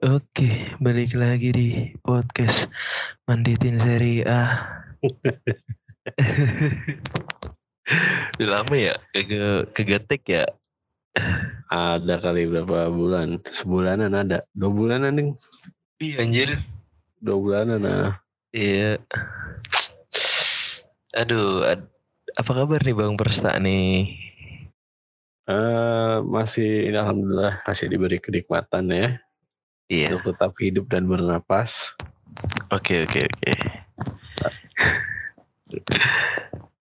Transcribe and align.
Oke, 0.00 0.80
balik 0.80 1.12
lagi 1.12 1.52
di 1.52 1.68
podcast 2.00 2.72
Manditin 3.28 3.76
Seri 3.76 4.24
A. 4.24 4.56
Udah 8.40 8.48
lama 8.48 8.74
ya 8.80 8.96
kagak 9.76 10.24
ya. 10.24 10.48
Ada 11.68 12.16
kali 12.16 12.48
berapa 12.48 12.88
bulan? 12.88 13.44
Sebulanan 13.44 14.16
ada. 14.16 14.40
Dua 14.56 14.72
bulanan 14.72 15.20
nih. 15.20 15.28
Iya 16.00 16.16
anjir. 16.24 16.50
Dua 17.20 17.36
bulanan 17.36 17.84
nah. 17.84 18.24
Iya. 18.56 19.04
Aduh, 21.12 21.68
ad- 21.76 21.92
apa 22.40 22.52
kabar 22.56 22.80
nih 22.80 22.96
Bang 22.96 23.20
Persta 23.20 23.52
nih? 23.60 24.16
Eh 25.44 26.14
masih 26.24 26.88
ini 26.88 26.96
alhamdulillah 26.96 27.60
masih 27.68 27.84
diberi 27.92 28.16
kenikmatan 28.16 28.88
ya 28.96 29.20
Iya. 29.90 30.14
untuk 30.14 30.32
tetap 30.32 30.54
hidup 30.62 30.86
dan 30.86 31.10
bernapas. 31.10 31.98
Oke 32.70 33.02
oke 33.02 33.26
oke. 33.26 33.52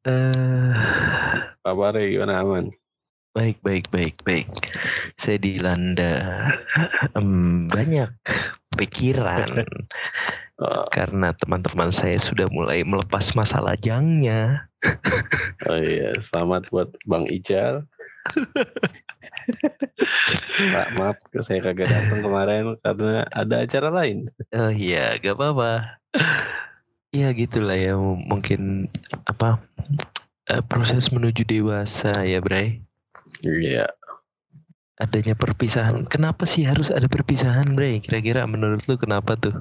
Eh, 0.05 0.73
Kabarnya 1.65 2.05
gimana 2.05 2.33
aman? 2.45 2.65
baik 3.33 3.61
baik 3.65 3.85
baik 3.89 4.15
baik. 4.21 4.49
Saya 5.17 5.41
dilanda 5.41 6.45
em, 7.17 7.65
banyak 7.69 8.09
pikiran 8.77 9.65
Oh, 10.59 10.83
karena 10.91 11.31
teman-teman 11.39 11.87
saya 11.87 12.19
sudah 12.19 12.51
mulai 12.51 12.83
melepas 12.83 13.31
masa 13.31 13.63
lajangnya. 13.63 14.67
oh 15.71 15.79
iya, 15.79 16.11
selamat 16.19 16.67
buat 16.67 16.91
Bang 17.07 17.23
Ical. 17.31 17.87
Pak, 20.73 20.87
maaf 20.97 21.17
saya 21.41 21.59
kagak 21.63 21.89
datang 21.89 22.21
kemarin 22.25 22.75
karena 22.83 23.25
ada 23.33 23.55
acara 23.63 23.89
lain. 23.89 24.27
Oh 24.53 24.71
iya, 24.71 25.17
gak 25.19 25.35
apa-apa. 25.37 25.99
Ya 27.09 27.33
gitulah 27.33 27.73
ya 27.73 27.97
mungkin 27.97 28.85
apa 29.25 29.57
eh, 30.49 30.61
proses 30.65 31.09
menuju 31.09 31.41
dewasa 31.45 32.13
ya 32.25 32.37
Bray. 32.41 32.81
Iya. 33.41 33.89
Adanya 34.99 35.33
perpisahan. 35.33 36.05
Kenapa 36.11 36.43
sih 36.43 36.67
harus 36.67 36.91
ada 36.91 37.07
perpisahan 37.07 37.71
Bray? 37.73 38.03
Kira-kira 38.03 38.43
menurut 38.45 38.83
lu 38.85 38.99
kenapa 38.99 39.39
tuh? 39.39 39.55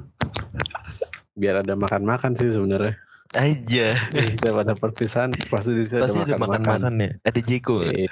Biar 1.39 1.63
ada 1.63 1.79
makan-makan 1.79 2.35
sih 2.35 2.51
sebenarnya. 2.51 2.99
Aja. 3.39 3.95
Setiap 4.35 4.67
ada 4.67 4.75
perpisahan 4.75 5.31
pasti 5.53 5.73
di 5.79 5.85
ada 5.95 6.11
makan-makan. 6.11 6.41
makan-makan 6.41 6.95
ya. 6.99 7.11
Ada 7.23 7.41
Jeko? 7.45 7.77
Iya. 7.87 8.11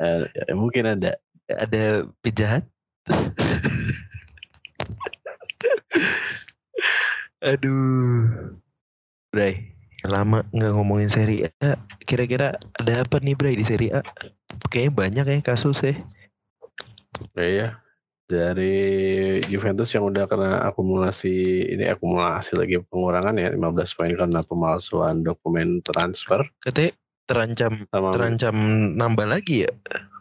Eh, 0.00 0.24
mungkin 0.56 0.96
ada. 0.96 1.20
Ada 1.50 2.06
Pizza 2.24 2.46
Hut? 2.48 2.64
Aduh. 7.44 8.56
Bray, 9.30 9.78
lama 10.08 10.42
nggak 10.50 10.74
ngomongin 10.74 11.06
seri 11.12 11.44
A. 11.60 11.76
Kira-kira 12.02 12.58
ada 12.80 13.04
apa 13.04 13.20
nih 13.20 13.36
Bray 13.36 13.54
di 13.54 13.62
seri 13.62 13.92
A? 13.92 14.00
Kayaknya 14.72 14.96
banyak 14.96 15.28
ya 15.28 15.38
kasus 15.44 15.84
ya. 15.84 15.92
Iya. 17.36 17.76
Dari 18.30 18.78
Juventus 19.50 19.90
yang 19.90 20.06
udah 20.06 20.30
kena 20.30 20.62
akumulasi 20.70 21.34
ini 21.74 21.90
akumulasi 21.90 22.54
lagi 22.54 22.78
pengurangan 22.86 23.34
ya 23.34 23.50
15 23.50 23.98
poin 23.98 24.14
karena 24.14 24.38
pemalsuan 24.46 25.26
dokumen 25.26 25.82
transfer 25.82 26.46
Katanya 26.62 26.94
terancam 27.30 27.72
sama 27.86 28.10
terancam 28.10 28.56
nambah 28.98 29.26
lagi 29.30 29.62
ya. 29.62 29.72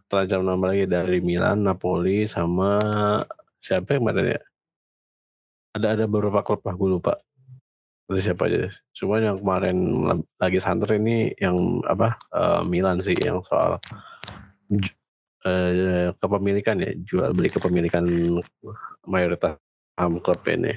terancam 0.10 0.46
nambah 0.46 0.68
lagi 0.74 0.86
dari 0.86 1.18
Milan, 1.22 1.66
Napoli 1.66 2.30
sama 2.30 2.78
siapa 3.62 3.98
yang 3.98 4.06
kemarin 4.06 4.38
ya? 4.38 4.42
Ada 5.78 5.88
ada 5.98 6.06
beberapa 6.06 6.42
klub 6.46 6.62
lah 6.66 6.74
gue 6.74 6.90
lupa. 6.98 7.14
Itu 8.10 8.18
siapa 8.22 8.50
aja. 8.50 8.74
Cuma 8.94 9.22
yang 9.22 9.38
kemarin 9.38 9.78
lagi 10.42 10.58
santer 10.58 10.98
ini 10.98 11.34
yang 11.38 11.82
apa 11.86 12.18
eh, 12.34 12.62
Milan 12.66 13.02
sih 13.02 13.14
yang 13.22 13.42
soal 13.46 13.78
eh, 15.46 16.10
kepemilikan 16.18 16.82
ya 16.82 16.92
jual 17.06 17.30
beli 17.34 17.50
kepemilikan 17.54 18.06
mayoritas 19.06 19.58
saham 19.94 20.18
klub 20.24 20.42
ini 20.48 20.74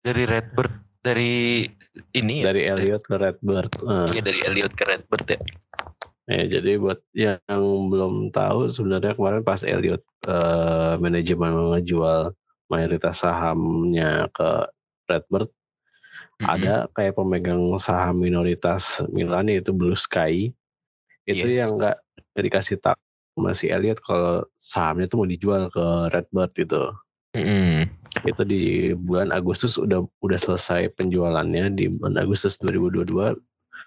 Dari 0.00 0.24
Redbird 0.24 0.89
dari 1.00 1.64
ini 2.12 2.44
ya. 2.44 2.52
dari 2.52 2.62
Elliot 2.68 3.02
ke 3.04 3.16
Redbird. 3.16 3.72
Eh, 3.80 4.06
Iya 4.16 4.22
dari 4.22 4.40
Elliot 4.44 4.72
ke 4.76 4.84
Redbird 4.84 5.26
ya. 5.28 5.40
Ya, 6.30 6.42
jadi 6.46 6.78
buat 6.78 7.02
yang 7.10 7.90
belum 7.90 8.30
tahu 8.30 8.70
sebenarnya 8.70 9.18
kemarin 9.18 9.42
pas 9.42 9.66
Elliot 9.66 10.04
eh, 10.30 10.94
manajemen 11.02 11.74
ngejual 11.74 12.30
mayoritas 12.70 13.26
sahamnya 13.26 14.30
ke 14.30 14.70
Redbird 15.10 15.50
ada 16.40 16.88
kayak 16.96 17.18
pemegang 17.18 17.60
saham 17.76 18.22
minoritas 18.22 19.02
Milan 19.12 19.50
yaitu 19.50 19.74
Blue 19.74 19.98
Sky 19.98 20.54
itu 21.28 21.46
Yes. 21.50 21.66
yang 21.66 21.70
nggak 21.76 21.96
nggak 22.32 22.44
dikasih 22.46 22.76
tak 22.80 22.96
masih 23.36 23.74
Elliot 23.74 23.98
kalau 24.00 24.46
sahamnya 24.56 25.10
itu 25.10 25.16
mau 25.18 25.28
dijual 25.28 25.66
ke 25.68 25.84
Redbird 26.14 26.52
gitu 26.56 26.82
Mm-mm. 27.30 27.86
itu 28.26 28.42
di 28.42 28.62
bulan 28.98 29.30
Agustus 29.30 29.78
udah 29.78 30.02
udah 30.18 30.38
selesai 30.38 30.90
penjualannya 30.98 31.70
di 31.72 31.86
bulan 31.86 32.18
Agustus 32.18 32.58
2022 32.58 33.38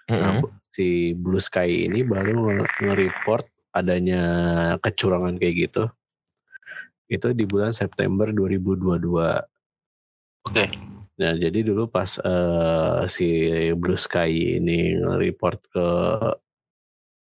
Nah, 0.04 0.36
Mm-mm. 0.36 0.52
si 0.68 1.16
Blue 1.16 1.40
Sky 1.40 1.88
ini 1.88 2.04
baru 2.04 2.60
nge- 2.60 2.72
nge-report 2.84 3.48
adanya 3.72 4.22
kecurangan 4.84 5.40
kayak 5.40 5.54
gitu. 5.68 5.88
Itu 7.08 7.32
di 7.32 7.48
bulan 7.48 7.72
September 7.72 8.28
2022. 8.28 9.00
Oke. 10.44 10.64
Nah, 11.16 11.32
jadi 11.40 11.64
dulu 11.64 11.88
pas 11.88 12.20
eh, 12.20 13.00
si 13.08 13.28
Blue 13.80 13.96
Sky 13.96 14.60
ini 14.60 15.00
nge-report 15.00 15.58
ke 15.72 15.86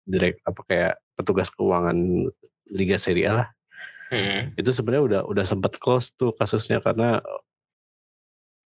direct 0.03 0.39
apa 0.44 0.62
kayak 0.68 0.94
petugas 1.16 1.47
keuangan 1.56 2.28
Liga 2.68 3.00
Serie 3.00 3.31
A 3.31 3.34
lah, 3.44 3.47
Mm-mm. 4.07 4.56
itu 4.56 4.69
sebenarnya 4.72 5.03
udah 5.03 5.22
udah 5.28 5.45
sempat 5.45 5.75
close 5.78 6.16
tuh 6.16 6.31
kasusnya 6.31 6.79
karena 6.79 7.19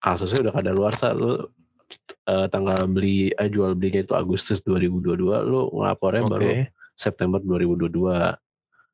kasusnya 0.01 0.49
udah 0.49 0.53
kada 0.53 0.71
luar 0.73 0.93
lu 1.17 1.49
eh, 2.29 2.47
tanggal 2.49 2.77
beli 2.85 3.33
eh, 3.33 3.49
jual 3.49 3.73
belinya 3.73 4.05
itu 4.05 4.13
Agustus 4.13 4.61
2022 4.65 5.17
lu 5.45 5.69
ngelapornya 5.73 6.21
Oke. 6.25 6.31
baru 6.31 6.49
September 6.93 7.39
2022 7.41 8.37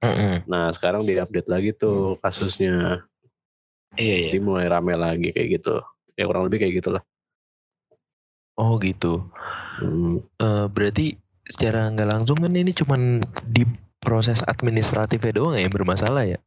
Mm-mm. 0.03 0.35
nah 0.47 0.71
sekarang 0.71 1.03
diupdate 1.03 1.49
lagi 1.51 1.71
tuh 1.75 2.15
kasusnya 2.23 3.03
Iya 3.97 4.13
iya. 4.13 4.29
jadi 4.29 4.39
mulai 4.45 4.69
rame 4.69 4.93
lagi 4.93 5.33
kayak 5.33 5.59
gitu 5.59 5.81
ya 6.13 6.29
kurang 6.29 6.47
lebih 6.47 6.63
kayak 6.63 6.75
gitulah 6.83 7.03
Oh 8.57 8.81
gitu. 8.81 9.21
hmm, 9.77 10.17
Eh, 10.41 10.65
berarti 10.73 11.13
secara 11.45 11.93
nggak 11.93 12.09
langsung 12.09 12.41
kan 12.41 12.49
ini 12.57 12.73
cuman 12.73 13.21
di 13.45 13.61
proses 14.01 14.45
administratifnya 14.45 15.33
doang 15.35 15.57
ya 15.57 15.65
yang 15.65 15.73
bermasalah 15.73 16.23
ya? 16.25 16.39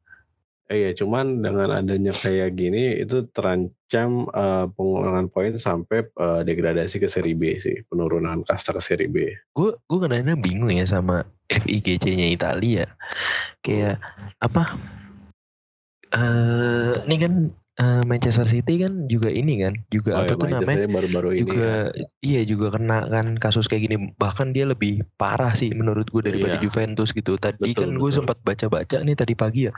eh, 0.70 0.86
iya 0.86 0.90
cuman 0.94 1.42
dengan 1.42 1.82
adanya 1.82 2.14
kayak 2.14 2.54
gini 2.54 3.02
itu 3.02 3.26
terancam 3.34 4.30
eh, 4.30 4.66
pengurangan 4.70 5.26
poin 5.26 5.52
sampai 5.58 6.06
eh, 6.06 6.40
degradasi 6.46 7.02
ke 7.02 7.10
seri 7.10 7.34
B 7.34 7.58
sih 7.58 7.82
penurunan 7.90 8.46
kasta 8.46 8.70
ke 8.70 8.78
seri 8.78 9.10
B 9.10 9.34
Gue 9.50 9.74
gue 9.74 9.98
kadang-kadang 9.98 10.38
bingung 10.38 10.70
ya 10.70 10.86
sama 10.86 11.26
FIGC-nya 11.50 12.30
Italia. 12.30 12.86
Kayak 13.58 13.98
apa? 14.38 14.78
Eh, 16.14 16.92
ini 17.10 17.16
kan 17.18 17.32
eh, 17.80 18.02
Manchester 18.04 18.44
City 18.44 18.84
kan 18.84 19.08
juga 19.08 19.32
ini 19.32 19.64
kan, 19.64 19.72
juga 19.88 20.20
oh 20.20 20.28
apa 20.28 20.32
ya 20.32 20.36
tuh 20.36 20.48
namanya? 20.52 20.86
Baru-baru 20.86 21.28
ini 21.32 21.40
juga 21.48 21.72
ya. 21.96 22.06
iya 22.20 22.40
juga 22.44 22.66
kena 22.76 23.08
kan 23.08 23.26
kasus 23.40 23.64
kayak 23.64 23.88
gini 23.88 23.96
bahkan 24.20 24.52
dia 24.52 24.68
lebih 24.68 25.00
parah 25.16 25.56
sih 25.56 25.72
menurut 25.72 26.04
gue 26.12 26.20
daripada 26.20 26.60
Iya. 26.60 26.62
Juventus 26.62 27.16
gitu 27.16 27.40
tadi 27.40 27.72
Betul, 27.72 27.96
kan 27.96 27.96
gue 27.96 28.10
sempat 28.12 28.36
baca-baca 28.44 29.00
nih 29.00 29.16
tadi 29.16 29.32
pagi 29.32 29.60
ya 29.66 29.72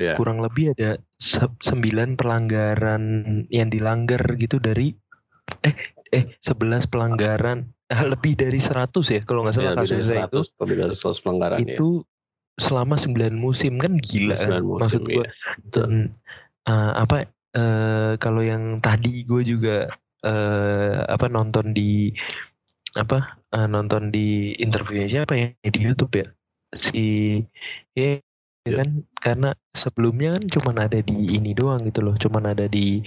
Iya. 0.00 0.16
kurang 0.16 0.40
lebih 0.40 0.72
ada 0.72 0.96
se- 1.20 1.52
sembilan 1.60 2.16
pelanggaran 2.16 3.02
yang 3.52 3.68
dilanggar 3.68 4.24
gitu 4.40 4.56
dari 4.56 4.96
eh 5.62 5.74
eh 6.12 6.24
11 6.40 6.88
pelanggaran 6.88 7.68
ah, 7.92 8.02
lebih 8.08 8.38
dari 8.40 8.56
100 8.56 9.04
ya 9.12 9.20
kalau 9.20 9.44
nggak 9.44 9.54
salah 9.54 9.72
Ya, 9.74 9.80
kasusnya 9.84 10.24
itu 10.24 10.40
100 10.40 10.60
lebih 10.64 10.76
dari 10.80 10.94
100 10.96 11.18
pelanggaran 11.20 11.58
ya. 11.60 11.76
itu 11.76 11.88
selama 12.54 12.94
9 12.94 13.34
musim 13.34 13.82
kan 13.82 13.98
gila 13.98 14.38
kan 14.38 14.62
9 14.62 14.64
musim, 14.64 14.80
maksud 14.80 15.02
gue 15.04 15.26
iya. 15.26 15.30
dan 15.74 15.90
eh, 16.68 16.92
apa 17.02 17.16
eh, 17.56 18.12
kalau 18.20 18.42
yang 18.44 18.80
tadi 18.84 19.24
gue 19.28 19.42
juga 19.46 19.88
eh, 20.24 20.96
apa 21.06 21.26
nonton 21.30 21.72
di 21.76 22.10
apa 22.98 23.38
eh, 23.54 23.66
nonton 23.70 24.10
di 24.14 24.54
interviewnya 24.62 25.08
siapa 25.10 25.34
ya? 25.38 25.48
Di 25.66 25.80
YouTube 25.82 26.14
ya? 26.22 26.26
Si 26.76 27.06
ya 27.98 28.18
Ya. 28.64 28.80
kan? 28.80 29.04
Karena 29.20 29.52
sebelumnya 29.76 30.40
kan 30.40 30.44
cuman 30.48 30.76
ada 30.88 30.96
di 31.04 31.36
ini 31.36 31.52
doang 31.52 31.84
gitu 31.84 32.00
loh. 32.00 32.16
Cuman 32.16 32.48
ada 32.56 32.64
di 32.64 33.04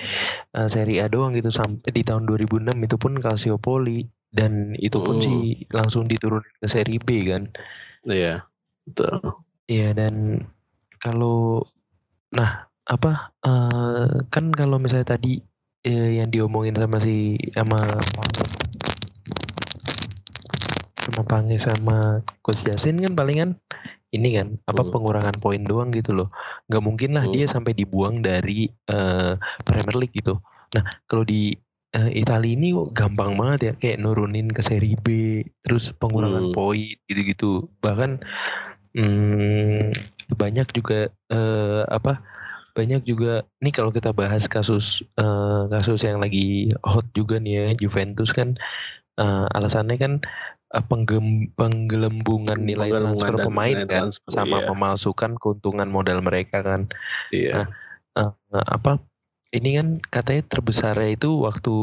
eh, 0.53 0.69
Serie 0.69 1.01
A 1.01 1.09
doang 1.09 1.33
gitu. 1.33 1.49
Sampai 1.49 1.89
di 1.93 2.01
tahun 2.05 2.29
2006 2.29 2.77
itu 2.85 2.95
pun 3.01 3.17
Calciopoli. 3.17 4.05
Dan 4.29 4.77
itu 4.77 5.01
pun 5.01 5.17
Oh. 5.17 5.23
sih 5.23 5.65
langsung 5.73 6.05
diturunin 6.05 6.45
ke 6.61 6.67
Serie 6.69 7.01
B 7.01 7.09
kan? 7.31 7.49
Iya, 8.05 8.45
betul. 8.85 9.41
Iya 9.67 9.91
dan 9.97 10.45
kalau 11.03 11.65
nah 12.35 12.67
apa 12.87 13.35
uh, 13.43 14.23
kan 14.31 14.55
kalau 14.55 14.79
misalnya 14.79 15.19
tadi 15.19 15.43
uh, 15.83 16.09
yang 16.23 16.31
diomongin 16.31 16.75
sama 16.79 16.97
si 17.03 17.35
sama 17.51 17.99
sama 21.03 21.21
Pange 21.27 21.59
sama 21.59 22.23
Coach 22.39 22.63
Jasin 22.63 23.03
kan 23.03 23.11
palingan 23.15 23.59
ini 24.15 24.39
kan 24.39 24.55
apa 24.63 24.87
hmm. 24.87 24.91
pengurangan 24.95 25.35
poin 25.43 25.59
doang 25.67 25.91
gitu 25.91 26.15
loh 26.15 26.31
nggak 26.71 26.83
mungkin 26.83 27.11
lah 27.15 27.27
hmm. 27.27 27.33
dia 27.35 27.45
sampai 27.51 27.75
dibuang 27.75 28.23
dari 28.23 28.71
uh, 28.87 29.35
Premier 29.67 29.97
League 29.99 30.15
gitu 30.15 30.39
nah 30.71 30.83
kalau 31.11 31.27
di 31.27 31.51
uh, 31.95 32.11
Italia 32.11 32.55
ini 32.55 32.71
gampang 32.95 33.35
banget 33.35 33.59
ya 33.59 33.73
kayak 33.75 33.99
nurunin 33.99 34.47
ke 34.51 34.63
seri 34.63 34.95
B 34.95 35.41
terus 35.59 35.91
pengurangan 35.95 36.51
hmm. 36.51 36.55
poin 36.55 36.95
gitu-gitu 37.11 37.67
bahkan 37.83 38.23
hmm, 38.95 39.91
banyak 40.35 40.67
juga 40.71 41.11
uh, 41.31 41.83
apa 41.91 42.23
banyak 42.77 43.01
juga 43.09 43.41
nih 43.65 43.73
kalau 43.73 43.89
kita 43.89 44.13
bahas 44.13 44.45
kasus 44.45 45.01
uh, 45.17 45.65
kasus 45.73 46.05
yang 46.05 46.21
lagi 46.21 46.69
hot 46.85 47.09
juga 47.17 47.41
nih 47.41 47.53
ya 47.57 47.65
Juventus 47.81 48.29
kan 48.29 48.53
uh, 49.17 49.49
alasannya 49.57 49.97
kan 49.97 50.13
uh, 50.77 50.83
penggem, 50.85 51.49
penggelembungan 51.57 52.61
nilai 52.61 52.93
transfer 52.93 53.33
pemain 53.41 53.73
nilai 53.73 53.89
kan 53.89 54.13
transfer, 54.13 54.29
sama 54.29 54.61
iya. 54.61 54.67
memalsukan 54.69 55.31
keuntungan 55.41 55.89
modal 55.89 56.21
mereka 56.21 56.61
kan. 56.61 56.85
Iya. 57.33 57.65
Nah, 57.65 57.67
uh, 58.21 58.31
apa 58.69 59.01
ini 59.57 59.81
kan 59.81 59.97
katanya 60.13 60.45
terbesarnya 60.45 61.17
itu 61.17 61.33
waktu 61.41 61.75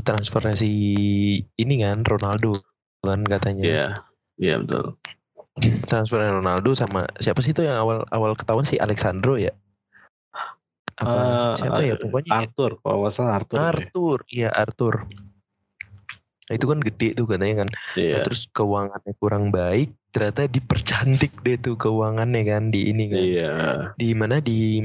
transferasi 0.00 0.72
ini 1.44 1.74
kan 1.84 2.08
Ronaldo 2.08 2.56
kan 3.04 3.20
katanya. 3.28 3.64
Iya. 3.68 3.88
Iya 4.38 4.62
betul. 4.62 4.96
Transfer 5.90 6.22
Ronaldo 6.22 6.70
sama 6.78 7.10
siapa 7.18 7.42
sih 7.42 7.50
itu 7.50 7.66
yang 7.66 7.82
awal 7.82 8.06
awal 8.14 8.38
ketahuan 8.38 8.62
si 8.62 8.78
Alexandro 8.78 9.34
ya? 9.34 9.50
Apa 10.98 11.14
uh, 11.14 11.54
siapa 11.54 11.80
ya 11.86 11.94
pokoknya 11.94 12.32
Arthur 12.42 12.70
kalau 12.82 13.06
nggak 13.06 13.14
salah 13.14 13.32
Arthur 13.38 13.58
Arthur 13.62 14.18
iya 14.34 14.50
Arthur 14.50 15.06
nah, 16.50 16.54
itu 16.58 16.66
kan 16.66 16.78
gede 16.82 17.08
tuh 17.14 17.26
katanya 17.30 17.56
kan 17.64 17.68
yeah. 17.94 18.18
nah, 18.18 18.20
terus 18.26 18.50
keuangannya 18.50 19.12
kurang 19.22 19.54
baik 19.54 19.94
ternyata 20.10 20.50
dipercantik 20.50 21.32
deh 21.46 21.54
tuh 21.60 21.78
keuangannya 21.78 22.42
kan 22.48 22.74
di 22.74 22.90
ini 22.90 23.04
kan 23.12 23.22
yeah. 23.22 23.76
di 23.94 24.10
mana 24.16 24.42
di 24.42 24.82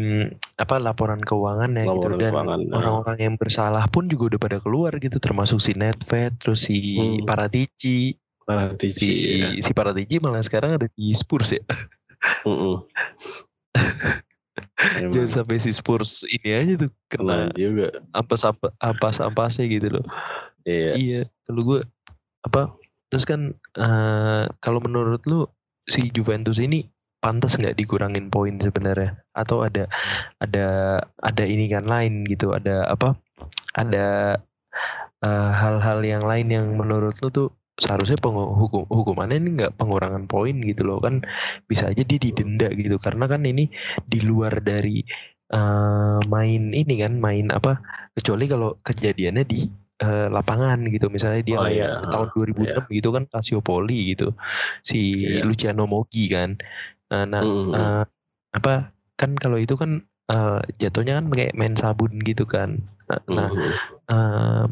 apa 0.62 0.78
laporan 0.78 1.24
keuangannya 1.24 1.82
gitu. 1.82 1.92
laporan 1.98 2.18
gitu 2.20 2.30
dan 2.30 2.34
nah. 2.70 2.78
orang-orang 2.78 3.18
yang 3.18 3.36
bersalah 3.40 3.90
pun 3.90 4.06
juga 4.06 4.36
udah 4.36 4.40
pada 4.44 4.58
keluar 4.62 4.94
gitu 5.02 5.18
termasuk 5.18 5.58
si 5.64 5.74
Netfed 5.74 6.38
terus 6.38 6.70
si 6.70 7.00
hmm. 7.00 7.26
Paratici 7.26 8.14
Paratici 8.44 9.00
si, 9.02 9.12
ya. 9.42 9.50
si 9.66 9.72
Paratici 9.74 10.22
malah 10.22 10.46
sekarang 10.46 10.78
ada 10.78 10.86
di 10.94 11.10
Spurs 11.16 11.58
ya 11.58 11.64
uh 12.46 12.46
-uh. 12.54 12.78
Jangan 15.02 15.30
sampai 15.30 15.58
si 15.58 15.74
Spurs 15.74 16.22
ini 16.30 16.54
aja 16.54 16.74
tuh 16.86 16.92
kena 17.10 17.50
juga 17.58 17.90
apa 18.14 18.36
apa 18.38 18.68
apa 18.82 19.08
apa 19.10 19.44
sih 19.50 19.66
gitu 19.66 20.00
loh. 20.00 20.06
Iya. 20.64 20.92
Iya, 20.96 21.22
kalau 21.50 21.62
gue 21.66 21.80
apa 22.46 22.62
terus 23.10 23.26
kan 23.30 23.54
uh, 23.78 24.46
kalau 24.62 24.82
menurut 24.82 25.22
lu 25.30 25.46
si 25.90 26.10
Juventus 26.14 26.58
ini 26.62 26.90
pantas 27.24 27.56
nggak 27.56 27.80
dikurangin 27.80 28.28
poin 28.28 28.60
sebenarnya 28.60 29.16
atau 29.32 29.64
ada 29.64 29.88
ada 30.44 31.00
ada 31.24 31.44
ini 31.48 31.72
kan 31.72 31.88
lain 31.88 32.28
gitu 32.28 32.52
ada 32.52 32.84
apa 32.92 33.16
ada 33.80 34.36
eh, 35.24 35.52
hal-hal 35.56 36.04
uh, 36.04 36.08
yang 36.08 36.28
lain 36.28 36.52
yang 36.52 36.68
menurut 36.76 37.16
lu 37.24 37.32
tuh 37.32 37.50
seharusnya 37.84 38.16
hukum 38.24 38.88
hukumannya 38.88 39.44
ini 39.44 39.50
nggak 39.60 39.76
pengurangan 39.76 40.24
poin 40.32 40.56
gitu 40.64 40.88
loh 40.88 41.04
kan 41.04 41.20
bisa 41.68 41.92
aja 41.92 42.00
dia 42.08 42.16
didenda 42.16 42.72
gitu 42.72 42.96
karena 42.96 43.28
kan 43.28 43.44
ini 43.44 43.68
di 44.08 44.24
luar 44.24 44.64
dari 44.64 45.04
uh, 45.52 46.24
main 46.32 46.72
ini 46.72 46.94
kan 47.04 47.20
main 47.20 47.52
apa 47.52 47.84
kecuali 48.16 48.48
kalau 48.48 48.80
kejadiannya 48.80 49.44
di 49.44 49.68
uh, 50.00 50.28
lapangan 50.32 50.88
gitu 50.88 51.12
misalnya 51.12 51.44
dia 51.44 51.58
oh, 51.60 51.68
iya. 51.68 52.08
tahun 52.08 52.32
2006 52.32 52.72
yeah. 52.72 52.84
gitu 52.88 53.10
kan 53.12 53.24
Calciopoli 53.28 54.16
gitu 54.16 54.32
si 54.88 55.28
yeah. 55.28 55.44
Luciano 55.44 55.84
Moggi 55.84 56.32
kan 56.32 56.56
uh, 57.12 57.26
nah 57.28 57.44
mm 57.44 57.52
-hmm. 57.52 57.74
uh, 57.76 58.04
apa 58.56 58.96
kan 59.20 59.36
kalau 59.36 59.60
itu 59.60 59.76
kan 59.76 60.08
uh, 60.32 60.64
jatuhnya 60.80 61.20
kan 61.20 61.26
kayak 61.36 61.54
main 61.58 61.76
sabun 61.76 62.16
gitu 62.24 62.48
kan 62.48 62.80
nah, 63.12 63.20
mm 63.28 63.36
-hmm. 63.36 63.72
uh, 64.08 64.68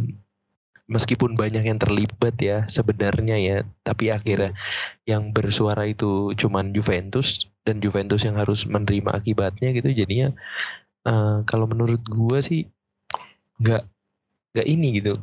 meskipun 0.91 1.39
banyak 1.39 1.63
yang 1.63 1.79
terlibat 1.79 2.35
ya 2.43 2.67
sebenarnya 2.67 3.39
ya 3.39 3.57
tapi 3.87 4.11
akhirnya 4.11 4.51
yang 5.07 5.31
bersuara 5.31 5.87
itu 5.87 6.35
cuman 6.35 6.75
Juventus 6.75 7.47
dan 7.63 7.79
Juventus 7.79 8.27
yang 8.27 8.35
harus 8.35 8.67
menerima 8.67 9.15
akibatnya 9.15 9.71
gitu 9.71 9.89
jadinya 9.95 10.35
uh, 11.07 11.47
kalau 11.47 11.65
menurut 11.65 12.03
gua 12.05 12.43
sih 12.43 12.67
nggak 13.63 13.87
nggak 14.51 14.67
ini 14.67 14.99
gitu. 14.99 15.13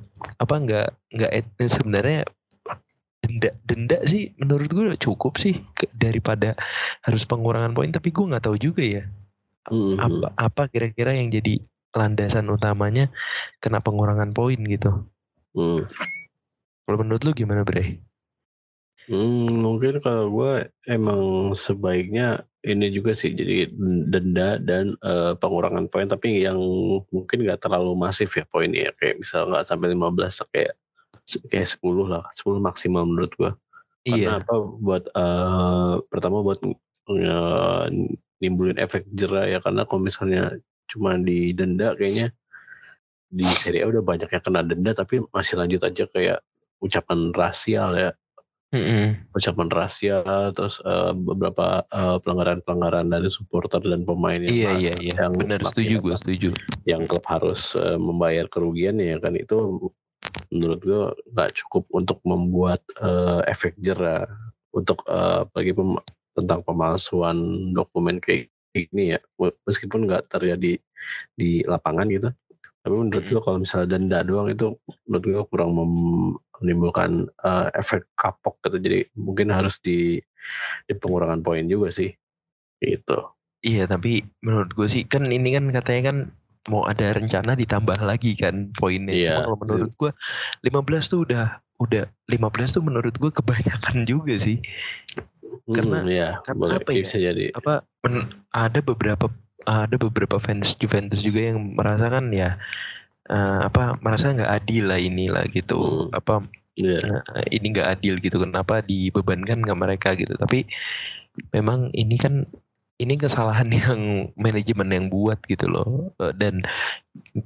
Apa 0.41 0.55
nggak 0.57 0.89
nggak 1.13 1.31
sebenarnya 1.69 2.25
denda 3.21 3.51
denda 3.67 3.99
sih 4.09 4.33
menurut 4.41 4.71
gue 4.73 4.97
cukup 4.97 5.37
sih 5.37 5.61
daripada 5.93 6.57
harus 7.05 7.29
pengurangan 7.29 7.77
poin 7.77 7.93
tapi 7.93 8.09
gue 8.09 8.25
nggak 8.25 8.45
tahu 8.49 8.57
juga 8.57 8.85
ya. 8.85 9.05
Mm-hmm. 9.69 10.01
apa 10.01 10.29
apa 10.33 10.63
kira-kira 10.73 11.13
yang 11.13 11.29
jadi 11.29 11.61
landasan 11.93 12.49
utamanya 12.49 13.13
kena 13.61 13.85
pengurangan 13.85 14.33
poin 14.33 14.57
gitu 14.57 15.05
Hmm. 15.57 15.89
Kalau 16.89 16.99
menurut 17.05 17.23
lu 17.25 17.33
gimana 17.37 17.63
Bre? 17.65 18.01
Hmm, 19.09 19.65
mungkin 19.65 20.05
kalau 20.05 20.29
gue 20.29 20.69
emang 20.85 21.57
sebaiknya 21.57 22.45
ini 22.61 22.93
juga 22.93 23.17
sih 23.17 23.33
jadi 23.33 23.73
denda 24.13 24.61
dan 24.61 25.01
uh, 25.01 25.33
pengurangan 25.39 25.89
poin 25.89 26.05
tapi 26.05 26.45
yang 26.45 26.61
mungkin 27.09 27.39
nggak 27.41 27.65
terlalu 27.65 27.97
masif 27.97 28.37
ya 28.37 28.45
poinnya 28.45 28.93
kayak 29.01 29.25
misal 29.25 29.49
nggak 29.49 29.65
sampai 29.65 29.97
15 29.97 30.53
kayak 30.53 30.75
kayak 31.49 31.69
10 31.73 32.13
lah 32.13 32.25
10 32.37 32.61
maksimal 32.61 33.09
menurut 33.09 33.33
gue 33.41 33.53
iya. 34.05 34.37
karena 34.37 34.45
apa 34.45 34.55
buat 34.77 35.05
uh, 35.17 35.95
pertama 36.13 36.45
buat 36.45 36.61
uh, 36.61 37.85
nimbulin 38.45 38.77
efek 38.77 39.09
jerah 39.15 39.49
ya 39.49 39.59
karena 39.65 39.89
kalau 39.89 40.05
misalnya 40.05 40.59
cuma 40.91 41.17
didenda 41.17 41.97
kayaknya 41.97 42.37
di 43.29 43.45
Serie 43.57 43.85
A 43.85 43.91
udah 43.93 44.03
banyak 44.05 44.29
yang 44.29 44.45
kena 44.45 44.65
denda 44.65 44.93
tapi 44.97 45.21
masih 45.33 45.61
lanjut 45.61 45.81
aja 45.85 46.05
kayak 46.09 46.39
ucapan 46.81 47.33
rasial 47.37 47.93
ya. 47.97 48.13
Mm-hmm. 48.69 49.33
ucapan 49.33 49.69
rasial 49.73 50.53
terus 50.53 50.77
uh, 50.85 51.17
beberapa 51.17 51.89
uh, 51.89 52.21
pelanggaran-pelanggaran 52.21 53.09
dari 53.09 53.33
supporter 53.33 53.81
dan 53.81 54.05
pemain 54.05 54.45
yang 54.45 54.53
iya 54.53 54.71
iya 54.77 54.95
iya. 55.01 55.15
yang 55.25 55.41
benar 55.41 55.65
setuju 55.65 56.05
gue 56.05 56.17
setuju. 56.21 56.49
yang 56.85 57.09
klub 57.09 57.25
harus 57.25 57.73
uh, 57.81 57.97
membayar 57.97 58.45
kerugian 58.53 59.01
ya 59.01 59.17
kan 59.25 59.41
itu 59.41 59.89
menurut 60.53 60.81
gue 60.85 61.03
nggak 61.33 61.51
cukup 61.65 61.89
untuk 61.97 62.21
membuat 62.29 62.85
uh, 63.01 63.41
efek 63.49 63.73
jerah 63.81 64.29
untuk 64.77 65.01
uh, 65.09 65.49
bagi 65.57 65.73
pem- 65.73 66.05
tentang 66.37 66.61
pemalsuan 66.63 67.37
dokumen 67.75 68.23
kayak 68.23 68.53
ini 68.77 69.17
ya. 69.17 69.21
Meskipun 69.67 70.07
nggak 70.07 70.31
terjadi 70.31 70.79
di 71.35 71.51
lapangan 71.67 72.07
gitu 72.13 72.31
tapi 72.89 72.97
menurut 73.05 73.27
gue 73.29 73.41
kalau 73.45 73.59
misalnya 73.61 73.89
denda 73.93 74.19
doang 74.25 74.49
itu 74.49 74.73
menurut 75.05 75.25
gue 75.29 75.45
kurang 75.53 75.71
menimbulkan 75.77 77.29
uh, 77.45 77.69
efek 77.77 78.09
kapok 78.17 78.57
gitu. 78.65 78.81
Jadi 78.81 78.99
mungkin 79.13 79.53
harus 79.53 79.77
di, 79.85 80.17
di 80.89 80.93
pengurangan 80.97 81.45
poin 81.45 81.69
juga 81.69 81.93
sih. 81.93 82.09
Gitu. 82.81 83.19
Iya 83.61 83.85
tapi 83.85 84.25
menurut 84.41 84.73
gue 84.73 84.89
sih 84.89 85.05
kan 85.05 85.29
ini 85.29 85.53
kan 85.53 85.69
katanya 85.69 86.03
kan 86.09 86.19
mau 86.73 86.89
ada 86.89 87.13
rencana 87.13 87.53
ditambah 87.53 88.01
lagi 88.01 88.33
kan 88.41 88.73
poinnya. 88.77 89.13
Iya, 89.13 89.29
cuma 89.29 89.45
kalau 89.45 89.59
menurut 89.61 89.93
gue 90.01 90.11
15 90.65 91.13
tuh 91.13 91.21
udah 91.29 91.47
udah 91.79 92.05
15 92.33 92.75
tuh 92.77 92.83
menurut 92.85 93.15
gue 93.21 93.31
kebanyakan 93.33 94.09
juga 94.09 94.41
sih. 94.41 94.57
Karena 95.69 96.01
hmm, 96.01 96.09
ya, 96.09 96.29
karena 96.45 96.61
boleh, 96.61 96.77
apa 96.81 96.91
ya? 96.93 96.97
bisa 97.05 97.17
jadi. 97.21 97.45
apa 97.53 97.85
men, 98.05 98.33
ada 98.57 98.81
beberapa 98.81 99.29
ada 99.67 99.97
beberapa 99.99 100.39
fans 100.39 100.79
Juventus 100.79 101.25
juga 101.25 101.51
yang 101.51 101.75
merasakan 101.75 102.31
ya 102.31 102.61
uh, 103.31 103.67
apa 103.67 103.99
merasa 104.05 104.31
nggak 104.31 104.53
adil 104.63 104.91
lah 104.91 105.01
inilah 105.01 105.45
gitu 105.51 106.09
hmm. 106.09 106.15
apa 106.15 106.47
yeah. 106.79 107.01
Iya. 107.03 107.19
uh, 107.27 107.47
ini 107.51 107.67
nggak 107.75 107.89
adil 107.99 108.15
gitu 108.23 108.39
kenapa 108.43 108.85
dibebankan 108.87 109.65
ke 109.67 109.75
mereka 109.75 110.15
gitu 110.15 110.35
tapi 110.39 110.69
memang 111.51 111.91
ini 111.95 112.17
kan 112.19 112.47
ini 112.99 113.15
kesalahan 113.15 113.71
yang 113.83 114.31
manajemen 114.35 114.91
yang 114.91 115.07
buat 115.11 115.39
gitu 115.47 115.67
loh 115.67 116.15
uh, 116.23 116.35
dan 116.35 116.63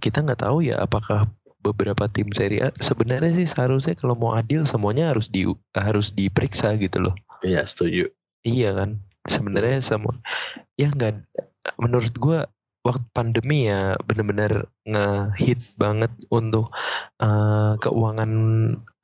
kita 0.00 0.20
nggak 0.20 0.44
tahu 0.44 0.64
ya 0.64 0.80
apakah 0.80 1.28
beberapa 1.62 2.10
tim 2.10 2.34
Serie 2.34 2.58
A 2.58 2.68
sebenarnya 2.82 3.38
sih 3.38 3.46
seharusnya 3.46 3.94
kalau 3.94 4.18
mau 4.18 4.34
adil 4.34 4.66
semuanya 4.66 5.14
harus 5.14 5.30
di 5.30 5.46
harus 5.78 6.10
diperiksa 6.10 6.74
gitu 6.74 6.98
loh. 6.98 7.14
Iya 7.46 7.62
setuju. 7.62 8.10
Iya 8.42 8.74
kan 8.74 8.98
sebenarnya 9.30 9.78
semua 9.78 10.18
ya 10.74 10.90
nggak 10.90 11.22
menurut 11.78 12.14
gue 12.18 12.38
waktu 12.82 13.06
pandemi 13.14 13.70
ya 13.70 13.94
benar-benar 14.02 14.66
ngehit 14.82 15.62
banget 15.78 16.10
untuk 16.34 16.74
uh, 17.22 17.78
keuangan 17.78 18.30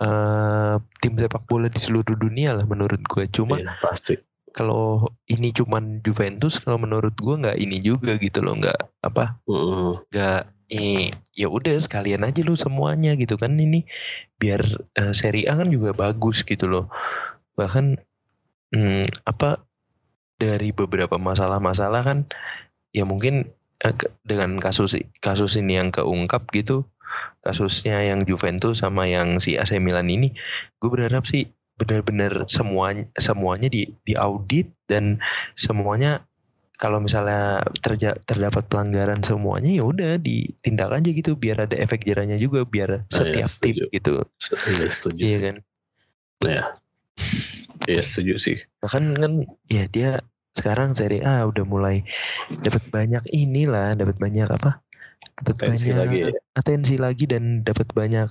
uh, 0.02 0.82
tim 0.98 1.14
sepak 1.14 1.46
bola 1.46 1.70
di 1.70 1.78
seluruh 1.78 2.18
dunia 2.18 2.58
lah 2.58 2.66
menurut 2.66 2.98
gue 3.06 3.30
cuma 3.30 3.54
iya, 3.54 3.70
pasti. 3.78 4.18
kalau 4.50 5.06
ini 5.30 5.54
cuman 5.54 6.02
Juventus 6.02 6.58
kalau 6.58 6.82
menurut 6.82 7.14
gue 7.14 7.34
nggak 7.38 7.58
ini 7.62 7.78
juga 7.78 8.18
gitu 8.18 8.42
loh 8.42 8.58
nggak 8.58 9.06
apa 9.06 9.38
nggak 10.10 10.42
eh, 10.68 11.08
ya 11.32 11.48
udah 11.48 11.80
sekalian 11.80 12.24
aja 12.24 12.40
lu 12.44 12.54
semuanya 12.54 13.16
gitu 13.16 13.40
kan. 13.40 13.56
Ini 13.56 13.84
biar 14.36 14.60
eh, 14.96 15.12
Serie 15.16 15.48
A 15.48 15.56
kan 15.56 15.68
juga 15.72 15.96
bagus 15.96 16.44
gitu 16.44 16.68
loh. 16.68 16.92
Bahkan 17.56 17.98
hmm, 18.76 19.04
apa 19.24 19.64
dari 20.38 20.70
beberapa 20.70 21.18
masalah-masalah 21.18 22.02
kan 22.06 22.18
ya 22.94 23.02
mungkin 23.04 23.50
eh, 23.82 23.94
dengan 24.22 24.56
kasus 24.62 24.94
kasus 25.18 25.58
ini 25.58 25.76
yang 25.76 25.90
keungkap 25.90 26.46
gitu 26.54 26.86
kasusnya 27.42 28.00
yang 28.06 28.22
Juventus 28.22 28.80
sama 28.80 29.10
yang 29.10 29.42
si 29.42 29.58
AC 29.58 29.76
Milan 29.82 30.06
ini 30.06 30.30
gue 30.78 30.88
berharap 30.90 31.26
sih 31.26 31.50
benar-benar 31.78 32.46
semuanya 32.50 33.06
semuanya 33.18 33.70
di 33.70 33.86
diaudit 34.02 34.70
dan 34.90 35.22
semuanya 35.54 36.22
kalau 36.78 37.02
misalnya 37.02 37.62
terja- 37.82 38.18
terdapat 38.22 38.66
pelanggaran 38.70 39.18
semuanya 39.26 39.82
ya 39.82 39.84
udah 39.86 40.12
ditindak 40.18 40.94
aja 40.94 41.10
gitu 41.10 41.34
biar 41.34 41.66
ada 41.66 41.74
efek 41.74 42.06
jerahnya 42.06 42.38
juga 42.38 42.62
biar 42.62 43.06
setiap 43.10 43.50
tim 43.58 43.74
setuju. 43.74 43.82
gitu 43.90 44.12
Se- 44.38 44.58
Iya 44.58 44.86
setuju 44.90 45.18
iya 45.18 45.38
kan 45.42 45.56
Ya. 46.38 46.62
Iya 47.88 48.02
setuju 48.04 48.34
sih. 48.36 48.56
bahkan 48.84 49.04
kan 49.16 49.32
ya 49.72 49.84
dia 49.88 50.10
sekarang 50.54 50.92
Serie 50.94 51.24
A 51.24 51.46
udah 51.48 51.64
mulai 51.64 52.04
dapat 52.60 52.84
banyak 52.90 53.24
inilah 53.32 53.94
dapat 53.96 54.16
banyak 54.18 54.48
apa 54.50 54.82
dapat 55.42 55.56
banyak 55.74 55.94
lagi 55.94 56.16
ya. 56.26 56.30
atensi 56.54 56.94
lagi 56.98 57.24
dan 57.26 57.62
dapat 57.66 57.88
banyak 57.94 58.28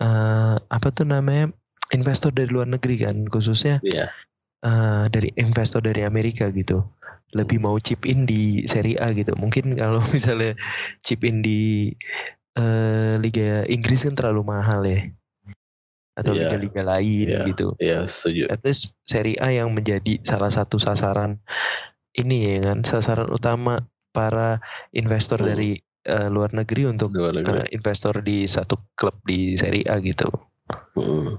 eh, 0.00 0.54
apa 0.58 0.88
tuh 0.94 1.06
namanya 1.06 1.50
investor 1.94 2.30
dari 2.34 2.50
luar 2.50 2.66
negeri 2.70 3.02
kan 3.04 3.26
khususnya 3.30 3.78
Iya. 3.82 4.10
eh, 4.66 5.04
dari 5.14 5.30
investor 5.38 5.82
dari 5.82 6.02
Amerika 6.06 6.50
gitu 6.54 6.82
lebih 7.34 7.58
mau 7.58 7.76
chip 7.82 8.06
in 8.06 8.22
di 8.26 8.62
Serie 8.70 8.98
A 9.02 9.10
gitu 9.14 9.34
mungkin 9.38 9.74
kalau 9.74 10.00
misalnya 10.16 10.54
chip 11.06 11.22
in 11.26 11.42
di 11.42 11.90
eh, 12.58 13.14
Liga 13.20 13.66
Inggris 13.68 14.06
kan 14.06 14.14
terlalu 14.18 14.42
mahal 14.46 14.82
ya 14.86 14.98
atau 16.16 16.32
Iya. 16.32 16.48
liga-liga 16.48 16.82
lain 16.82 17.26
Iya. 17.28 17.40
gitu 17.46 17.66
Iya 17.76 17.98
setuju. 18.08 18.42
at 18.48 18.60
least 18.64 18.96
Serie 19.04 19.36
A 19.36 19.52
yang 19.52 19.70
menjadi 19.70 20.16
salah 20.24 20.48
satu 20.48 20.80
sasaran 20.80 21.36
ini 22.12 22.56
ya 22.56 22.72
kan 22.72 22.80
sasaran 22.82 23.28
utama 23.28 23.84
para 24.10 24.58
investor 24.90 25.38
Hmm. 25.38 25.48
dari 25.48 25.70
eh, 26.02 26.30
luar 26.30 26.54
negeri 26.54 26.86
untuk 26.86 27.10
Luar 27.10 27.34
negeri. 27.34 27.60
eh, 27.60 27.68
investor 27.74 28.22
di 28.22 28.46
satu 28.46 28.78
klub 28.94 29.18
di 29.22 29.58
Serie 29.58 29.82
A 29.84 29.98
gitu. 29.98 30.30
Mm. 30.94 31.34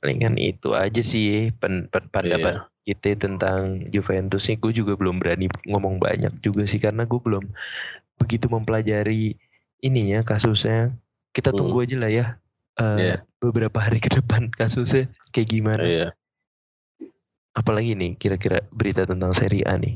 Palingan 0.00 0.34
itu 0.34 0.72
aja 0.72 0.98
sih 0.98 1.54
pen, 1.54 1.86
pen- 1.86 2.08
pendapat 2.08 2.58
Iya. 2.58 2.90
kita 2.90 3.22
tentang 3.22 3.86
Juventus 3.88 4.42
sih. 4.42 4.56
Gue 4.56 4.72
juga 4.72 4.96
belum 4.96 5.20
berani 5.20 5.46
ngomong 5.62 6.00
banyak 6.00 6.40
juga 6.40 6.64
sih 6.64 6.80
karena 6.80 7.04
gue 7.04 7.20
belum 7.20 7.44
begitu 8.16 8.48
mempelajari 8.48 9.38
ininya 9.78 10.24
kasusnya. 10.24 10.90
Kita 11.30 11.52
Hmm. 11.52 11.58
tunggu 11.62 11.84
aja 11.84 11.96
lah 11.96 12.10
ya 12.10 12.26
eh, 12.80 12.96
Iya. 12.98 13.16
beberapa 13.38 13.78
hari 13.78 14.00
ke 14.00 14.08
depan 14.10 14.48
kasusnya 14.50 15.04
kayak 15.30 15.48
gimana. 15.48 15.82
Iya. 15.84 16.08
Apalagi 17.52 17.92
nih 17.92 18.16
kira-kira 18.16 18.64
berita 18.70 19.04
tentang 19.04 19.30
Serie 19.30 19.66
A 19.66 19.76
nih. 19.76 19.92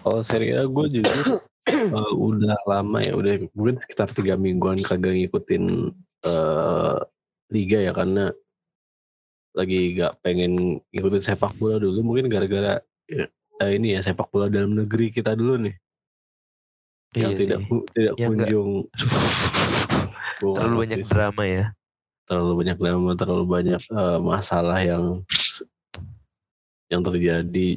Kalau 0.00 0.22
Serie 0.22 0.58
A 0.58 0.64
gue 0.64 0.86
jujur 0.92 1.42
eh, 1.70 2.12
udah 2.12 2.56
lama 2.64 2.98
ya, 3.00 3.14
udah 3.14 3.32
mungkin 3.52 3.78
sekitar 3.78 4.10
tiga 4.10 4.34
mingguan 4.34 4.78
kagak 4.80 5.14
ngikutin 5.14 5.90
eh, 6.22 6.96
liga 7.50 7.78
ya 7.80 7.92
karena 7.92 8.34
lagi 9.52 9.96
gak 9.96 10.20
pengen 10.20 10.82
ngikutin 10.90 11.22
sepak 11.22 11.56
bola 11.56 11.78
dulu 11.78 12.02
mungkin 12.02 12.28
gara-gara 12.28 12.76
eh, 13.08 13.30
ini 13.72 13.96
ya 13.96 14.02
sepak 14.02 14.28
bola 14.28 14.46
dalam 14.46 14.74
negeri 14.74 15.08
kita 15.08 15.32
dulu 15.32 15.56
nih 15.64 15.74
yang 17.16 17.32
Iya 17.32 17.38
tidak 17.40 17.58
sih. 17.64 17.80
tidak 17.96 18.12
Yang 18.20 18.30
nggak- 18.36 18.48
kunjung 18.52 18.70
gua 20.42 20.54
Terlalu 20.60 20.76
banyak 20.86 20.98
sih. 21.02 21.10
drama 21.10 21.44
ya. 21.46 21.64
terlalu 22.26 22.52
banyak 22.58 22.76
drama 22.82 23.10
terlalu 23.14 23.44
banyak 23.46 23.82
eh, 23.86 24.18
masalah 24.18 24.78
yang 24.82 25.04
yang 26.90 27.02
terjadi 27.02 27.68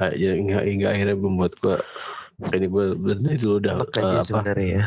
eh, 0.00 0.12
yang 0.16 0.34
hingga, 0.44 0.58
hingga 0.64 0.88
akhirnya 0.96 1.16
membuat 1.16 1.52
gua 1.60 1.76
ini 2.38 2.66
gue 2.70 2.86
bener 2.94 3.34
dulu 3.36 3.58
aja 3.58 3.82
apa 3.82 4.22
sebenarnya 4.22 4.68
ya. 4.70 4.84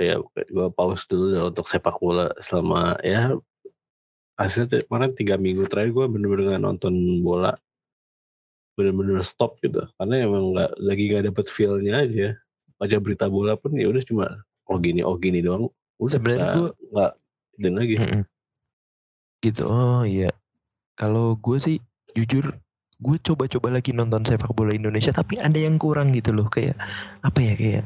ya 0.00 0.14
gue 0.34 0.68
pause 0.72 1.04
dulu 1.06 1.36
dah 1.36 1.42
untuk 1.52 1.68
sepak 1.68 2.00
bola 2.00 2.32
selama 2.40 2.96
ya 3.04 3.36
hasilnya 4.40 4.82
kemarin 4.88 5.12
tiga 5.14 5.36
minggu 5.38 5.68
terakhir 5.70 5.94
gue 5.94 6.06
bener-bener 6.10 6.56
nggak 6.56 6.64
nonton 6.64 6.94
bola 7.22 7.54
bener-bener 8.74 9.22
stop 9.22 9.60
gitu 9.62 9.86
karena 10.00 10.26
emang 10.26 10.50
nggak 10.56 10.70
lagi 10.82 11.02
nggak 11.12 11.24
dapet 11.30 11.46
feelnya 11.46 11.94
aja 12.02 12.28
baca 12.74 12.96
berita 12.98 13.26
bola 13.30 13.54
pun 13.54 13.70
ya 13.78 13.86
udah 13.86 14.02
cuma 14.02 14.26
oh 14.66 14.78
gini 14.82 15.06
oh 15.06 15.14
gini 15.14 15.38
doang 15.44 15.70
Sebenarnya 15.98 16.52
gua- 16.54 16.74
nggak 16.92 17.12
dan 17.62 17.72
lagi 17.78 17.94
Mm-mm. 17.96 18.22
Gitu. 19.40 19.62
Oh 19.68 20.02
iya. 20.02 20.32
Kalau 20.96 21.36
gue 21.36 21.58
sih 21.60 21.76
jujur 22.14 22.54
gue 23.02 23.16
coba-coba 23.20 23.74
lagi 23.74 23.90
nonton 23.90 24.22
sepak 24.22 24.54
bola 24.54 24.70
Indonesia 24.70 25.10
tapi 25.10 25.36
ada 25.36 25.58
yang 25.58 25.76
kurang 25.76 26.14
gitu 26.14 26.30
loh 26.30 26.46
kayak 26.46 26.78
apa 27.26 27.42
ya 27.42 27.54
kayak 27.58 27.84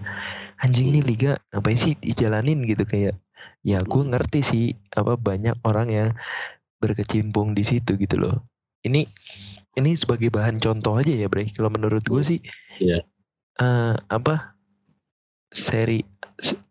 anjing 0.60 0.92
nih 0.92 1.00
liga 1.02 1.32
ngapain 1.50 1.80
sih 1.80 1.96
dijalanin 1.96 2.60
gitu 2.68 2.84
kayak 2.84 3.16
ya 3.64 3.80
gue 3.80 4.02
ngerti 4.04 4.40
sih 4.44 4.64
apa 4.94 5.16
banyak 5.16 5.56
orang 5.64 5.88
yang 5.88 6.08
berkecimpung 6.78 7.56
di 7.56 7.64
situ 7.64 7.96
gitu 7.96 8.20
loh 8.20 8.36
ini 8.84 9.08
ini 9.74 9.96
sebagai 9.96 10.28
bahan 10.28 10.60
contoh 10.60 11.00
aja 11.00 11.10
ya 11.10 11.26
Bre 11.26 11.48
kalau 11.56 11.72
menurut 11.72 12.04
gue 12.04 12.22
sih 12.22 12.38
Iya. 12.78 13.02
eh, 13.58 13.94
apa 14.12 14.54
seri 15.50 16.04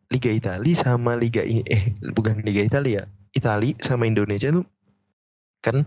Liga 0.08 0.32
Italia 0.32 0.76
sama 0.76 1.20
Liga 1.20 1.44
eh 1.44 1.92
bukan 2.16 2.40
Liga 2.48 2.64
Italia 2.64 3.04
ya 3.04 3.04
Italia 3.36 3.76
sama 3.84 4.08
Indonesia 4.08 4.50
tuh 4.50 4.64
kan 5.60 5.84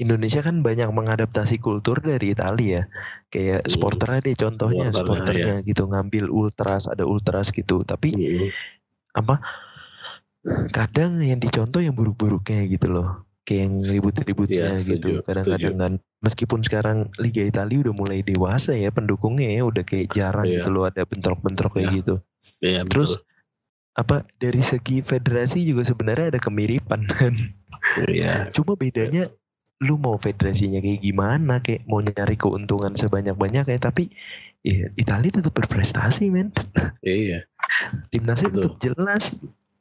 Indonesia 0.00 0.40
kan 0.40 0.64
banyak 0.64 0.88
mengadaptasi 0.88 1.60
kultur 1.60 2.00
dari 2.00 2.32
Italia 2.32 2.80
ya 2.80 2.82
kayak 3.28 3.60
Hmm, 3.66 3.70
supporter 3.70 4.08
deh 4.24 4.32
contohnya 4.32 4.88
supporternya, 4.88 4.96
supporternya 4.96 5.54
gitu 5.68 5.82
ngambil 5.84 6.24
ultras 6.32 6.88
ada 6.88 7.04
ultras 7.04 7.52
gitu 7.52 7.84
tapi 7.84 8.14
Mm. 8.16 8.48
apa 9.18 9.36
kadang 10.72 11.20
yang 11.20 11.42
dicontoh 11.42 11.82
yang 11.82 11.92
buruk-buruknya 11.92 12.64
gitu 12.72 12.88
loh 12.88 13.26
kayak 13.44 13.68
yang 13.68 13.74
ribut-ributnya 13.84 14.80
Iya, 14.80 14.86
gitu 14.86 15.08
kadang-kadang 15.24 15.76
kan 15.76 15.92
meskipun 16.24 16.60
sekarang 16.64 16.98
Liga 17.20 17.44
Italia 17.44 17.84
udah 17.84 17.94
mulai 17.96 18.20
dewasa 18.24 18.72
ya 18.72 18.88
pendukungnya 18.88 19.60
ya 19.60 19.62
udah 19.68 19.84
kayak 19.84 20.08
jarang 20.14 20.48
Iya. 20.48 20.62
gitu 20.62 20.68
loh 20.72 20.84
ada 20.88 21.02
bentrok-bentrok 21.04 21.76
kayak 21.76 21.84
Iya. 21.84 21.96
gitu 22.00 22.14
Iya, 22.64 22.80
terus 22.88 23.10
betul. 23.18 23.27
Apa 23.98 24.22
dari 24.36 24.62
segi 24.62 25.02
federasi 25.02 25.60
juga 25.60 25.82
sebenarnya 25.82 26.30
ada 26.30 26.40
kemiripan 26.40 27.02
kan 27.10 27.34
Iya. 28.06 28.46
cuma 28.48 28.74
bedanya 28.74 29.26
lu 29.78 29.94
mau 29.94 30.14
federasinya 30.16 30.78
kayak 30.78 31.00
gimana 31.00 31.58
kayak 31.58 31.82
mau 31.84 31.98
nyari 31.98 32.34
keuntungan 32.34 32.94
sebanyak-banyaknya 32.94 33.74
tapi 33.76 34.10
ya 34.60 34.90
Italia 34.94 35.30
tetap 35.32 35.50
berprestasi 35.52 36.26
men 36.28 36.50
Iya. 37.00 37.42
timnasnya 38.08 38.48
Betul. 38.48 38.62
tetap 38.64 38.74
jelas 38.80 39.24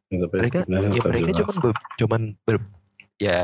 Tapi 0.07 0.25
mereka 0.31 0.57
ya 0.59 0.79
tetap 0.87 1.05
mereka 1.05 1.25
jelas. 1.27 1.37
cuman 1.39 1.55
ber- 1.59 1.83
cuman 1.95 2.21
ber, 2.43 2.57
ya 3.17 3.37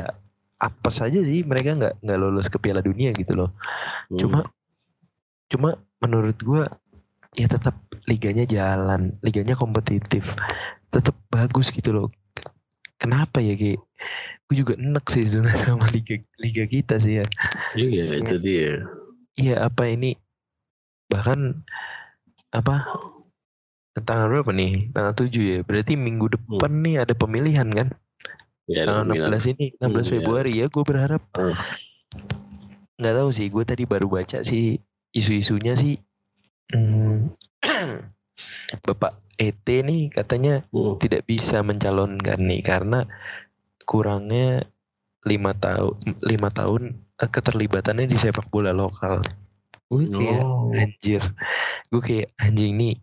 apa 0.58 0.90
saja 0.90 1.20
sih 1.20 1.44
mereka 1.44 1.76
nggak 1.76 1.94
nggak 2.00 2.18
lolos 2.18 2.48
ke 2.48 2.58
Piala 2.58 2.80
Dunia 2.80 3.12
gitu 3.12 3.34
loh 3.36 3.50
Hmm. 4.08 4.18
cuma 4.18 4.40
cuma 5.48 5.70
menurut 6.00 6.38
gua 6.40 6.66
ya 7.34 7.50
tetap 7.50 7.76
liganya 8.06 8.46
jalan 8.46 9.18
liganya 9.26 9.58
kompetitif 9.58 10.36
tetap 10.94 11.18
bagus 11.34 11.74
gitu 11.74 11.90
loh. 11.90 12.08
Kenapa 13.02 13.42
ya 13.44 13.58
kayak 13.58 13.82
gue 14.48 14.56
juga 14.56 14.74
enek 14.78 15.06
sih 15.12 15.26
sebenarnya 15.28 15.76
sama 15.76 15.88
liga 15.92 16.16
liga 16.40 16.64
kita 16.70 16.96
sih 17.02 17.20
ya. 17.20 17.26
Iya, 17.76 18.06
itu 18.22 18.36
dia. 18.40 18.86
iya 19.36 19.66
apa 19.66 19.90
ini? 19.90 20.16
Bahkan 21.10 21.40
apa? 22.54 22.86
Tanggal 23.94 24.30
berapa 24.30 24.54
nih? 24.54 24.94
Tanggal 24.94 25.14
7 25.14 25.30
ya? 25.34 25.60
Berarti 25.66 25.94
minggu 25.98 26.32
depan 26.38 26.72
nih 26.86 27.04
ada 27.04 27.14
pemilihan 27.18 27.68
kan? 27.74 27.88
Ya, 28.70 28.88
tanggal 28.88 29.10
ada 29.10 29.14
Milan. 29.14 29.42
16 29.42 29.52
ini 29.58 29.66
16 29.78 29.84
Hmm, 29.84 29.98
iya. 29.98 30.06
Februari 30.08 30.52
ya 30.54 30.66
gue 30.70 30.84
berharap. 30.86 31.24
Hmm. 31.36 31.58
nggak 32.94 33.16
tahu 33.20 33.30
sih 33.34 33.50
gue 33.50 33.64
tadi 33.66 33.84
baru 33.90 34.06
baca 34.06 34.46
sih 34.46 34.78
isu-isunya 35.18 35.74
sih 35.74 35.98
hmm, 36.72 37.34
Bapak 38.88 39.20
ET 39.36 39.66
nih 39.66 40.14
katanya 40.14 40.64
tidak 41.02 41.26
bisa 41.28 41.60
mencalonkan 41.66 42.40
nih 42.40 42.62
karena 42.64 43.04
kurangnya 43.84 44.70
lima 45.28 45.52
tahun 45.58 45.96
lima 46.24 46.50
tahun 46.54 46.96
eh, 47.20 47.30
keterlibatannya 47.32 48.08
di 48.08 48.16
sepak 48.16 48.48
bola 48.48 48.72
lokal 48.72 49.20
gue 49.92 50.10
kayak 50.10 50.44
Oh. 50.44 50.74
anjir 50.74 51.22
gue 51.92 52.02
kayak 52.02 52.30
anjing 52.40 52.74
nih 52.78 52.96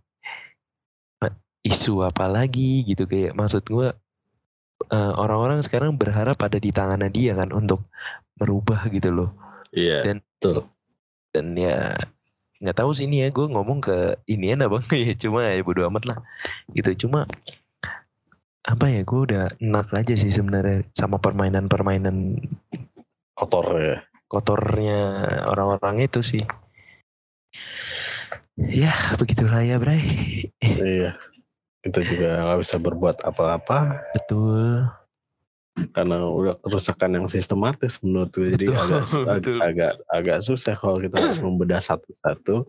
isu 1.61 2.01
apa 2.09 2.25
lagi 2.25 2.89
gitu 2.89 3.05
kayak 3.05 3.37
maksud 3.37 3.61
gue 3.69 3.93
eh, 4.89 5.13
orang-orang 5.21 5.61
sekarang 5.61 6.01
berharap 6.01 6.41
ada 6.41 6.57
di 6.57 6.73
tangannya 6.73 7.13
dia 7.13 7.37
kan 7.37 7.53
untuk 7.53 7.85
merubah 8.41 8.89
gitu 8.89 9.13
loh 9.13 9.31
Iya. 9.71 10.03
Dan 10.03 10.17
betul. 10.19 10.67
dan 11.31 11.47
ya 11.55 11.95
nggak 12.61 12.77
tahu 12.77 12.93
sih 12.93 13.09
ini 13.09 13.25
ya 13.25 13.29
gue 13.33 13.47
ngomong 13.49 13.81
ke 13.81 14.21
inian 14.29 14.61
abang 14.61 14.85
ya 14.93 15.17
cuma 15.17 15.49
ya 15.49 15.65
bodo 15.65 15.89
amat 15.89 16.05
lah. 16.07 16.19
Gitu 16.77 17.09
cuma 17.09 17.25
apa 18.69 18.87
ya 18.93 19.01
gue 19.03 19.21
udah 19.25 19.45
enak 19.57 19.89
aja 19.97 20.15
sih 20.21 20.29
sebenarnya 20.29 20.85
sama 20.93 21.17
permainan-permainan 21.17 22.37
Kotor 23.33 23.67
ya. 23.81 23.99
kotornya 24.29 25.01
orang-orang 25.49 26.07
itu 26.07 26.21
sih. 26.21 26.45
Ya 28.61 28.93
begitulah 29.17 29.65
ya 29.65 29.81
Bray. 29.81 30.05
Iya. 30.61 31.17
Kita 31.81 32.05
juga 32.05 32.45
nggak 32.45 32.61
bisa 32.61 32.77
berbuat 32.77 33.25
apa-apa. 33.25 34.05
Betul 34.13 35.00
karena 35.95 36.21
udah 36.27 36.55
kerusakan 36.61 37.17
yang 37.17 37.27
sistematis 37.31 37.99
menurut 38.03 38.31
gue. 38.35 38.53
Jadi 38.55 38.67
Betul, 38.69 38.81
agak, 38.81 39.03
agak 39.07 39.37
betul. 39.41 39.59
agak 39.63 39.93
agak 40.11 40.39
susah 40.45 40.75
kalau 40.77 40.99
kita 40.99 41.17
harus 41.17 41.41
membedah 41.41 41.81
satu-satu 41.81 42.69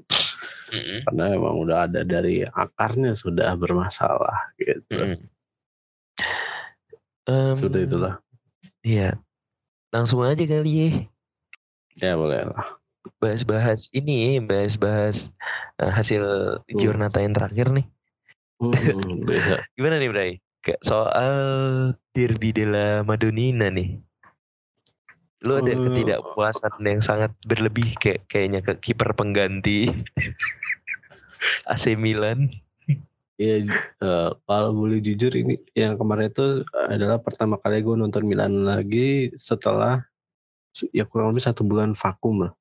karena 0.72 1.36
emang 1.36 1.56
udah 1.68 1.84
ada 1.90 2.02
dari 2.08 2.48
akarnya 2.48 3.12
sudah 3.12 3.52
bermasalah 3.60 4.56
gitu. 4.56 4.96
Mm-mm. 4.96 5.20
Em, 7.28 7.54
Sudah 7.54 7.82
itulah. 7.84 8.14
Iya. 8.82 9.20
Langsung 9.92 10.24
aja 10.24 10.42
kali 10.42 10.72
ya. 10.72 10.90
Ya 12.00 12.12
boleh 12.16 12.48
lah. 12.48 12.80
Bahas-bahas 13.20 13.92
ini, 13.92 14.40
bahas-bahas 14.40 15.28
eh, 15.78 15.92
hasil 15.92 16.24
Giornata 16.72 17.20
yang 17.22 17.36
terakhir 17.36 17.70
nih. 17.76 17.86
Bisa. 19.28 19.62
Gimana 19.78 20.00
nih 20.00 20.10
Bray? 20.10 20.32
Kayak 20.62 20.82
soal 20.86 21.34
Derby 22.14 22.54
della 22.54 23.02
Madonnina 23.02 23.74
nih. 23.74 23.98
Lu 25.42 25.58
ada 25.58 25.74
Eh. 25.74 25.78
ketidakpuasan 25.78 26.86
yang 26.86 27.02
sangat 27.02 27.34
berlebih 27.50 27.98
kayak 27.98 28.30
kayaknya 28.30 28.62
ke 28.62 28.78
kiper 28.78 29.10
pengganti 29.18 29.90
AC 31.72 31.98
Milan. 31.98 32.54
Iya, 33.42 33.66
eh, 34.06 34.30
kalau 34.46 34.70
boleh 34.70 35.02
jujur 35.02 35.34
ini 35.34 35.58
yang 35.74 35.98
kemarin 35.98 36.30
itu 36.30 36.62
adalah 36.70 37.18
pertama 37.18 37.58
kali 37.58 37.82
gue 37.82 37.98
nonton 37.98 38.22
Milan 38.22 38.62
lagi 38.62 39.34
setelah 39.42 40.06
ya 40.94 41.10
kurang 41.10 41.34
lebih 41.34 41.42
satu 41.42 41.66
bulan 41.66 41.98
vakum 41.98 42.46
lah. 42.46 42.54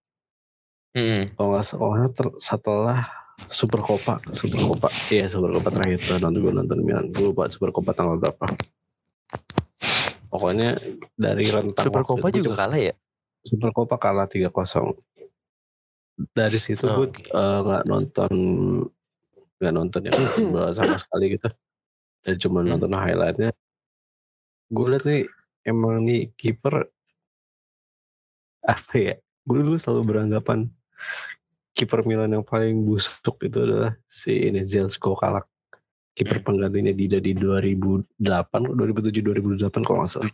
Mm-mm. 0.97 1.37
Kalau 1.37 1.53
nggak 1.53 1.69
setelah 2.41 3.20
Super 3.49 3.81
Copa, 3.81 4.21
Super 4.31 4.61
Copa, 4.61 4.89
iya 5.09 5.27
Super 5.27 5.55
Copa 5.55 5.73
terakhir 5.73 5.99
tuh 6.03 6.19
nonton 6.19 6.41
gue 6.41 6.53
nonton 6.53 6.79
Milan. 6.83 7.07
Gue 7.09 7.33
lupa 7.33 7.49
Super 7.49 7.71
Copa 7.71 7.95
tanggal 7.95 8.21
berapa. 8.21 8.47
Pokoknya 10.29 10.79
dari 11.15 11.49
rentang 11.49 11.87
Super 11.89 12.05
Copa 12.05 12.29
juga 12.29 12.53
kalah 12.55 12.79
ya? 12.79 12.95
Super 13.43 13.73
Copa 13.73 13.97
kalah 13.97 14.29
3-0. 14.29 14.53
Dari 16.31 16.59
situ 16.61 16.85
Oh, 16.85 17.03
gue 17.03 17.09
eh, 17.17 17.59
nggak 17.65 17.85
nonton 17.89 18.33
nggak 19.57 19.73
nonton 19.73 20.01
ya 20.05 20.13
bola 20.47 20.71
sama 20.77 21.01
sekali 21.01 21.35
gitu. 21.35 21.49
Dan 22.21 22.37
cuma 22.37 22.61
Hmm. 22.61 22.77
nonton 22.77 22.93
highlightnya. 22.93 23.51
Gue 24.69 24.87
liat 24.93 25.05
nih 25.09 25.25
emang 25.65 26.05
nih 26.05 26.29
kiper 26.37 26.87
apa 28.63 28.95
ya? 28.95 29.15
Gue 29.43 29.65
dulu 29.65 29.81
selalu 29.81 30.03
beranggapan 30.07 30.69
kiper 31.81 32.05
Milan 32.05 32.37
yang 32.37 32.45
paling 32.45 32.85
busuk 32.85 33.41
itu 33.41 33.65
adalah 33.65 33.97
si 34.05 34.53
ini 34.53 34.69
Zelsko 34.69 35.17
Kalak. 35.17 35.49
Kiper 36.13 36.45
Hmm. 36.45 36.47
penggantinya 36.53 36.93
Dida 36.93 37.17
di 37.17 37.33
2008, 37.33 38.77
2007 38.77 39.25
2008 39.25 39.81
kalau 39.81 40.05
nggak 40.05 40.13
salah. 40.13 40.29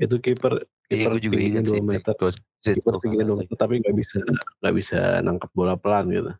Itu 0.00 0.16
kiper 0.16 0.64
Iya, 0.88 1.10
kiper 1.10 1.12
juga 1.20 1.36
ingat 1.36 1.62
2 1.68 1.76
sih. 1.76 1.82
meter. 1.84 2.14
Kiper 2.16 2.94
kalah 2.96 3.24
dua 3.26 3.36
meter 3.42 3.56
tapi 3.58 3.74
nggak 3.84 3.96
bisa 3.98 4.18
nggak 4.62 4.74
bisa 4.74 4.98
nangkep 5.20 5.50
bola 5.52 5.74
pelan 5.76 6.08
gitu. 6.08 6.32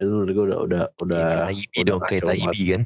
Itu 0.00 0.08
menurut 0.08 0.32
gue 0.32 0.44
udah 0.48 0.58
udah 0.64 0.82
udah 1.04 1.20
Iya, 1.20 1.28
kayak 1.28 1.44
Taibi 1.44 1.76
udah 1.76 1.84
dong, 1.84 2.00
kayak 2.08 2.24
Taibi 2.24 2.62
kan. 2.64 2.82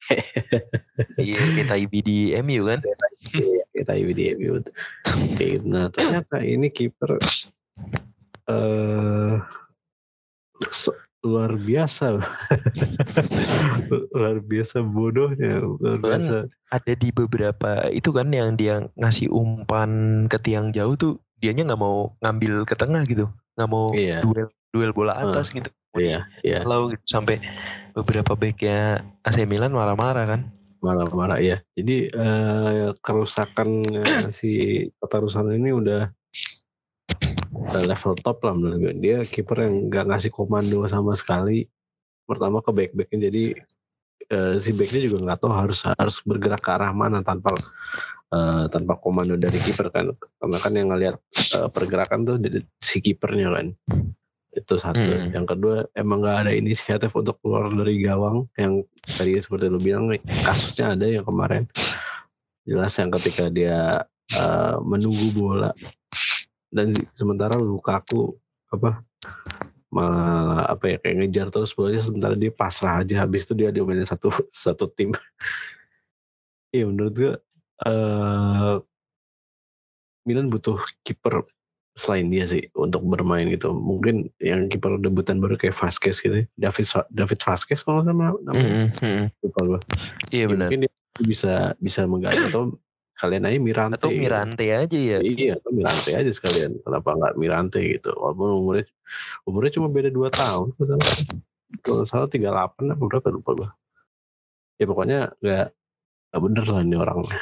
Iya, 1.20 1.36
kayak 1.38 1.68
Taibi 1.70 1.98
di 2.02 2.18
MU 2.42 2.62
kan. 2.66 2.80
Iya, 3.36 3.62
kita 3.70 3.92
di 3.94 4.24
MU. 4.34 4.52
Nah 5.70 5.86
ternyata 5.94 6.42
ini 6.42 6.66
kiper 6.72 7.20
se- 10.68 10.98
luar 11.20 11.52
biasa, 11.52 12.16
luar 14.16 14.40
biasa 14.40 14.80
bodohnya, 14.80 15.60
luar 15.60 16.00
biasa. 16.00 16.48
ada 16.70 16.92
di 16.96 17.12
beberapa 17.12 17.92
itu 17.92 18.08
kan 18.08 18.32
yang 18.32 18.56
dia 18.56 18.88
ngasih 18.96 19.28
umpan 19.28 20.24
ke 20.26 20.40
tiang 20.40 20.72
jauh 20.72 20.96
tuh 20.96 21.20
dianya 21.36 21.68
nggak 21.68 21.80
mau 21.80 22.16
ngambil 22.24 22.64
ke 22.64 22.72
tengah 22.72 23.04
gitu 23.04 23.28
nggak 23.52 23.68
mau 23.68 23.92
Iya. 23.92 24.24
duel 24.24 24.48
duel 24.70 24.92
bola 24.94 25.18
atas 25.18 25.50
gitu 25.50 25.68
Iya, 25.92 26.24
iya. 26.40 26.62
kalau 26.62 26.88
gitu 26.88 27.02
sampai 27.04 27.42
beberapa 27.92 28.32
backnya 28.32 29.04
AC 29.20 29.44
Milan 29.44 29.74
marah-marah 29.74 30.24
kan 30.24 30.40
Marah-marah 30.80 31.44
ya. 31.44 31.60
Jadi 31.76 32.08
eh, 32.08 32.88
kerusakan 33.04 33.68
eh, 33.92 34.32
si 34.32 34.50
Tarusan 34.96 35.52
ini 35.52 35.76
udah 35.76 36.08
level 37.78 38.14
top 38.18 38.42
lah 38.42 38.54
menurut 38.56 38.78
gue. 38.82 38.94
Dia 38.98 39.18
kiper 39.22 39.66
yang 39.66 39.74
nggak 39.92 40.04
ngasih 40.10 40.30
komando 40.34 40.82
sama 40.90 41.14
sekali. 41.14 41.70
Pertama 42.26 42.62
ke 42.62 42.70
back 42.74 42.90
backnya 42.94 43.30
jadi 43.30 43.44
eh, 44.30 44.54
si 44.58 44.70
backnya 44.74 45.00
juga 45.06 45.18
nggak 45.30 45.38
tahu 45.42 45.52
harus 45.54 45.86
harus 45.86 46.16
bergerak 46.26 46.62
ke 46.62 46.70
arah 46.70 46.90
mana 46.90 47.22
tanpa 47.22 47.54
eh, 48.34 48.64
tanpa 48.70 48.98
komando 48.98 49.38
dari 49.38 49.62
kiper 49.62 49.90
kan. 49.94 50.10
Karena 50.38 50.58
kan 50.58 50.72
yang 50.74 50.88
ngelihat 50.90 51.16
eh, 51.54 51.68
pergerakan 51.70 52.26
tuh 52.26 52.36
si 52.82 52.98
kipernya 52.98 53.54
kan. 53.54 53.66
Itu 54.50 54.82
satu. 54.82 54.98
Hmm. 54.98 55.30
Yang 55.30 55.46
kedua 55.54 55.74
emang 55.94 56.26
nggak 56.26 56.38
ada 56.46 56.52
inisiatif 56.54 57.14
untuk 57.14 57.38
keluar 57.38 57.70
dari 57.70 58.02
gawang 58.02 58.50
yang 58.58 58.82
tadi 59.14 59.38
seperti 59.38 59.70
lu 59.70 59.78
bilang 59.78 60.10
kasusnya 60.42 60.98
ada 60.98 61.06
yang 61.06 61.22
kemarin 61.22 61.70
jelas 62.68 62.92
yang 62.98 63.10
ketika 63.18 63.50
dia 63.50 64.04
eh, 64.30 64.76
menunggu 64.82 65.34
bola 65.34 65.70
dan 66.70 66.94
sementara 67.12 67.58
Lukaku 67.58 68.38
apa 68.70 69.02
malah 69.90 70.70
apa 70.70 70.86
ya 70.86 70.96
kayak 71.02 71.16
ngejar 71.18 71.46
terus 71.50 71.74
bolanya 71.74 71.98
sementara 71.98 72.38
dia 72.38 72.54
pasrah 72.54 73.02
aja. 73.02 73.26
Habis 73.26 73.42
itu 73.50 73.54
dia 73.58 73.74
diomelin 73.74 74.06
satu 74.06 74.30
satu 74.54 74.86
tim. 74.86 75.10
Iya 76.70 76.86
menurut 76.86 77.14
gue 77.14 77.32
eh 77.82 78.76
Milan 80.22 80.46
butuh 80.46 80.78
kiper 81.02 81.42
selain 81.98 82.30
dia 82.30 82.46
sih 82.46 82.70
untuk 82.78 83.02
bermain 83.02 83.50
gitu. 83.50 83.74
Mungkin 83.74 84.30
yang 84.38 84.70
kiper 84.70 84.94
debutan 85.02 85.42
baru 85.42 85.58
kayak 85.58 85.74
Vasquez 85.74 86.22
gitu 86.22 86.46
David 86.54 86.86
David 87.10 87.40
Vasquez 87.42 87.82
kalau 87.82 88.06
sama 88.06 88.30
namanya 88.38 88.94
lupa 89.42 89.60
gue 89.66 89.80
iya 90.30 90.46
Ya, 90.46 90.46
benar. 90.46 90.68
mungkin 90.70 90.80
dia 90.86 90.92
bisa 91.26 91.52
bisa 91.82 92.06
mengganti 92.06 92.46
atau 92.46 92.78
kalian 93.20 93.44
aja 93.44 93.58
Mirante 93.60 94.00
atau 94.00 94.08
gitu. 94.08 94.20
Mirante 94.24 94.66
aja 94.72 94.98
ya 94.98 95.18
Iya, 95.20 95.60
atau 95.60 95.70
Mirante 95.76 96.10
aja 96.16 96.30
sekalian. 96.32 96.80
Kenapa 96.80 97.12
nggak 97.12 97.34
Mirante 97.36 97.78
gitu? 97.84 98.10
Walaupun 98.16 98.48
umurnya 98.64 98.86
umurnya 99.44 99.72
cuma 99.76 99.88
beda 99.92 100.08
2 100.08 100.32
tahun. 100.32 100.66
kalau 100.72 100.88
salah. 100.88 101.16
Kalau 101.84 101.94
nggak 102.00 102.08
salah 102.08 102.28
38 102.32 102.96
apa 102.96 103.02
berapa 103.04 103.28
lupa 103.28 103.50
gua. 103.52 103.70
Ya 104.80 104.84
pokoknya 104.88 105.18
nggak 105.38 105.66
nggak 106.32 106.42
bener 106.42 106.64
lah 106.64 106.80
ini 106.80 106.96
orangnya. 106.96 107.40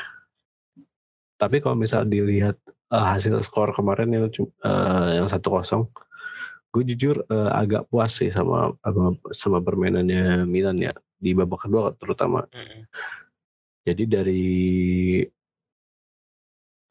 Tapi 1.39 1.57
kalau 1.63 1.79
misal 1.79 2.03
dilihat 2.03 2.59
eh, 2.67 3.07
hasil 3.15 3.39
skor 3.47 3.71
kemarin 3.71 4.11
yang 4.11 4.27
eh, 4.35 5.09
yang 5.23 5.31
satu 5.31 5.55
kosong, 5.55 5.87
gue 6.75 6.83
jujur 6.95 7.23
eh, 7.31 7.51
agak 7.55 7.87
puas 7.87 8.11
sih 8.11 8.35
sama 8.35 8.75
sama, 8.83 9.15
sama 9.31 9.59
permainannya 9.63 10.43
Milan 10.45 10.83
ya 10.83 10.91
di 11.15 11.31
babak 11.33 11.71
kedua 11.71 11.95
terutama. 11.95 12.43
Mm-mm. 12.51 12.91
Jadi 13.87 14.05
dari 14.05 14.45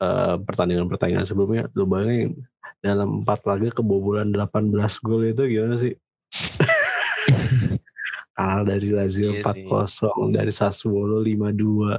eh, 0.02 0.36
pertandingan-pertandingan 0.42 1.26
sebelumnya, 1.28 1.70
lu 1.74 1.86
bayangin 1.90 2.38
dalam 2.82 3.26
empat 3.26 3.42
laga 3.50 3.74
kebobolan 3.74 4.30
18 4.34 4.74
gol 5.06 5.26
itu 5.26 5.44
gimana 5.50 5.76
sih? 5.82 5.94
Kalah 8.38 8.62
dari 8.70 8.94
Lazio 8.94 9.34
Iya 9.34 9.42
4-0, 9.42 10.30
dari 10.30 10.54
Sassuolo 10.54 11.26
5-2. 11.26 11.98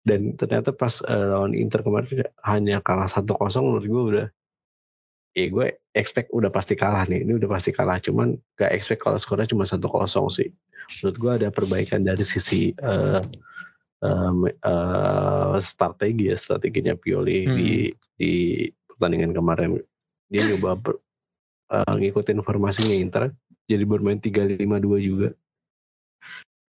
Dan 0.00 0.32
ternyata 0.40 0.72
pas 0.72 1.04
eh, 1.04 1.26
lawan 1.28 1.52
Inter 1.52 1.84
kemarin 1.84 2.24
hanya 2.48 2.80
kalah 2.80 3.04
1-0 3.04 3.28
menurut 3.60 3.84
gue 3.84 4.02
udah 4.16 4.26
ya 5.36 5.46
gue 5.46 5.66
expect 5.92 6.32
udah 6.32 6.48
pasti 6.48 6.72
kalah 6.74 7.04
nih. 7.04 7.28
Ini 7.28 7.36
udah 7.36 7.48
pasti 7.52 7.76
kalah. 7.76 8.00
Cuman 8.00 8.40
gak 8.56 8.72
expect 8.72 9.04
kalau 9.04 9.20
skornya 9.20 9.52
cuma 9.52 9.68
1-0 9.68 9.84
sih. 10.32 10.48
Menurut 11.04 11.16
gue 11.20 11.32
ada 11.44 11.48
perbaikan 11.52 12.00
dari 12.00 12.24
sisi 12.24 12.72
eh, 12.72 13.20
em, 14.00 14.38
eh, 14.48 15.56
strategi 15.60 16.32
ya 16.32 16.36
strateginya 16.36 16.96
Pioli 16.96 17.44
Hmm. 17.44 17.56
di 17.56 17.68
di 18.16 18.32
pertandingan 18.88 19.32
kemarin 19.32 19.70
dia 20.28 20.42
nyoba 20.44 20.76
ber- 20.76 21.00
eh, 21.70 21.94
ngikutin 21.96 22.40
formasinya 22.40 22.96
Inter 22.96 23.32
jadi 23.68 23.84
bermain 23.84 24.18
3-5-2 24.18 24.98
juga 24.98 25.28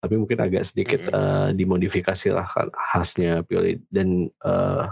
tapi 0.02 0.18
mungkin 0.18 0.40
agak 0.42 0.66
sedikit 0.66 1.02
Mm-mm. 1.08 1.14
eh, 1.14 1.50
dimodifikasi 1.56 2.34
lah 2.34 2.46
khasnya 2.94 3.46
Pioli 3.46 3.78
dan 3.88 4.28
eh, 4.28 4.86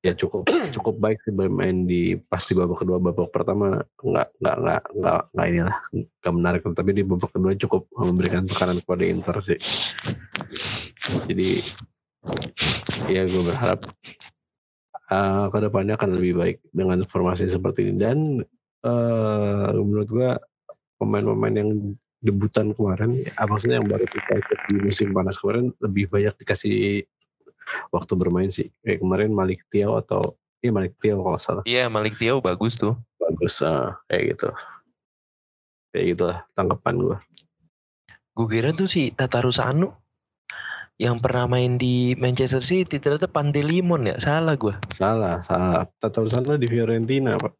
ya 0.00 0.16
cukup 0.16 0.48
cukup 0.76 0.96
baik 0.96 1.20
sih 1.24 1.32
bermain 1.32 1.84
di 1.84 2.16
pas 2.16 2.40
di 2.40 2.56
babak 2.56 2.80
kedua 2.80 2.96
babak 2.96 3.28
pertama 3.28 3.84
nggak 4.00 4.28
nggak 4.40 4.56
nggak 4.56 4.82
nggak 4.96 5.20
nggak 5.36 5.46
inilah 5.48 5.76
nggak 5.92 6.34
menarik. 6.34 6.62
Tapi 6.64 6.90
di 6.96 7.02
babak 7.04 7.30
kedua 7.32 7.52
cukup 7.56 7.82
memberikan 7.92 8.48
tekanan 8.48 8.80
kepada 8.80 9.04
Inter 9.04 9.36
sih. 9.44 9.60
Jadi 11.28 11.48
ya 13.08 13.24
gue 13.28 13.42
berharap 13.44 13.80
uh, 15.12 15.46
ke 15.52 15.58
depannya 15.60 15.94
akan 15.96 16.10
lebih 16.16 16.32
baik 16.38 16.56
dengan 16.72 17.04
formasi 17.04 17.44
seperti 17.48 17.88
ini. 17.88 17.94
Dan 18.00 18.18
uh, 18.84 19.68
menurut 19.76 20.08
gue 20.08 20.30
pemain-pemain 21.00 21.56
yang 21.56 21.70
debutan 22.20 22.76
kemarin, 22.76 23.16
ya, 23.16 23.32
maksudnya 23.48 23.80
yang 23.80 23.88
baru 23.88 24.04
kita 24.04 24.32
ikut 24.36 24.58
di 24.68 24.76
musim 24.84 25.08
panas 25.16 25.40
kemarin 25.40 25.72
lebih 25.80 26.12
banyak 26.12 26.36
dikasih 26.36 27.08
waktu 27.94 28.12
bermain 28.18 28.50
sih. 28.52 28.68
Kayak 28.84 29.02
kemarin 29.02 29.30
Malik 29.32 29.66
Tiaw 29.68 29.98
atau 30.00 30.20
iya 30.60 30.70
Malik 30.70 30.96
Tiaw 30.98 31.18
kalau 31.20 31.40
salah. 31.40 31.62
Iya 31.64 31.88
Malik 31.92 32.16
Tiaw 32.16 32.38
bagus 32.42 32.76
tuh. 32.80 32.96
Bagus, 33.20 33.62
uh, 33.62 33.94
kayak 34.10 34.36
gitu. 34.36 34.48
Kayak 35.90 36.04
gitulah 36.14 36.38
tanggapan 36.54 36.94
gue. 36.98 37.16
Gue 38.34 38.46
kira 38.46 38.70
tuh 38.72 38.86
si 38.86 39.10
Tatarusanu 39.10 39.90
yang 41.00 41.16
pernah 41.16 41.48
main 41.48 41.80
di 41.80 42.12
Manchester 42.20 42.60
City 42.60 43.00
ternyata 43.00 43.24
Pantelimon 43.24 44.04
ya 44.04 44.20
salah 44.20 44.52
gue 44.52 44.76
salah 44.92 45.40
salah 45.48 45.88
Tatarusanu 45.96 46.60
di 46.60 46.68
Fiorentina 46.68 47.32
pak 47.40 47.56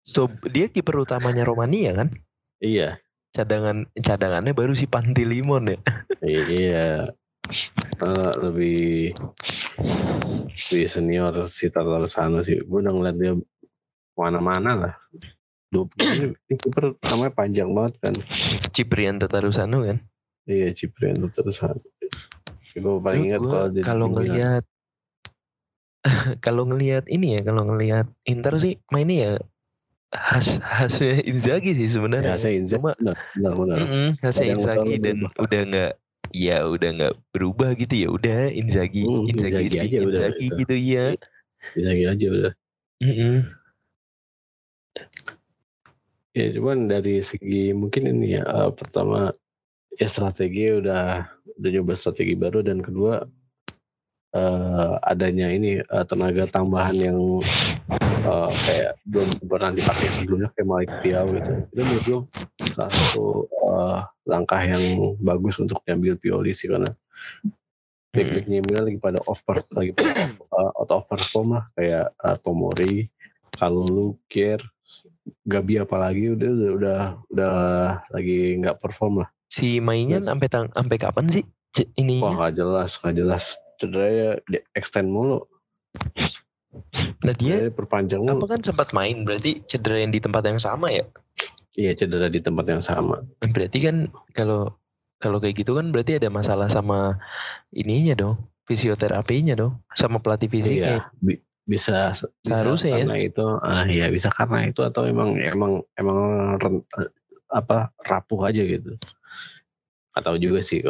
so 0.00 0.32
dia 0.48 0.72
kiper 0.72 1.04
utamanya 1.04 1.44
Romania 1.44 1.92
kan 1.92 2.08
iya 2.64 2.96
cadangan 3.36 3.84
cadangannya 3.92 4.56
baru 4.56 4.72
si 4.72 4.88
Pantelimon 4.88 5.68
ya 5.68 5.78
iya 6.24 7.12
uh, 8.02 8.32
lebih 8.42 9.12
lebih 10.70 10.88
senior 10.88 11.48
si 11.52 11.70
Tatarusanu 11.70 12.42
sih 12.42 12.60
gue 12.60 12.78
udah 12.80 12.92
ngeliat 12.92 13.16
dia 13.16 13.32
mana-mana 14.16 14.72
lah 14.76 14.94
ini, 15.74 16.32
ini 16.32 16.54
kiper 16.56 16.96
namanya 17.04 17.32
panjang 17.36 17.70
banget 17.74 17.94
kan 18.00 18.14
Ciprian 18.72 19.20
Tatarusanu 19.20 19.84
kan 19.84 19.98
Iya 20.46 20.70
Ciprian 20.72 21.26
terus 21.26 21.58
gue 22.76 22.94
paling 23.00 23.32
ingat 23.32 23.40
kalau 23.82 24.06
ngelihat 24.12 24.64
kalau 26.38 26.64
ngelihat 26.68 27.04
ini 27.16 27.38
ya 27.38 27.40
kalau 27.42 27.66
ngelihat 27.66 28.06
Inter 28.28 28.54
sih 28.62 28.78
mainnya 28.92 29.16
ya 29.16 29.32
khas 30.12 30.62
khasnya 30.62 31.18
Inzaghi 31.26 31.74
sih 31.74 31.88
sebenarnya. 31.90 32.38
Ya, 32.38 32.50
Inzaghi. 32.56 32.78
Cuma, 32.78 32.94
benar, 32.96 33.16
benar, 33.34 33.52
benar. 33.58 33.78
Mm 33.78 33.88
-mm, 33.90 34.08
khasnya 34.22 34.46
Inzaghi 34.54 34.94
dan 35.02 35.16
berubah. 35.18 35.42
udah 35.42 35.60
nggak 35.66 35.92
ya 36.32 36.66
udah 36.66 36.90
nggak 36.96 37.14
berubah 37.30 37.74
gitu 37.78 37.94
ya 37.94 38.08
udah 38.10 38.40
Inzaghi 38.50 39.04
hmm, 39.04 39.30
Inzaghi, 39.30 39.70
Inzaghi 39.70 39.78
aja 39.78 39.98
Inzaghi 40.02 40.46
udah, 40.48 40.58
gitu 40.60 40.76
ya. 40.76 41.04
Inzaghi 41.76 42.04
aja 42.06 42.26
udah. 42.30 42.52
Mm 43.02 43.14
-mm. 43.14 43.36
Ya 46.36 46.46
cuman 46.52 46.78
dari 46.88 47.24
segi 47.24 47.72
mungkin 47.72 48.08
ini 48.12 48.36
ya 48.36 48.44
uh, 48.44 48.70
pertama 48.72 49.32
ya 49.96 50.08
strategi 50.08 50.68
udah 50.68 51.24
udah 51.56 51.70
nyoba 51.72 51.92
strategi 51.96 52.36
baru 52.36 52.60
dan 52.60 52.84
kedua 52.84 53.24
uh, 54.36 54.92
adanya 55.00 55.48
ini 55.48 55.80
uh, 55.88 56.04
tenaga 56.04 56.44
tambahan 56.52 56.96
yang 56.96 57.18
uh, 58.26 58.50
kayak 58.66 58.90
belum 59.06 59.28
pernah 59.46 59.70
dipakai 59.72 60.08
sebelumnya 60.10 60.50
kayak 60.52 60.68
Malik 60.68 60.92
Tiaw 61.00 61.26
gitu 61.30 61.52
itu 61.70 61.80
menurut 61.80 62.04
gue 62.04 62.20
salah 62.74 62.92
satu 62.92 63.24
uh, 63.62 64.00
langkah 64.26 64.60
yang 64.60 65.14
bagus 65.22 65.56
untuk 65.62 65.78
diambil 65.86 66.18
Pioli 66.18 66.52
sih 66.52 66.66
karena 66.66 66.90
back-backnya 68.10 68.64
Milan 68.64 68.84
lagi 68.90 68.98
pada 68.98 69.20
over 69.30 69.56
lagi 69.76 69.90
pada 69.94 70.34
uh, 70.50 70.70
out 70.82 70.90
of 70.90 71.04
perform 71.06 71.60
lah 71.60 71.64
kayak 71.78 72.10
uh, 72.26 72.36
Tomori 72.42 73.08
kalau 73.54 74.18
Kier 74.28 74.60
Gabi 75.46 75.82
apalagi 75.82 76.34
udah 76.34 76.50
udah 76.50 76.70
udah, 76.76 77.00
udah 77.32 77.54
lagi 78.10 78.58
nggak 78.60 78.78
perform 78.82 79.24
lah 79.24 79.30
Si 79.46 79.78
mainnya 79.78 80.18
sampai 80.18 80.50
tang 80.50 80.66
sampai 80.74 80.98
kapan 80.98 81.30
sih? 81.30 81.44
Ini 81.76 82.18
Wah 82.18 82.34
nggak 82.34 82.54
jelas, 82.58 82.98
nggak 82.98 83.14
jelas. 83.14 83.44
Cederanya 83.76 84.40
di 84.48 84.58
extend 84.74 85.12
mulu. 85.12 85.44
Nah 87.22 87.34
dia 87.36 87.68
perpanjang. 87.70 88.24
Apa 88.26 88.46
kan 88.56 88.60
sempat 88.62 88.90
main 88.96 89.22
berarti 89.26 89.62
cedera 89.66 90.02
yang 90.02 90.12
di 90.12 90.20
tempat 90.20 90.42
yang 90.46 90.60
sama 90.60 90.88
ya? 90.92 91.04
Iya 91.76 91.92
cedera 91.92 92.32
di 92.32 92.40
tempat 92.40 92.64
yang 92.68 92.82
sama. 92.82 93.20
Berarti 93.40 93.78
kan 93.84 94.08
kalau 94.32 94.72
kalau 95.16 95.40
kayak 95.40 95.64
gitu 95.64 95.76
kan 95.76 95.92
berarti 95.92 96.20
ada 96.20 96.28
masalah 96.28 96.68
sama 96.68 97.20
ininya 97.72 98.12
dong, 98.16 98.36
fisioterapinya 98.68 99.56
dong, 99.56 99.80
sama 99.96 100.20
pelatih 100.20 100.48
fisiknya. 100.52 101.00
Iya, 101.00 101.20
bi 101.20 101.34
bisa, 101.66 102.14
bisa 102.46 102.62
Harusnya 102.62 103.02
karena 103.02 103.16
ya. 103.18 103.26
itu 103.26 103.46
ah 103.58 103.84
ya 103.90 104.06
bisa 104.06 104.30
karena 104.30 104.70
itu 104.70 104.86
atau 104.86 105.02
emang 105.02 105.34
emang 105.34 105.82
emang 105.98 106.18
apa 107.50 107.90
rapuh 108.06 108.46
aja 108.46 108.62
gitu 108.62 108.94
atau 110.14 110.34
juga 110.38 110.62
sih 110.62 110.80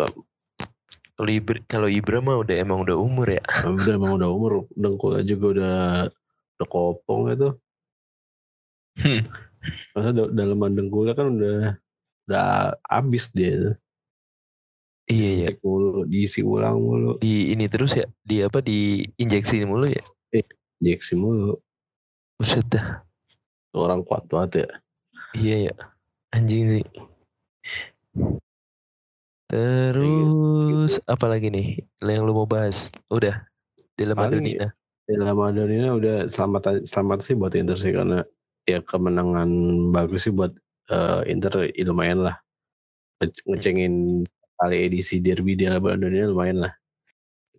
kalau 1.16 1.32
kalau 1.32 1.32
Ibra, 1.32 1.58
kalau 1.64 1.88
Ibra 1.88 2.18
mah 2.20 2.36
udah 2.44 2.56
emang 2.60 2.84
udah 2.84 2.96
umur 3.00 3.26
ya. 3.32 3.42
Udah 3.64 3.96
emang 3.96 4.20
udah 4.20 4.28
umur, 4.28 4.52
dengkulnya 4.76 5.24
juga 5.24 5.46
udah 5.56 5.76
udah 6.60 6.68
kopong 6.68 7.32
itu. 7.32 7.48
Hmm. 9.00 9.24
Masa 9.96 10.12
dalam 10.12 10.60
dengkulnya 10.76 11.16
kan 11.16 11.32
udah 11.32 11.80
udah 12.28 12.48
habis 12.84 13.32
dia. 13.32 13.80
Iya 15.08 15.48
ya. 15.48 15.50
Mulu, 15.64 16.04
diisi 16.04 16.44
ulang 16.44 16.84
mulu. 16.84 17.16
Di 17.22 17.54
ini 17.56 17.64
terus 17.64 17.96
ya, 17.96 18.04
di 18.20 18.44
apa 18.44 18.60
di 18.60 19.06
injeksi 19.16 19.64
mulu 19.64 19.88
ya? 19.88 20.04
Eh, 20.36 20.44
injeksi 20.84 21.16
mulu. 21.16 21.56
Buset 22.36 22.66
dah. 22.68 23.00
Orang 23.72 24.04
kuat 24.04 24.28
banget 24.28 24.66
ya. 24.66 24.70
Iya 25.32 25.56
ya. 25.72 25.74
Anjing 26.36 26.64
sih. 26.76 26.86
Terus 29.46 30.10
apa 31.10 31.26
lagi 31.26 31.50
nih 31.50 31.82
yang 32.02 32.22
lu 32.22 32.32
mau 32.32 32.48
bahas? 32.48 32.86
Udah 33.10 33.42
dalam 33.98 34.16
Madonina. 34.16 34.70
Dalam 35.06 35.36
Madonina 35.38 35.88
udah 35.94 36.16
selamat 36.30 36.86
selamat 36.86 37.18
sih 37.22 37.34
buat 37.34 37.54
Inter 37.54 37.78
sih 37.78 37.92
karena 37.94 38.22
ya 38.66 38.82
kemenangan 38.82 39.50
bagus 39.90 40.26
sih 40.26 40.34
buat 40.34 40.54
uh, 40.90 41.22
Inter 41.26 41.70
ya 41.74 41.84
lumayan 41.86 42.26
lah. 42.26 42.36
Ngecengin 43.22 44.26
kali 44.56 44.76
edisi 44.88 45.18
derby 45.18 45.58
di 45.58 45.66
Madonina 45.66 46.30
lumayan 46.30 46.68
lah. 46.68 46.72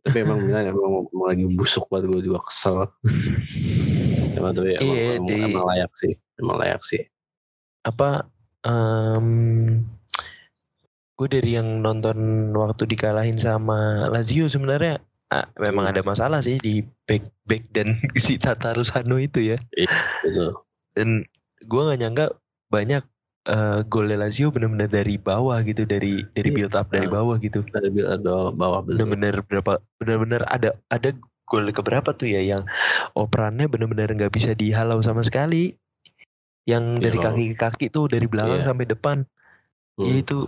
Tapi 0.08 0.24
emang 0.24 0.40
Milan 0.40 0.64
emang, 0.72 1.08
emang 1.12 1.28
lagi 1.28 1.46
busuk 1.52 1.86
banget 1.92 2.16
gue 2.16 2.22
juga 2.32 2.40
kesel. 2.48 2.88
emang 4.38 4.54
tapi 4.56 4.80
emang, 4.80 4.96
iya, 4.96 5.04
emang, 5.20 5.28
di... 5.28 5.36
emang 5.44 5.66
layak 5.68 5.92
sih, 6.00 6.14
emang 6.40 6.56
layak 6.62 6.82
sih. 6.88 7.02
Apa 7.84 8.30
um, 8.64 9.28
gue 11.18 11.28
dari 11.28 11.58
yang 11.58 11.82
nonton 11.82 12.50
waktu 12.54 12.86
dikalahin 12.86 13.42
sama 13.42 14.06
Lazio 14.14 14.46
sebenarnya 14.46 15.02
ah, 15.34 15.50
memang 15.58 15.90
iya. 15.90 15.98
ada 15.98 16.02
masalah 16.06 16.40
sih 16.46 16.62
di 16.62 16.86
back 17.10 17.26
back 17.50 17.66
dan 17.74 17.98
si 18.24 18.38
Tatarusano 18.38 19.18
itu 19.18 19.42
ya. 19.42 19.58
Iya. 19.74 20.54
Dan 20.94 21.26
gue 21.66 21.82
nggak 21.82 22.00
nyangka 22.06 22.26
banyak 22.70 23.02
uh, 23.50 23.82
gol 23.90 24.14
Lazio 24.14 24.54
benar-benar 24.54 24.94
dari 24.94 25.18
bawah 25.18 25.58
gitu 25.66 25.90
dari 25.90 26.22
dari 26.38 26.50
iya. 26.54 26.58
build 26.62 26.74
up 26.78 26.88
dari 26.94 27.10
bawah 27.10 27.36
gitu. 27.42 27.66
Dari 27.66 27.90
build 27.90 28.30
up 28.30 28.54
bawah 28.54 28.86
benar-benar 28.86 29.42
berapa 29.42 29.82
benar-benar 29.98 30.46
ada 30.54 30.78
ada 30.94 31.18
gol 31.50 31.66
keberapa 31.74 32.14
tuh 32.14 32.30
ya 32.30 32.46
yang 32.46 32.62
operannya 33.18 33.66
benar-benar 33.66 34.14
nggak 34.14 34.34
bisa 34.38 34.54
dihalau 34.54 35.02
sama 35.02 35.26
sekali. 35.26 35.74
Yang 36.68 36.84
dari 37.00 37.18
kaki 37.18 37.44
ke 37.56 37.58
kaki 37.58 37.86
tuh 37.90 38.06
dari 38.06 38.30
belakang 38.30 38.62
yeah. 38.62 38.70
sampai 38.70 38.86
depan. 38.86 39.18
Hmm. 39.98 40.14
Ya 40.14 40.14
itu 40.22 40.46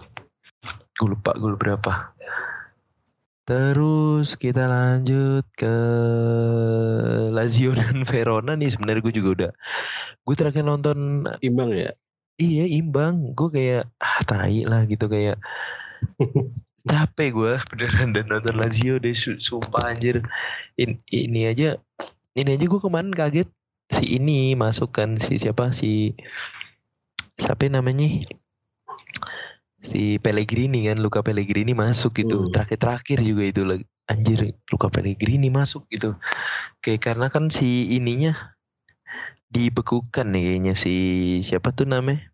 gue 1.00 1.16
lupa 1.16 1.32
gue 1.40 1.56
berapa. 1.56 2.12
Terus 3.48 4.36
kita 4.36 4.68
lanjut 4.68 5.48
ke 5.56 5.76
Lazio 7.32 7.72
dan 7.74 8.04
Verona 8.04 8.54
nih 8.60 8.70
sebenarnya 8.76 9.02
gue 9.02 9.14
juga 9.16 9.30
udah 9.32 9.52
gue 10.28 10.36
terakhir 10.36 10.68
nonton 10.68 11.24
imbang 11.40 11.72
ya? 11.72 11.96
iya 12.36 12.68
imbang. 12.68 13.32
Gue 13.32 13.50
kayak 13.50 13.88
ah 14.04 14.20
tai 14.28 14.68
lah 14.68 14.84
gitu 14.86 15.08
kayak 15.08 15.40
capek 16.90 17.30
gue 17.32 17.54
beneran 17.72 18.10
dan 18.12 18.26
nonton 18.28 18.60
Lazio 18.60 19.00
deh 19.00 19.16
sumpah 19.16 19.96
anjir. 19.96 20.20
In, 20.76 21.00
ini 21.08 21.48
aja 21.48 21.80
ini 22.36 22.60
aja 22.60 22.66
gue 22.68 22.82
kemarin 22.84 23.16
kaget. 23.16 23.48
Si 23.90 24.06
ini 24.06 24.54
masukkan 24.54 25.18
si 25.18 25.42
siapa? 25.42 25.72
Si 25.74 26.14
siapa 27.40 27.66
namanya 27.72 28.22
si 29.80 30.20
Pellegrini 30.20 30.92
kan 30.92 31.00
Luka 31.00 31.24
Pellegrini 31.24 31.72
masuk 31.72 32.20
gitu. 32.20 32.48
Hmm. 32.48 32.52
terakhir-terakhir 32.52 33.20
juga 33.24 33.44
itu 33.48 33.62
lagi. 33.64 33.86
Anjir 34.10 34.58
Luka 34.74 34.90
Pellegrini 34.90 35.54
masuk 35.54 35.86
gitu. 35.88 36.18
Kayak 36.82 37.02
karena 37.14 37.28
kan 37.30 37.48
si 37.54 37.94
ininya 37.94 38.58
dibekukan 39.50 40.30
nih 40.30 40.42
kayaknya 40.46 40.74
si 40.78 40.94
siapa 41.46 41.70
tuh 41.74 41.86
namanya? 41.86 42.26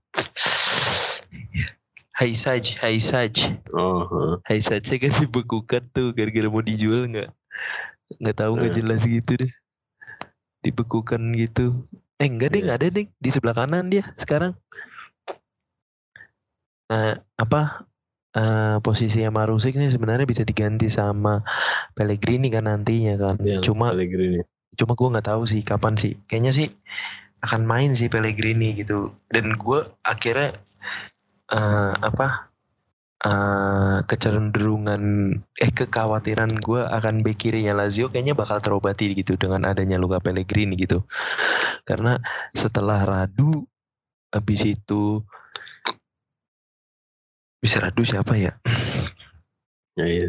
Haisaj 2.15 2.79
Haisaj. 2.79 3.59
Oh. 3.75 4.39
Haisaj 4.47 4.87
kan 4.87 5.11
dibekukan 5.19 5.83
tuh 5.91 6.15
gara-gara 6.15 6.47
mau 6.47 6.63
dijual 6.63 7.11
nggak? 7.11 7.29
Nggak 8.23 8.35
tahu 8.39 8.51
nggak 8.55 8.71
Nah. 8.71 8.77
jelas 8.79 9.01
gitu 9.03 9.31
deh. 9.35 9.51
Dibekukan 10.63 11.21
gitu. 11.35 11.85
Eh 12.15 12.31
enggak 12.31 12.55
deh 12.55 12.63
Iya. 12.63 12.65
nggak 12.71 12.79
ada 12.79 12.87
deh. 12.87 13.05
Di 13.19 13.29
sebelah 13.35 13.51
kanan 13.51 13.91
dia 13.91 14.15
sekarang 14.15 14.55
nah 16.85 17.17
apa 17.41 17.89
eh 18.35 18.77
posisinya 18.83 19.31
Marusik 19.31 19.79
nih 19.79 19.95
sebenarnya 19.95 20.27
bisa 20.27 20.43
diganti 20.43 20.91
sama 20.91 21.39
Pellegrini 21.95 22.51
kan 22.51 22.67
nantinya 22.67 23.15
kan. 23.15 23.35
Iya, 23.39 23.63
cuma 23.63 23.95
Pellegrini. 23.95 24.43
cuma 24.75 24.91
gue 24.91 25.07
nggak 25.15 25.27
tahu 25.31 25.47
sih 25.47 25.63
kapan 25.63 25.95
sih. 25.95 26.19
Kayaknya 26.27 26.51
sih 26.51 26.67
akan 27.39 27.63
main 27.63 27.95
sih 27.95 28.11
Pellegrini 28.11 28.75
gitu. 28.75 29.15
Dan 29.31 29.55
gue 29.55 29.79
akhirnya 30.03 30.59
eh 31.47 31.93
apa 31.95 32.51
eh 33.23 33.97
kecenderungan 34.03 35.03
eh 35.55 35.71
kekhawatiran 35.71 36.51
gue 36.59 36.81
akan 36.83 37.23
bek 37.23 37.39
kirinya 37.39 37.71
Lazio 37.71 38.11
kayaknya 38.11 38.35
bakal 38.35 38.59
terobati 38.59 39.15
gitu 39.15 39.39
dengan 39.39 39.63
adanya 39.63 39.95
Luka 39.95 40.19
Pellegrini 40.19 40.75
gitu. 40.75 41.07
Karena 41.87 42.19
setelah 42.51 42.99
Radu 43.07 43.63
habis 44.35 44.61
itu 44.67 45.23
bisa 47.63 47.81
Radu 47.81 48.03
siapa 48.05 48.35
ya 48.37 48.53
Ya, 49.95 50.05
iya. 50.11 50.27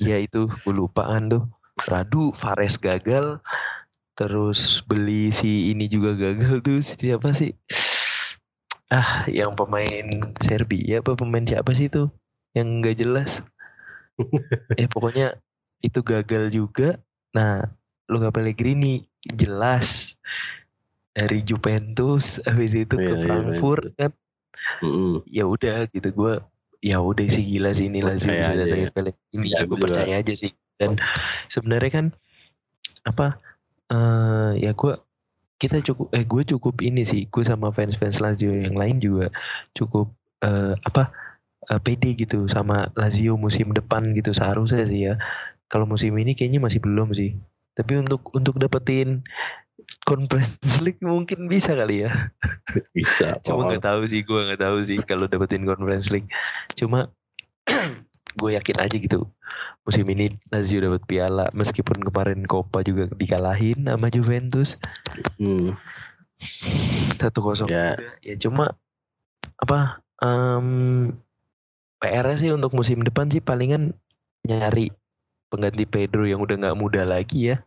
Iya 0.00 0.16
itu 0.24 0.48
gue 0.48 0.72
lupaan 0.72 1.28
tuh. 1.28 1.44
Radu 1.92 2.32
Fares 2.32 2.80
gagal. 2.80 3.36
Terus 4.16 4.80
beli 4.88 5.28
si 5.28 5.74
ini 5.74 5.90
juga 5.92 6.16
gagal 6.16 6.64
tuh 6.64 6.80
siapa 6.80 7.36
sih? 7.36 7.52
Ah 8.88 9.28
yang 9.28 9.52
pemain 9.52 10.32
Serbia 10.40 11.04
apa 11.04 11.12
pemain 11.18 11.44
siapa 11.44 11.76
sih 11.76 11.92
itu? 11.92 12.08
Yang 12.56 12.68
nggak 12.80 12.96
jelas. 12.96 13.30
eh 14.80 14.88
pokoknya 14.88 15.36
itu 15.84 16.00
gagal 16.00 16.48
juga. 16.48 16.96
Nah 17.36 17.60
Luka 18.08 18.32
Pellegrini 18.32 19.04
jelas 19.36 20.16
dari 21.12 21.44
Juventus 21.44 22.40
habis 22.48 22.72
itu 22.72 22.96
ke 22.96 23.04
Iya, 23.04 23.12
iya, 23.12 23.22
Frankfurt 23.22 23.84
kan 24.00 24.12
Mm-mm. 24.80 25.20
ya 25.28 25.44
udah 25.44 25.86
gitu 25.92 26.08
gue 26.10 26.34
ya 26.84 27.00
udah 27.00 27.24
sih 27.32 27.40
gila 27.40 27.72
sih 27.72 27.88
ini 27.88 28.04
Lazio 28.04 28.28
bisa 28.28 28.52
datangin 28.52 28.88
ya. 28.88 28.92
Pellegrini 28.92 29.44
Iya, 29.48 29.56
ya 29.56 29.58
aku 29.64 29.72
gue 29.72 29.78
percaya 29.88 30.14
aja 30.20 30.34
sih. 30.36 30.52
Dan 30.76 31.00
sebenarnya 31.48 31.90
kan 31.90 32.06
apa 33.08 33.40
eh 33.88 34.52
ya 34.60 34.76
gue 34.76 34.92
kita 35.56 35.80
cukup 35.80 36.12
eh 36.12 36.24
gue 36.28 36.42
cukup 36.44 36.84
ini 36.84 37.08
sih 37.08 37.24
gue 37.32 37.44
sama 37.44 37.72
fans-fans 37.72 38.20
Lazio 38.20 38.52
yang 38.52 38.76
lain 38.76 39.00
juga 39.00 39.32
cukup 39.72 40.12
eh 40.44 40.76
apa 40.84 41.08
eh, 41.72 41.80
pede 41.80 42.12
gitu 42.20 42.44
sama 42.52 42.92
Lazio 42.92 43.40
musim 43.40 43.72
depan 43.72 44.12
gitu. 44.12 44.36
Seharusnya 44.36 44.84
sih 44.84 45.08
ya 45.08 45.16
kalau 45.72 45.88
musim 45.88 46.12
ini 46.20 46.36
kayaknya 46.36 46.60
masih 46.60 46.84
belum 46.84 47.16
sih. 47.16 47.32
Tapi 47.72 48.04
untuk 48.04 48.28
untuk 48.36 48.60
dapetin 48.60 49.24
Conference 50.04 50.80
League 50.84 51.02
mungkin 51.02 51.50
bisa 51.50 51.74
kali 51.74 52.06
ya 52.06 52.12
Bisa. 52.94 53.36
Cuma 53.44 53.66
nggak 53.68 53.84
tahu 53.84 54.06
sih, 54.06 54.22
gue 54.22 54.40
nggak 54.46 54.62
tahu 54.62 54.76
sih 54.86 54.98
kalau 55.02 55.26
dapetin 55.26 55.66
Conference 55.66 56.12
League. 56.14 56.30
Cuma 56.78 57.10
gue 58.40 58.50
yakin 58.58 58.76
aja 58.82 58.96
gitu 58.98 59.30
musim 59.86 60.02
ini 60.10 60.34
Lazio 60.50 60.82
dapat 60.82 61.06
piala 61.06 61.46
meskipun 61.54 62.02
kemarin 62.02 62.42
Copa 62.50 62.82
juga 62.82 63.06
dikalahin 63.14 63.86
sama 63.86 64.10
Juventus 64.10 64.74
Hmm. 65.38 65.78
satu 67.22 67.40
kosong 67.40 67.70
Ya. 67.70 67.94
ya 68.20 68.34
cuma 68.36 68.74
apa 69.62 70.02
em 70.18 71.14
PR 72.02 72.26
sih 72.36 72.50
untuk 72.50 72.74
musim 72.74 73.00
depan 73.06 73.30
sih 73.30 73.38
palingan 73.38 73.94
nyari 74.44 74.90
pengganti 75.48 75.86
Pedro 75.86 76.26
yang 76.26 76.42
udah 76.42 76.58
nggak 76.58 76.76
muda 76.76 77.06
lagi 77.06 77.54
ya 77.54 77.62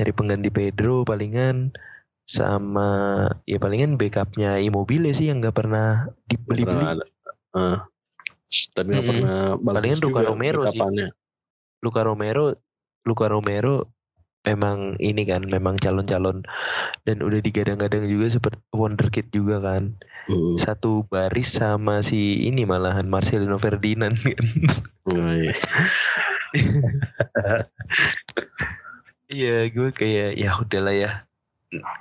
nyari 0.00 0.12
pengganti 0.16 0.48
Pedro 0.48 1.04
palingan 1.04 1.76
sama 2.24 3.28
ya 3.44 3.60
palingan 3.60 4.00
backupnya 4.00 4.56
Immobile 4.56 5.12
sih 5.12 5.28
yang 5.28 5.44
nggak 5.44 5.60
pernah 5.60 6.08
dibeli-beli. 6.24 7.04
Ah. 7.52 7.84
tapi 8.72 8.96
nggak 8.96 9.04
Mm-mm. 9.04 9.20
pernah 9.20 9.40
Palingan 9.60 10.00
Luka 10.00 10.20
Romero 10.24 10.62
sih. 10.72 10.80
Luka 11.84 12.00
Romero 12.00 12.56
Luka 13.04 13.28
Romero 13.28 13.92
memang 14.40 14.96
ini 14.96 15.28
kan 15.28 15.44
memang 15.44 15.76
calon-calon 15.76 16.48
dan 17.04 17.20
udah 17.20 17.44
digadang-gadang 17.44 18.08
juga 18.08 18.32
seperti 18.32 18.64
wonderkid 18.72 19.28
juga 19.30 19.60
kan 19.60 19.94
Hmm. 20.30 20.54
satu 20.60 21.08
baris 21.10 21.58
sama 21.58 22.06
si 22.06 22.46
ini 22.46 22.62
malahan 22.62 23.08
Marcelino 23.08 23.58
Ferdinand 23.58 24.14
kan 24.20 24.44
Oh, 25.10 25.32
iya. 25.32 25.50
iya 29.30 29.70
gue 29.70 29.88
kayak 29.94 30.36
ya 30.36 30.50
udahlah 30.58 30.94
ya. 30.94 31.10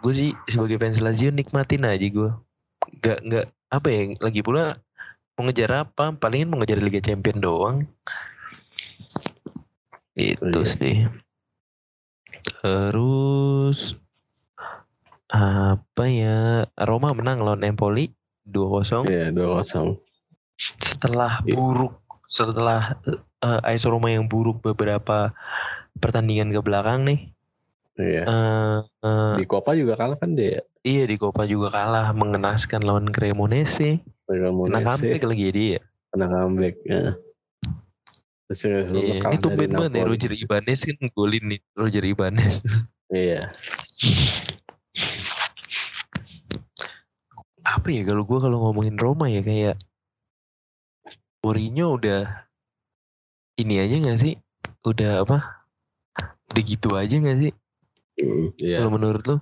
Gue 0.02 0.14
sih 0.18 0.30
sebagai 0.50 0.82
fans 0.82 0.98
Lazio 1.00 1.30
nikmatin 1.30 1.86
aja 1.86 2.02
gue 2.02 2.32
nggak 3.00 3.20
nggak 3.22 3.46
apa 3.70 3.88
ya 3.94 4.02
lagi 4.18 4.42
pula 4.42 4.82
mau 5.38 5.46
ngejar 5.46 5.86
apa? 5.88 6.12
Palingan 6.18 6.50
mau 6.50 6.58
ngejar 6.60 6.82
Liga 6.82 7.00
Champion 7.00 7.38
doang. 7.38 7.78
Itu 10.18 10.42
Iya. 10.52 10.68
sih. 10.68 10.98
Terus 12.60 13.96
apa 15.30 16.04
ya? 16.10 16.66
Roma 16.76 17.14
menang 17.14 17.40
lawan 17.40 17.64
Empoli 17.64 18.10
2-0 18.44 19.06
Iya, 19.06 19.30
dua 19.30 19.62
kosong. 19.62 20.02
setelah 20.60 21.40
Iya. 21.46 21.56
buruk 21.56 21.94
setelah 22.28 23.00
eh, 23.40 23.70
AS 23.70 23.88
Roma 23.88 24.12
yang 24.12 24.28
buruk 24.28 24.60
beberapa 24.60 25.32
pertandingan 26.00 26.50
ke 26.50 26.62
belakang 26.64 27.04
nih 27.06 27.20
Iya. 28.00 28.24
eh, 28.24 28.78
eh, 29.04 29.34
Di 29.38 29.46
Copa 29.46 29.76
juga 29.76 30.00
kalah 30.00 30.16
kan 30.16 30.32
dia. 30.32 30.64
iya 30.82 31.04
di 31.04 31.20
Copa 31.20 31.44
juga 31.44 31.68
kalah 31.70 32.16
mengenaskan 32.16 32.80
lawan 32.82 33.12
Cremonese 33.12 34.00
kena 34.24 34.56
Cremonese 34.56 34.88
comeback 34.88 35.24
lagi 35.28 35.44
ya 35.44 35.52
dia 35.52 35.80
kena 36.10 36.26
comeback. 36.32 36.76
Ya. 36.88 37.04
Ya, 38.50 38.56
iya. 38.66 38.82
ini 38.90 39.22
dari 39.22 39.38
tumben 39.38 39.70
banget 39.70 39.94
ya. 39.94 40.04
Roger 40.10 40.32
Ibanez 40.34 40.80
kan 40.82 40.98
golin 41.14 41.44
nih 41.54 41.62
Roger 41.76 42.02
Ibanez 42.02 42.64
Iya. 43.14 43.44
apa 47.62 47.88
ya 47.92 48.02
kalau 48.02 48.24
gue 48.26 48.40
kalau 48.42 48.58
ngomongin 48.66 48.98
Roma 48.98 49.30
ya 49.30 49.44
kayak 49.44 49.76
Mourinho 51.44 52.00
udah 52.00 52.48
ini 53.56 53.76
aja 53.78 53.96
gak 54.02 54.20
sih 54.20 54.34
udah 54.82 55.22
apa 55.28 55.59
udah 56.50 56.64
gitu 56.66 56.88
aja 56.94 57.16
gak 57.18 57.40
sih 57.40 57.54
Hmm, 58.20 58.52
Iya. 58.60 58.84
kalau 58.84 59.00
menurut 59.00 59.24
lo 59.24 59.38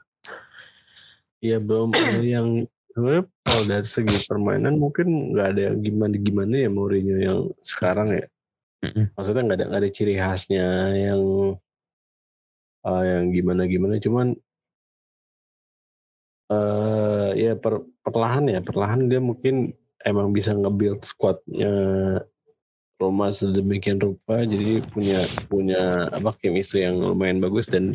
Iya 1.42 1.58
belum 1.58 1.90
ada 1.94 2.22
yang 2.22 2.66
sebenarnya 2.94 3.24
kalau 3.42 3.64
dari 3.66 3.88
segi 3.90 4.18
permainan 4.26 4.78
mungkin 4.78 5.34
nggak 5.34 5.48
ada 5.54 5.62
yang 5.70 5.78
gimana 5.82 6.16
gimana 6.18 6.54
ya 6.66 6.70
Mourinho 6.70 7.18
yang 7.18 7.40
sekarang 7.62 8.18
ya. 8.18 8.26
Mm-mm. 8.82 9.14
Maksudnya 9.14 9.46
nggak 9.46 9.58
ada 9.58 9.66
nggak 9.70 9.82
ada 9.86 9.92
ciri 9.94 10.14
khasnya 10.18 10.66
yang 10.98 11.22
eh, 12.86 13.04
yang 13.06 13.24
gimana 13.30 13.62
gimana. 13.70 13.94
Cuman 14.02 14.28
eh 16.48 17.30
ya 17.38 17.54
per, 17.54 17.86
perlahan 18.02 18.46
ya 18.50 18.60
perlahan 18.66 19.10
dia 19.10 19.22
mungkin 19.22 19.78
emang 20.02 20.34
bisa 20.34 20.58
nge-build 20.58 21.06
squadnya 21.06 21.74
Roma 22.98 23.30
sedemikian 23.30 24.02
rupa 24.02 24.42
jadi 24.42 24.82
punya 24.90 25.30
punya 25.46 26.10
apa 26.10 26.34
chemistry 26.42 26.82
yang 26.82 26.98
lumayan 26.98 27.38
bagus 27.38 27.70
dan 27.70 27.94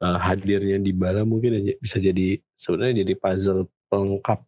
eh, 0.00 0.18
hadirnya 0.18 0.80
di 0.80 0.96
Bala 0.96 1.28
mungkin 1.28 1.60
aja 1.60 1.76
bisa 1.76 2.00
jadi 2.00 2.40
sebenarnya 2.56 3.04
jadi 3.04 3.14
puzzle 3.20 3.68
pelengkap 3.92 4.40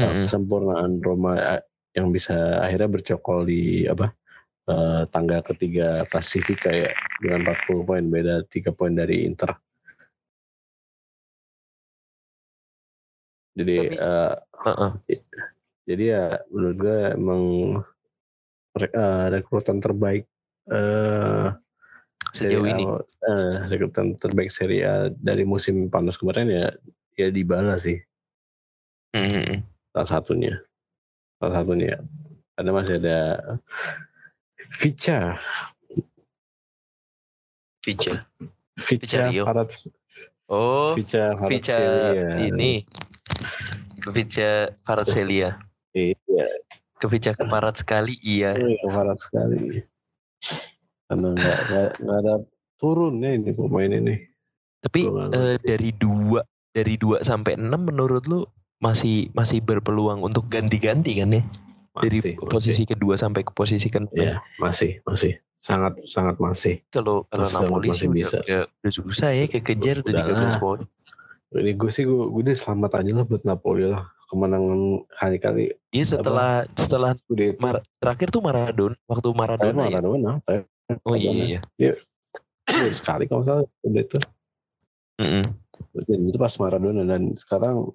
eh, 0.00 0.02
Mm-mm. 0.02 0.24
kesempurnaan 0.24 1.04
Roma 1.04 1.36
eh, 1.36 1.62
yang 1.94 2.08
bisa 2.10 2.64
akhirnya 2.64 2.88
bercokol 2.90 3.44
di 3.44 3.84
apa 3.84 4.08
eh, 4.72 5.02
tangga 5.12 5.44
ketiga 5.44 6.08
Pasifik 6.08 6.64
kayak 6.64 6.96
dengan 7.20 7.44
40 7.52 7.84
poin 7.84 8.04
beda 8.08 8.40
3 8.48 8.72
poin 8.72 8.96
dari 8.96 9.28
Inter. 9.28 9.52
Jadi 13.54 13.76
Tapi- 13.94 14.00
eh, 14.00 14.34
Heeh. 14.64 14.90
jadi 15.84 16.04
ya 16.08 16.24
menurut 16.48 16.76
gue 16.80 16.98
emang 17.12 17.42
eh, 18.78 19.26
rekrutan 19.30 19.78
terbaik 19.78 20.26
eh 20.70 21.48
sejauh 22.34 22.66
ini. 22.66 22.82
eh, 23.22 23.54
rekrutan 23.70 24.18
terbaik 24.18 24.50
Serie 24.50 24.82
A 24.82 24.94
dari 25.14 25.46
musim 25.46 25.86
panas 25.86 26.18
kemarin 26.18 26.50
ya 26.50 26.66
ya 27.14 27.30
Dybala 27.30 27.78
sih. 27.78 28.02
Mm-mm. 29.14 29.62
salah 29.94 30.08
satunya. 30.18 30.58
Salah 31.38 31.62
satunya. 31.62 32.02
Ada 32.58 32.70
masih 32.74 32.98
ada 32.98 33.18
Vica 34.74 35.38
Vica 37.82 38.26
Vica 38.74 39.30
Vicario. 39.30 39.42
Parat 39.46 39.70
oh 40.50 40.98
Vica 40.98 41.38
Vica 41.46 41.78
Paratselia. 41.78 42.26
ini. 42.42 42.72
Vica 44.10 44.74
Paratselia 44.82 45.56
iya 45.94 46.48
ke 46.98 47.06
Vica 47.10 47.32
keparat 47.34 47.74
sekali 47.78 48.14
iya 48.22 48.54
iya, 48.54 48.78
Parat 48.86 49.18
sekali 49.18 49.82
karena 51.08 51.28
nggak 51.36 51.88
nggak 52.00 52.18
ada 52.24 52.34
turun 52.80 53.22
ya 53.22 53.30
ini 53.36 53.50
pemain 53.52 53.90
ini. 53.90 54.14
Tapi 54.82 55.08
eh, 55.08 55.08
ngerti. 55.08 55.64
dari 55.64 55.90
dua 55.96 56.40
dari 56.74 56.94
dua 56.98 57.22
sampai 57.24 57.56
enam 57.56 57.88
menurut 57.88 58.24
lu 58.28 58.44
masih 58.82 59.32
masih 59.32 59.64
berpeluang 59.64 60.20
untuk 60.20 60.50
ganti-ganti 60.50 61.16
kan 61.16 61.32
ya? 61.32 61.42
Dari 61.94 62.18
Masih, 62.18 62.34
posisi 62.50 62.82
kedua 62.82 63.14
sampai 63.14 63.46
ke 63.46 63.54
posisi 63.54 63.86
ke 63.86 64.02
Iya, 64.18 64.42
masih, 64.58 64.98
masih. 65.06 65.38
Sangat 65.62 65.94
sangat 66.10 66.36
masih. 66.42 66.82
Kalau 66.90 67.22
kalau 67.30 67.46
Masih 67.46 67.56
Napoli 67.62 67.88
masih 67.88 67.96
sih 67.96 68.08
udah, 68.10 68.18
bisa. 68.18 68.38
udah, 68.42 68.62
udah 68.66 68.92
susah 68.92 69.30
ya 69.30 69.44
kekejar 69.46 69.96
udah 70.02 70.10
Udahlah. 70.26 70.58
13 70.58 70.62
poin. 70.62 70.80
Ini 71.54 71.72
gue 71.78 71.90
sih 71.94 72.02
gue, 72.02 72.24
gue 72.34 72.42
udah 72.50 72.56
selamat 72.58 72.92
aja 72.98 73.12
lah 73.14 73.24
buat 73.30 73.42
Napoli 73.46 73.86
lah. 73.86 74.10
Kemenangan 74.24 75.04
kali-kali 75.14 75.76
Iya 75.94 76.04
setelah 76.16 76.64
setelah 76.74 77.12
udah 77.30 77.46
itu. 77.54 77.60
Mar- 77.60 77.84
terakhir 78.00 78.28
tuh 78.32 78.42
Maradona 78.42 78.96
waktu 79.06 79.28
Maradona 79.30 79.82
ya. 79.86 80.00
Maradona, 80.00 80.32
Maradona. 80.42 80.94
Oh 81.06 81.14
iya 81.14 81.60
iya. 81.78 81.92
Udah 82.66 82.92
sekali 82.96 83.28
kalau 83.30 83.42
salah 83.46 83.64
udah 83.84 84.02
itu. 84.02 84.18
Mm-mm. 85.22 85.44
Dan 86.08 86.20
itu 86.26 86.38
pas 86.40 86.54
Maradona 86.58 87.02
dan 87.06 87.36
sekarang 87.38 87.94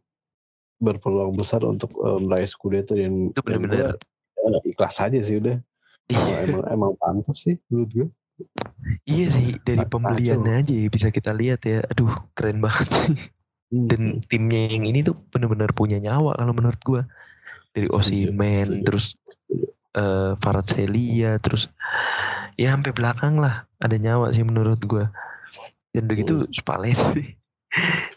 berpeluang 0.80 1.36
besar 1.36 1.66
untuk 1.68 1.92
eh, 1.92 2.20
meraih 2.24 2.48
Scudetto 2.48 2.96
dan 2.96 3.36
Itu 3.36 3.44
dan 3.44 3.60
bener-bener. 3.60 4.00
gua, 4.40 4.56
eh, 4.56 4.72
ikhlas 4.72 4.96
aja 5.04 5.20
sih 5.20 5.44
udah. 5.44 5.60
Emang 6.10 6.38
emang, 6.42 6.64
emang 6.72 6.92
pantas 6.96 7.44
sih 7.44 7.60
menurut 7.68 7.90
gue. 7.92 8.08
Iya 9.04 9.26
sih 9.36 9.48
dari 9.62 9.84
Kacau. 9.84 10.00
pembeliannya 10.00 10.54
aja 10.64 10.74
ya 10.74 10.88
bisa 10.88 11.12
kita 11.12 11.36
lihat 11.36 11.62
ya. 11.68 11.84
Aduh 11.92 12.16
keren 12.32 12.64
banget 12.64 12.88
sih. 12.88 13.20
Hmm. 13.70 13.86
Dan 13.86 14.02
timnya 14.26 14.66
yang 14.70 14.86
ini 14.90 15.06
tuh 15.06 15.14
bener-bener 15.30 15.70
punya 15.74 16.02
nyawa 16.02 16.34
kalau 16.38 16.54
menurut 16.54 16.82
gua. 16.82 17.02
Dari 17.70 17.86
Osimen 17.94 18.82
terus 18.82 19.14
eh 19.94 20.34
Farad 20.42 20.66
Celia 20.66 21.38
terus 21.38 21.70
ya 22.58 22.74
sampai 22.74 22.94
belakang 22.94 23.38
lah 23.38 23.70
ada 23.78 23.94
nyawa 23.94 24.34
sih 24.34 24.42
menurut 24.42 24.82
gua. 24.84 25.14
Dan 25.94 26.10
begitu 26.10 26.46
Spalletti. 26.58 27.38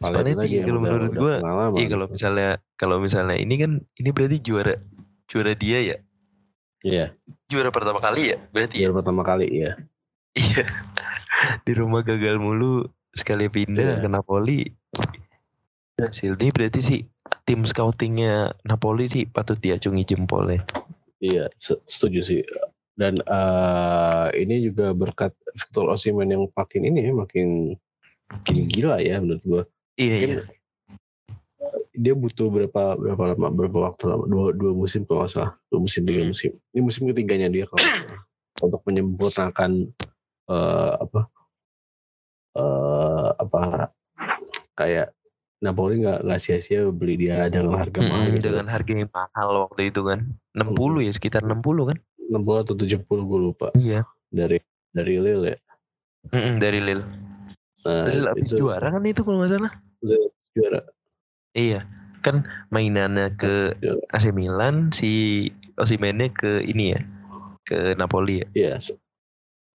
Spalletti 0.01 0.33
Spalletti 0.33 0.49
yang 0.57 0.67
kalau 0.73 0.81
menurut 0.81 1.11
pengalaman. 1.12 1.77
Iya 1.77 1.88
kalau 1.93 2.07
misalnya 2.09 2.51
kalau 2.81 2.97
misalnya 2.97 3.37
ini 3.37 3.55
kan 3.61 3.73
ini 4.01 4.09
berarti 4.09 4.41
juara 4.41 4.75
juara 5.29 5.53
dia 5.53 5.81
ya 5.81 5.97
Iya, 6.83 7.15
juara 7.47 7.71
pertama 7.71 8.03
kali 8.03 8.35
ya 8.35 8.43
berarti 8.51 8.83
ya 8.83 8.91
biar 8.91 8.99
pertama 8.99 9.23
kali 9.23 9.47
ya. 9.62 9.71
iya 10.35 10.67
di 11.69 11.73
rumah 11.79 12.03
gagal 12.03 12.43
mulu 12.43 12.91
sekali 13.15 13.47
pindah 13.47 14.01
Iya. 14.01 14.03
ke 14.03 14.09
Napoli 14.11 14.67
hasil 16.00 16.40
ini 16.40 16.48
berarti 16.48 16.81
sih 16.81 17.00
tim 17.44 17.64
scoutingnya 17.64 18.57
Napoli 18.64 19.09
sih 19.09 19.28
patut 19.28 19.61
diacungi 19.61 20.05
jempol 20.07 20.48
ya 20.48 20.62
Iya, 21.22 21.46
se- 21.55 21.78
setuju 21.87 22.18
sih. 22.18 22.42
Dan 22.98 23.14
eh, 23.22 24.26
ini 24.42 24.59
juga 24.59 24.90
berkat 24.90 25.31
Victor 25.55 25.87
Osimhen 25.87 26.35
yang 26.35 26.50
makin 26.50 26.83
ini 26.83 26.98
ya, 27.07 27.12
makin 27.14 27.78
makin 28.26 28.57
gila 28.66 28.98
ya 28.98 29.22
menurut 29.22 29.42
gua. 29.46 29.62
iya 29.94 30.18
Mungkin 30.18 30.31
iya. 30.35 30.42
dia 31.94 32.14
butuh 32.18 32.50
berapa 32.50 32.98
berapa 32.98 33.22
lama 33.38 33.55
berapa 33.55 33.78
waktu 33.87 34.05
lama? 34.11 34.26
Dua 34.26 34.50
dua 34.50 34.74
musim 34.74 35.07
kalau 35.07 35.22
nggak 35.22 35.31
salah. 35.31 35.55
Dua 35.70 35.78
musim 35.78 36.02
tiga 36.02 36.26
Hmm. 36.26 36.35
musim. 36.35 36.52
Ini 36.74 36.81
musim 36.83 37.02
ketiganya 37.07 37.46
dia 37.46 37.70
kalau 37.70 37.87
untuk 38.59 38.83
menyempurnakan 38.83 39.70
eh, 40.50 40.92
apa? 40.98 41.20
Eh, 42.59 43.31
apa? 43.38 43.61
Kayak 44.74 45.14
Napoli 45.62 46.03
nggak 46.03 46.27
nggak 46.27 46.40
sia-sia 46.42 46.90
beli 46.90 47.14
dia 47.14 47.46
dengan 47.46 47.79
harga 47.79 48.03
mahal 48.03 48.27
Mm-mm, 48.27 48.35
gitu. 48.35 48.46
dengan 48.51 48.66
harga 48.66 48.92
yang 48.98 49.11
mahal 49.14 49.48
waktu 49.70 49.83
itu 49.94 50.01
kan. 50.03 50.27
60 50.59 51.07
ya 51.07 51.12
sekitar 51.14 51.46
60 51.46 51.94
kan? 51.94 51.98
60 52.18 52.62
atau 52.66 52.75
70 52.75 53.22
gue 53.31 53.40
lupa. 53.40 53.68
Iya. 53.79 54.03
Dari 54.35 54.59
dari 54.90 55.14
Lille 55.22 55.55
ya? 55.55 55.59
Mm-mm, 56.35 56.55
dari 56.59 56.81
Lille. 56.83 57.07
Nah 57.87 58.11
Lille 58.11 58.29
habis 58.35 58.51
itu 58.51 58.66
juara 58.66 58.90
kan 58.90 59.03
itu 59.07 59.22
kalau 59.22 59.38
nggak 59.38 59.53
salah? 59.55 59.72
Juara. 60.53 60.81
Iya, 61.55 61.81
kan 62.27 62.42
mainannya 62.75 63.31
ke. 63.38 63.79
AC 64.11 64.35
Milan, 64.35 64.90
si 64.90 65.46
Osimhennya 65.79 66.29
ke 66.35 66.61
ini 66.66 66.92
ya, 66.92 67.01
ke 67.64 67.94
Napoli 67.96 68.42
ya. 68.42 68.48
Iya, 68.53 68.75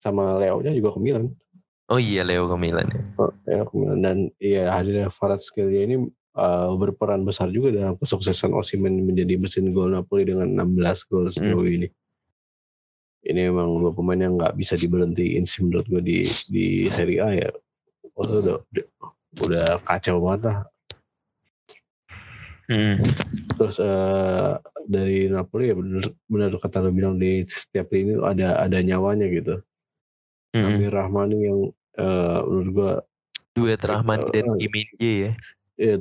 sama 0.02 0.38
Leo-nya 0.40 0.72
juga 0.72 0.96
ke 0.96 1.00
Milan. 1.02 1.30
Oh 1.92 2.00
iya 2.00 2.24
Leo 2.24 2.48
ke 2.48 2.56
Milan 2.56 2.88
ya. 2.88 3.02
Oh, 3.20 3.32
Leo 3.44 3.64
ke 3.68 3.74
Milan. 3.76 4.00
Dan 4.00 4.16
iya 4.40 4.72
hadirnya 4.72 5.12
Farad 5.12 5.40
Skelia 5.44 5.84
ini 5.84 6.08
uh, 6.38 6.72
berperan 6.80 7.28
besar 7.28 7.52
juga 7.52 7.76
dalam 7.76 7.94
kesuksesan 8.00 8.56
Osimhen 8.56 9.04
menjadi 9.04 9.36
mesin 9.36 9.76
gol 9.76 9.92
Napoli 9.92 10.24
dengan 10.24 10.48
16 10.64 11.10
gol 11.12 11.28
sejauh 11.28 11.66
ini. 11.68 11.88
Ini 13.24 13.48
memang 13.48 13.80
dua 13.80 13.92
pemain 13.96 14.20
yang 14.20 14.36
nggak 14.36 14.56
bisa 14.56 14.76
diberhentiin 14.76 15.48
sih 15.48 15.64
menurut 15.64 15.88
gue 15.88 16.02
di 16.04 16.18
di 16.48 16.64
Serie 16.92 17.20
A 17.24 17.28
ya. 17.32 17.48
Oh, 18.16 18.28
udah, 18.28 18.60
udah, 18.60 18.86
udah 19.40 19.66
kacau 19.84 20.20
banget 20.20 20.40
lah. 20.52 20.58
Hmm. 22.64 22.96
Terus 23.60 23.76
eh, 23.80 24.52
dari 24.88 25.28
Napoli 25.28 25.72
ya 25.72 25.76
benar 25.76 26.04
benar 26.28 26.50
kata 26.56 26.84
lo 26.84 26.92
bilang 26.92 27.20
di 27.20 27.44
setiap 27.44 27.92
lini 27.92 28.16
tuh 28.16 28.24
ada 28.28 28.60
ada 28.60 28.78
nyawanya 28.80 29.28
gitu. 29.28 29.60
Mm-mm. 30.54 30.78
Amir 30.78 30.92
Rahmani 30.94 31.38
yang 31.42 31.58
eh, 31.98 32.40
menurut 32.46 32.70
gua 32.70 32.92
Duet 33.54 33.82
Rahmani 33.82 34.30
dan 34.30 34.46
Eh, 34.54 34.58
Kim 34.62 34.74
Jae 34.98 35.14
ya. 35.18 35.32
ya, 35.74 35.94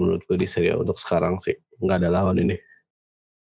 menurut 0.00 0.22
gua 0.24 0.36
di 0.36 0.48
Serie 0.48 0.72
A 0.72 0.80
untuk 0.80 0.96
sekarang 0.96 1.36
sih 1.44 1.54
nggak 1.76 1.98
ada 2.00 2.08
lawan 2.08 2.40
ini. 2.40 2.56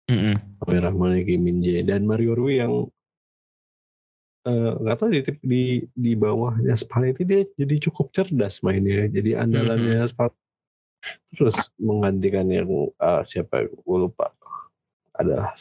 Mm-mm. 0.10 0.36
Amir 0.66 0.82
Rahmani, 0.82 1.22
Kim 1.22 1.46
Jae 1.62 1.86
dan 1.86 2.10
Mario 2.10 2.34
Rui 2.34 2.58
yang 2.58 2.90
eh, 4.50 4.72
nggak 4.82 4.98
tahu 4.98 5.10
di, 5.14 5.22
di 5.46 5.64
di 5.94 6.12
bawahnya 6.18 6.74
Spalletti 6.74 7.24
dia 7.26 7.46
jadi 7.54 7.76
cukup 7.90 8.10
cerdas 8.10 8.66
mainnya. 8.66 9.06
Jadi 9.06 9.38
andalannya 9.38 10.10
Spalletti 10.10 10.42
terus 11.38 11.70
menggantikan 11.78 12.50
yang 12.50 12.68
eh, 12.90 13.22
siapa 13.24 13.70
gue 13.70 13.98
lupa 13.98 14.34
ada 15.14 15.54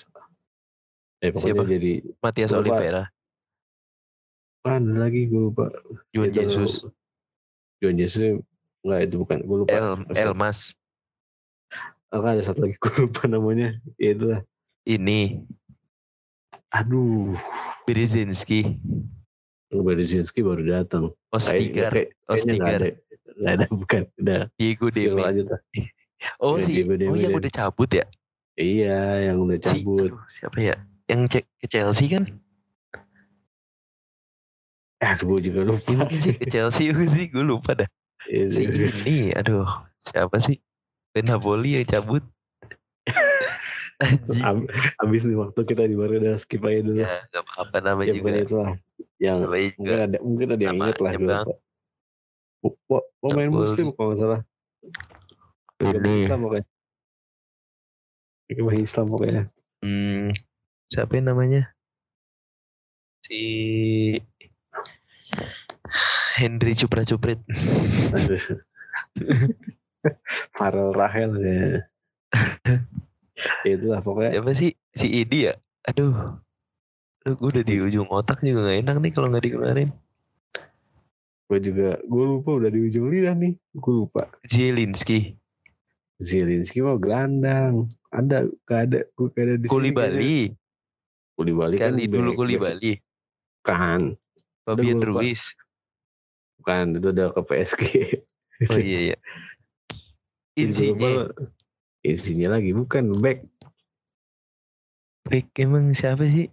eh 1.19 1.35
pokoknya 1.35 1.55
Siapa? 1.63 1.65
jadi 1.67 1.93
Matias. 2.23 2.51
Oliveira, 2.55 3.05
kan 4.69 4.81
ada 4.85 4.99
lagi 5.09 5.27
gue 5.27 5.41
lupa. 5.49 5.73
Juan 6.13 6.29
Itu- 6.29 6.39
Jesus, 6.45 6.73
Juan 7.81 7.97
Jesus 7.97 8.45
nggak 8.85 9.01
itu 9.09 9.17
bukan 9.19 9.39
gue 9.43 9.57
lupa. 9.65 9.73
El 9.73 9.87
Elmas, 10.13 10.77
Ah, 12.09 12.25
ada 12.25 12.41
satu 12.41 12.65
lagi 12.65 12.77
gue 12.81 12.95
lupa 13.05 13.29
namanya. 13.29 13.77
Ya 14.01 14.17
itulah. 14.17 14.41
Ini. 14.89 15.45
Aduh. 16.73 17.37
Berzinski, 17.85 18.77
Berzinski 19.69 20.41
baru 20.45 20.61
datang. 20.65 21.13
Ostigar, 21.33 21.93
kayak, 21.93 22.13
Ostigar, 22.29 22.81
ada. 22.81 22.89
Nggak 23.39 23.53
ada 23.55 23.67
bukan 23.71 24.03
udah 24.21 24.41
Diego 24.57 24.89
lah. 25.17 25.33
Oh 26.43 26.59
Ya, 26.59 26.67
si, 26.67 26.73
Diego 26.83 26.99
oh 26.99 27.15
yang 27.15 27.31
udah 27.31 27.53
cabut 27.53 27.87
ya? 27.95 28.03
iya 28.59 29.31
yang 29.31 29.39
udah 29.39 29.55
Si, 29.63 29.87
cabut. 29.87 30.11
aduh, 30.11 30.23
siapa 30.35 30.57
ya? 30.59 30.75
Yang 31.07 31.21
cek 31.31 31.45
ke 31.63 31.67
Chelsea 31.71 32.11
kan? 32.11 32.25
Eh 34.99 35.15
gue 35.15 35.39
juga 35.41 35.61
lupa 35.63 35.91
mungkin 35.95 36.19
sih 36.19 36.35
ke 36.35 36.47
Chelsea 36.51 36.91
sih, 36.91 37.25
gue 37.31 37.45
lupa 37.45 37.75
dah. 37.75 37.89
Iya, 38.27 38.51
Si 38.51 38.63
ini, 38.67 39.31
aduh, 39.31 39.65
siapa 39.97 40.43
sih? 40.43 40.59
Ben 41.15 41.25
Napoli 41.25 41.79
yang 41.79 41.87
cabut. 41.87 42.23
Abis 45.03 45.23
nih 45.27 45.35
waktu 45.35 45.61
kita 45.65 45.83
di 45.87 45.99
mana 45.99 46.19
udah 46.19 46.35
skip 46.39 46.63
aja 46.63 46.87
dulu 46.87 47.03
Ya, 47.03 47.19
gak 47.31 47.43
apa-apa 47.43 47.79
namanya 47.83 48.07
ya 48.07 48.15
juga. 48.15 48.23
pokoknya 48.23 48.43
itulah 48.47 48.71
yang 49.19 49.39
Namanya 49.43 49.59
juga. 49.59 49.75
mungkin 49.75 49.99
ada 49.99 50.19
mungkin 50.23 50.47
ada 50.55 50.63
yang 50.63 50.77
inget 50.79 50.97
lah 50.99 51.13
Bang. 51.19 51.47
mau 53.19 53.31
main 53.35 53.51
muslim 53.51 53.87
kalau 53.91 54.07
nggak 54.13 54.21
salah 54.23 54.41
Ini. 55.79 56.15
Islam 56.27 56.41
pokoknya 56.47 56.67
Agama 58.49 58.73
Islam 58.75 59.07
pokoknya 59.09 59.43
Hmm, 59.79 60.35
siapa 60.91 61.13
yang 61.15 61.31
namanya? 61.31 61.63
Si 63.23 63.39
Henry 66.39 66.73
Cupra 66.77 67.03
Cuprit. 67.03 67.41
Farel 70.57 70.91
Rahel 70.99 71.33
ya. 71.41 71.61
ya 73.65 73.73
itulah 73.75 74.01
pokoknya 74.03 74.39
Siapa 74.39 74.53
sih? 74.55 74.71
Si 74.95 75.07
Idi 75.07 75.49
ya? 75.51 75.55
Aduh. 75.87 76.39
Aduh, 77.27 77.35
gue 77.35 77.49
udah 77.59 77.65
di 77.67 77.77
ujung 77.83 78.09
otak 78.09 78.41
juga 78.41 78.71
gak 78.71 78.79
enak 78.87 78.97
nih 79.03 79.13
kalau 79.13 79.29
nggak 79.29 79.45
dikeluarin. 79.45 79.91
gue 81.49 81.59
juga 81.65 81.97
gue 82.05 82.25
lupa 82.29 82.61
udah 82.61 82.69
di 82.69 82.81
ujung 82.93 83.09
lidah 83.09 83.33
nih 83.33 83.57
gue 83.57 83.95
lupa 84.05 84.29
Zielinski, 84.45 85.33
Zielinski 86.21 86.85
mau 86.85 87.01
gelandang 87.01 87.89
ada 88.13 88.45
gak 88.69 88.81
ada 88.93 89.01
gue 89.17 89.29
gak 89.33 89.45
ada 89.49 89.55
di 89.57 89.65
sini 89.65 89.89
kayaknya. 89.97 90.29
Kulibali, 90.29 90.37
Kulibali 91.41 91.77
kan 91.81 91.97
kali 91.97 92.05
dulu 92.05 92.31
Kulibali, 92.37 92.93
back. 93.01 93.65
kan 93.65 94.01
Fabian. 94.69 95.01
Ruiz. 95.01 95.57
Bukan 96.59 96.99
itu 96.99 97.09
udah 97.11 97.29
ke 97.33 97.41
PSG 97.43 97.83
Oh 98.67 98.75
iya 98.75 99.15
iya. 99.15 99.17
Insinya, 100.59 101.31
Insinya 102.03 102.59
lagi 102.59 102.75
bukan 102.75 103.15
back 103.23 103.47
back 105.25 105.47
emang 105.55 105.95
siapa 105.95 106.27
sih? 106.27 106.51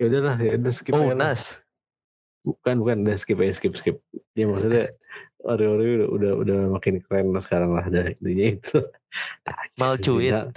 ya 0.00 0.04
udahlah 0.08 0.40
ya 0.40 0.56
udah 0.56 0.72
skip 0.72 0.96
Oh. 0.96 1.12
Nas, 1.12 1.60
bukan 2.40 2.80
bukan 2.80 2.96
udah 3.04 3.20
skip 3.20 3.36
aja 3.36 3.52
skip 3.52 3.76
skip 3.76 4.00
dia 4.32 4.48
maksudnya 4.48 4.88
ori-ori 5.44 6.00
udah, 6.00 6.08
udah 6.08 6.32
udah 6.40 6.58
makin 6.72 7.04
keren 7.04 7.36
lah 7.36 7.44
sekarang 7.44 7.68
lah 7.76 7.84
dari 7.92 8.16
intinya 8.16 8.46
itu 8.56 8.78
Malcuin. 9.76 10.48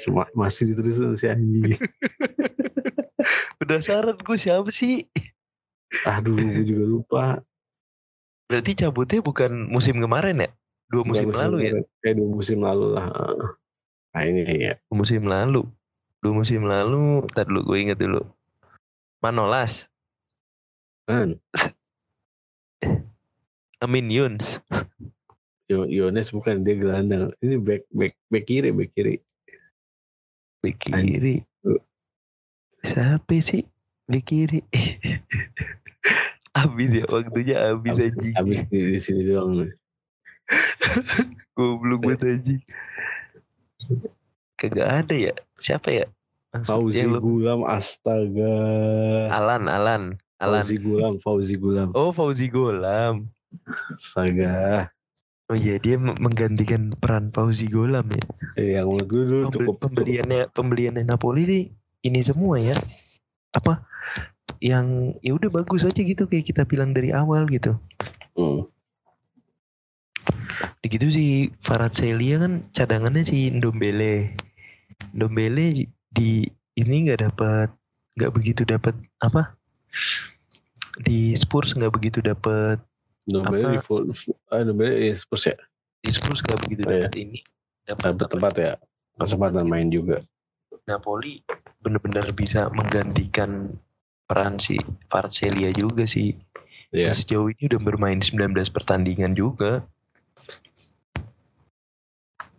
Cuma- 0.00 0.32
masih 0.32 0.72
diterusin 0.72 1.20
si 1.20 1.28
anjing 1.28 1.76
Penasaran 3.60 4.16
gue 4.16 4.38
siapa 4.40 4.72
sih? 4.72 5.04
aduh 6.08 6.32
gue 6.32 6.64
juga 6.64 6.84
lupa 6.88 7.24
Berarti 8.50 8.74
cabutnya 8.74 9.22
bukan 9.22 9.70
musim 9.70 10.02
kemarin 10.02 10.42
ya? 10.42 10.50
Dua 10.90 11.06
musim 11.06 11.30
Bukan 11.30 11.54
lalu 11.54 11.70
ya? 11.70 11.72
kayak 12.02 12.18
dua 12.18 12.28
musim 12.34 12.58
lalu 12.66 12.98
lah 12.98 13.06
nah 14.10 14.26
ini 14.26 14.42
ya 14.42 14.74
Dua 14.90 15.06
musim 15.06 15.22
lalu. 15.22 15.62
Dua 16.18 16.34
musim 16.34 16.66
lalu, 16.66 17.22
ntar 17.30 17.46
dulu 17.46 17.62
gue 17.70 17.78
inget 17.78 18.02
dulu. 18.02 18.26
Manolas, 19.22 19.86
kan 21.06 21.38
Amin 23.84 24.10
Yuns. 24.10 24.58
Yo- 25.70 25.86
Yones 25.86 26.34
bukan 26.34 26.66
dia 26.66 26.74
gelandang 26.74 27.30
ini 27.38 27.54
back 27.56 27.86
back 27.94 28.18
back 28.28 28.44
kiri 28.50 28.74
back 28.74 28.90
kiri 28.92 29.22
Di 30.60 30.72
kiri. 30.74 31.46
Siapa 32.82 33.32
sih? 33.40 33.62
Di 34.10 34.20
kiri. 34.20 34.60
Abis 36.50 36.90
ya, 36.90 37.04
waktunya 37.06 37.56
abis 37.70 37.94
Abis- 37.94 38.06
anjing. 38.10 38.34
habis 38.34 38.60
di, 38.66 38.78
di 38.90 38.98
sini 38.98 39.22
doang 39.26 39.70
Goblok 41.54 42.00
banget 42.02 42.20
anjing. 42.26 42.62
Kagak 44.58 44.88
ada 45.06 45.14
ya? 45.14 45.34
Siapa 45.56 45.88
ya? 45.88 46.06
Fauzi 46.66 47.06
lu- 47.06 47.22
Gulam 47.22 47.62
astaga 47.62 48.58
Alan, 49.30 49.70
Alan, 49.70 50.18
Alan. 50.42 50.62
Fauzi 50.66 50.76
Gulam 50.82 51.14
Fauzi 51.22 51.54
Gulam 51.54 51.88
Oh, 51.94 52.10
Fauzi 52.10 52.50
Golam. 52.50 53.30
astaga 53.94 54.90
Oh 55.46 55.54
iya, 55.54 55.78
dia 55.78 55.94
menggantikan 55.98 56.90
peran 56.94 57.30
Fauzi 57.30 57.66
Golam 57.66 58.06
ya. 58.10 58.22
eh, 58.54 58.78
yang 58.78 58.90
menurut 58.90 59.06
gue 59.06 59.22
dulu 59.22 59.44
cukup 59.50 59.74
pembeliannya 59.78 60.50
pembeliannya 60.50 61.06
Napoli 61.06 61.70
ini 62.02 62.20
semua 62.20 62.58
ya. 62.58 62.74
Apa? 63.54 63.82
Yang 64.58 64.86
ya 65.22 65.32
udah 65.38 65.50
bagus 65.52 65.86
aja 65.86 66.02
gitu 66.02 66.26
kayak 66.26 66.50
kita 66.50 66.62
bilang 66.66 66.90
dari 66.90 67.14
awal 67.14 67.46
gitu. 67.46 67.78
Hmm. 68.34 68.66
Begitu 70.82 71.06
sih 71.12 71.30
Farad 71.62 71.94
Celia 71.94 72.42
kan 72.42 72.66
cadangannya 72.74 73.22
si 73.22 73.48
Ndombele. 73.48 74.34
Ndombele 75.14 75.86
di 76.10 76.30
ini 76.74 76.96
nggak 77.06 77.30
dapat 77.30 77.68
nggak 78.18 78.32
begitu 78.34 78.62
dapat 78.66 78.92
apa? 79.22 79.54
Di 81.00 81.32
Spurs 81.38 81.72
nggak 81.72 81.94
begitu 81.94 82.20
dapat 82.20 82.80
Apa? 83.30 83.54
di 83.54 83.78
ah, 84.50 84.62
Nobel 84.66 84.90
di 84.98 85.14
Spurs 85.14 85.46
ya 85.46 85.54
di 86.02 86.10
Spurs 86.10 86.40
nggak 86.42 86.58
begitu 86.66 86.82
Oh, 86.82 86.90
iya. 86.90 87.06
dapat 87.06 87.14
ini. 87.16 87.38
dapat 87.86 88.02
Dapat 88.10 88.16
apa? 88.18 88.30
tempat 88.34 88.52
ya 88.58 88.72
kesempatan 89.20 89.66
main 89.68 89.88
juga 89.92 90.18
Napoli 90.88 91.44
benar-benar 91.78 92.32
bisa 92.34 92.66
menggantikan 92.72 93.70
peran 94.30 94.62
si 94.62 94.78
Farcelia 95.10 95.74
juga 95.74 96.06
sih. 96.06 96.38
ya 96.94 97.10
Sejauh 97.10 97.50
ini 97.50 97.66
udah 97.66 97.80
bermain 97.82 98.22
19 98.22 98.70
pertandingan 98.70 99.34
juga. 99.34 99.82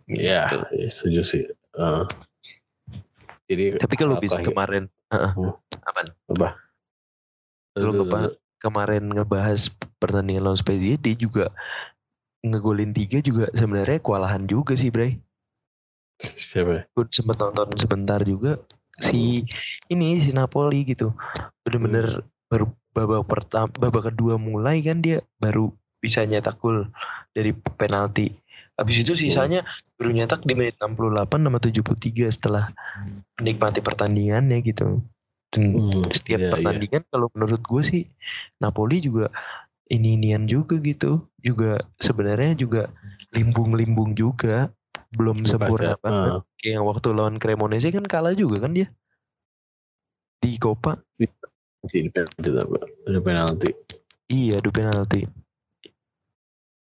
ya 0.04 0.44
Gitu. 0.44 0.56
ya, 0.76 0.88
setuju 0.92 1.22
sih 1.24 1.42
Eh, 1.72 2.04
jadi 3.48 3.80
Tapi 3.80 3.94
kalau 3.96 4.20
bisa 4.20 4.36
apa 4.36 4.44
ya? 4.44 4.48
kemarin 4.52 4.84
Heeh. 5.08 5.32
Hmm. 5.32 5.56
apaan? 5.80 6.08
apa 6.28 6.48
Kalau 7.72 7.92
kepa- 7.96 8.36
kemarin 8.60 9.04
ngebahas 9.08 9.72
pertandingan 9.96 10.44
lawan 10.44 10.60
Spezia 10.60 11.00
dia 11.00 11.16
juga 11.16 11.48
ngegolin 12.44 12.92
tiga 12.92 13.24
juga 13.24 13.48
sebenarnya 13.56 14.04
kewalahan 14.04 14.44
juga 14.44 14.76
sih 14.76 14.92
Bray. 14.92 15.16
siapa? 16.20 16.84
Gue 16.92 17.04
sempet 17.08 17.40
nonton 17.40 17.72
sebentar 17.80 18.20
juga 18.20 18.60
si 19.00 19.40
ini 19.88 20.20
si 20.20 20.30
Napoli 20.34 20.84
gitu. 20.84 21.14
Bener-bener 21.64 22.26
baru 22.50 22.68
babak 22.92 23.24
pertama 23.24 23.72
babak 23.72 24.12
kedua 24.12 24.36
mulai 24.36 24.84
kan 24.84 25.00
dia 25.00 25.24
baru 25.40 25.72
bisa 26.02 26.26
nyetak 26.26 26.60
gol 26.60 26.90
dari 27.32 27.54
penalti. 27.54 28.34
Habis 28.76 29.06
itu 29.06 29.12
sisanya 29.14 29.64
baru 29.96 30.10
nyetak 30.12 30.42
di 30.44 30.52
menit 30.56 30.76
68 30.80 31.28
sama 31.28 31.58
73 31.60 32.28
setelah 32.34 32.64
menikmati 33.38 33.80
pertandingannya 33.80 34.58
gitu. 34.64 35.00
Dan 35.52 35.76
Hmm, 35.76 36.08
setiap 36.08 36.40
iya, 36.40 36.48
iya. 36.48 36.52
pertandingan 36.56 37.02
kalau 37.12 37.28
menurut 37.36 37.60
gue 37.60 37.82
sih 37.84 38.02
Napoli 38.56 39.04
juga 39.04 39.28
ini 39.92 40.16
inian 40.16 40.48
juga 40.48 40.80
gitu 40.80 41.28
juga 41.44 41.84
sebenarnya 42.00 42.56
juga 42.56 42.88
limbung-limbung 43.36 44.16
juga 44.16 44.72
belum 45.12 45.44
sempurna 45.44 45.96
pasti, 46.00 46.04
banget. 46.08 46.40
kayak 46.60 46.74
yang 46.80 46.86
waktu 46.88 47.08
lawan 47.12 47.36
Cremonese 47.36 47.88
kan 47.92 48.04
kalah 48.08 48.32
juga 48.32 48.64
kan 48.64 48.72
dia. 48.72 48.88
Di 50.40 50.56
Copa. 50.56 50.96
Di 51.20 51.28
penalti 52.08 52.48
apa? 52.56 52.78
ada 53.10 53.20
penalti. 53.20 53.70
Iya 54.32 54.58
adu 54.62 54.70
penalti. 54.72 55.28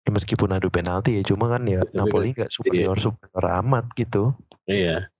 Ya, 0.06 0.10
meskipun 0.14 0.54
adu 0.54 0.70
penalti 0.70 1.18
ya 1.18 1.22
cuma 1.26 1.50
kan 1.50 1.66
ya 1.66 1.82
Tapi 1.82 1.98
Napoli 1.98 2.30
nggak 2.32 2.48
superior 2.48 2.96
superior 2.96 3.44
amat 3.60 3.90
gitu. 3.98 4.32
Iya. 4.64 5.10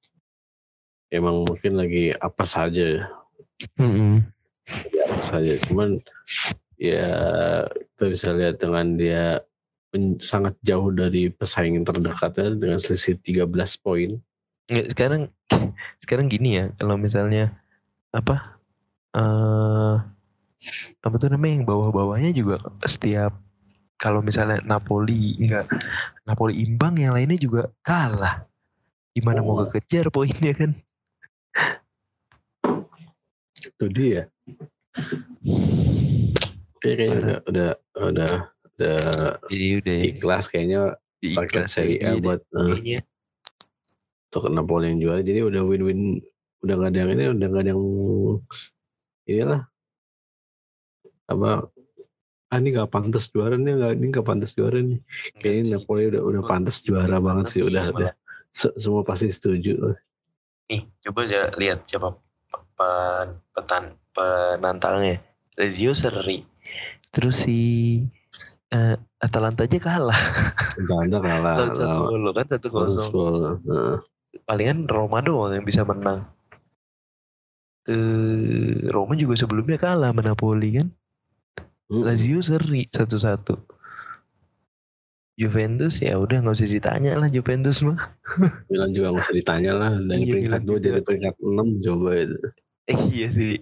Emang 1.13 1.45
mungkin 1.45 1.79
lagi 1.79 2.11
apa 2.17 2.47
saja 2.49 3.07
ya 4.93 5.03
apa 5.07 5.23
saja 5.23 5.57
cuman 5.71 6.03
ya 6.77 7.09
kita 7.97 8.05
bisa 8.11 8.29
lihat 8.35 8.59
dengan 8.59 8.99
dia 8.99 9.41
sangat 10.23 10.55
jauh 10.63 10.91
dari 10.93 11.29
pesaing 11.31 11.83
terdekatnya 11.85 12.55
dengan 12.57 12.79
selisih 12.81 13.19
13 13.21 13.47
poin. 13.83 14.17
Nggak, 14.67 14.87
sekarang 14.95 15.23
sekarang 16.03 16.27
gini 16.27 16.59
ya 16.59 16.65
kalau 16.77 16.97
misalnya 16.99 17.55
apa 18.11 18.59
eh 19.17 19.97
apa 21.05 21.15
tuh 21.21 21.29
namanya 21.31 21.63
yang 21.63 21.67
bawah-bawahnya 21.69 22.33
juga 22.33 22.59
setiap 22.83 23.37
kalau 23.97 24.21
misalnya 24.21 24.61
Napoli 24.65 25.37
enggak 25.41 25.69
Napoli 26.29 26.61
imbang 26.65 26.99
yang 27.01 27.17
lainnya 27.17 27.39
juga 27.41 27.73
kalah. 27.81 28.45
Gimana 29.17 29.41
mau 29.41 29.57
Oh. 29.57 29.65
kekejar 29.65 30.13
poinnya 30.13 30.53
kan? 30.53 30.77
Itu 33.57 33.87
dia. 33.89 34.29
Oke, 36.77 36.93
kayaknya 36.93 37.17
udah, 37.17 37.39
udah 37.49 37.71
udah 38.13 38.33
udah 38.77 39.41
jadi 39.49 39.67
udah. 39.81 39.97
Ya, 39.97 40.05
ikhlas 40.13 40.45
kayaknya 40.53 40.81
pakai 41.21 41.65
Serie 41.67 41.99
A 42.05 42.21
buat 42.21 42.45
kayaknya. 42.53 43.01
untuk 44.29 44.53
Napoli 44.53 44.93
yang 44.93 44.99
juara. 45.01 45.21
Jadi 45.25 45.41
udah 45.41 45.63
win-win 45.65 46.21
udah 46.61 46.75
gak 46.77 46.91
ada 46.93 46.99
yang 47.03 47.11
ini 47.17 47.25
udah 47.33 47.47
gak 47.49 47.63
ada 47.65 47.71
yang 47.73 47.83
inilah. 49.27 49.63
Apa 51.27 51.51
ah 52.47 52.59
ini 52.63 52.69
gak 52.77 52.93
pantas 52.93 53.27
juara 53.33 53.59
nih 53.59 53.75
gak, 53.75 53.93
ini 53.97 54.07
gak 54.13 54.27
pantas 54.29 54.53
juara 54.53 54.79
nih. 54.79 55.01
Kayaknya. 55.41 55.81
Napoli 55.81 56.13
udah 56.13 56.23
udah 56.23 56.43
pantas 56.45 56.85
juara 56.85 57.17
banget 57.19 57.57
sih 57.57 57.63
udah 57.65 57.83
Iya, 57.83 57.93
udah. 57.97 58.13
Se- 58.57 58.77
semua 58.81 59.05
pasti 59.05 59.29
setuju 59.29 59.97
nih 60.67 60.83
coba 61.05 61.31
aja 61.31 61.53
lihat 61.55 61.87
siapa 61.87 62.19
pen, 62.75 63.39
petan 63.55 63.95
penantangnya 64.11 65.23
Lazio 65.55 65.95
seri 65.95 66.43
terus 67.15 67.47
si 67.47 67.59
eh, 68.69 68.97
Atalanta 69.19 69.65
aja 69.65 69.79
kalah 69.79 70.21
Atalanta 70.75 71.19
kalah 71.19 71.55
lawan 71.59 71.71
satu 71.73 71.99
gol 72.05 72.25
kan 72.33 72.47
satu 72.47 72.67
kosong. 72.69 73.11
Nah, 73.65 73.97
palingan 74.45 74.85
Roma 74.87 75.21
doang 75.21 75.53
yang 75.53 75.65
bisa 75.65 75.83
menang. 75.83 76.27
Eh, 77.87 78.91
Roma 78.91 79.15
juga 79.15 79.39
sebelumnya 79.39 79.79
kalah 79.79 80.11
sama 80.11 80.21
Napoli 80.21 80.83
kan. 80.83 80.89
mm, 81.87 82.03
Lazio 82.03 82.43
seri 82.43 82.91
satu-satu. 82.91 83.55
Juventus 85.37 86.01
ya 86.01 86.17
udah 86.17 86.41
nggak 86.41 86.57
usah 86.57 86.67
ditanya 86.67 87.13
lah 87.21 87.29
Juventus 87.29 87.85
mah. 87.85 88.01
Milan 88.73 88.91
juga 88.91 89.13
gak 89.13 89.23
usah 89.29 89.37
ditanya 89.37 89.73
lah 89.77 89.93
dari 90.01 90.25
Iya, 90.25 90.33
peringkat 90.33 90.61
dua 90.65 90.79
jadi 90.81 91.01
peringkat 91.05 91.35
enam 91.45 91.69
coba 91.79 92.11
itu 92.17 92.39
Eh, 92.87 92.99
iya 93.13 93.29
sih. 93.31 93.55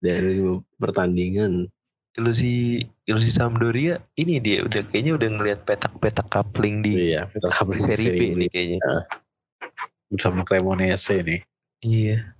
dari 0.00 0.40
pertandingan 0.80 1.68
Kalau 2.10 2.34
si 2.34 2.82
kalau 3.06 3.22
si 3.22 3.30
Sampdoria 3.30 4.02
ini 4.18 4.42
dia 4.42 4.66
udah 4.66 4.82
kayaknya 4.90 5.14
udah 5.14 5.28
ngelihat 5.30 5.60
petak-petak 5.62 6.26
coupling 6.26 6.82
di 6.82 7.14
iya 7.14 7.30
kita 7.30 7.46
kabar 7.54 7.78
seri 7.78 8.06
B 8.10 8.20
nih 8.34 8.48
kayaknya. 8.50 8.78
bersama 10.10 10.42
Cremonese 10.42 11.22
nih 11.22 11.40
Iya. 11.80 12.34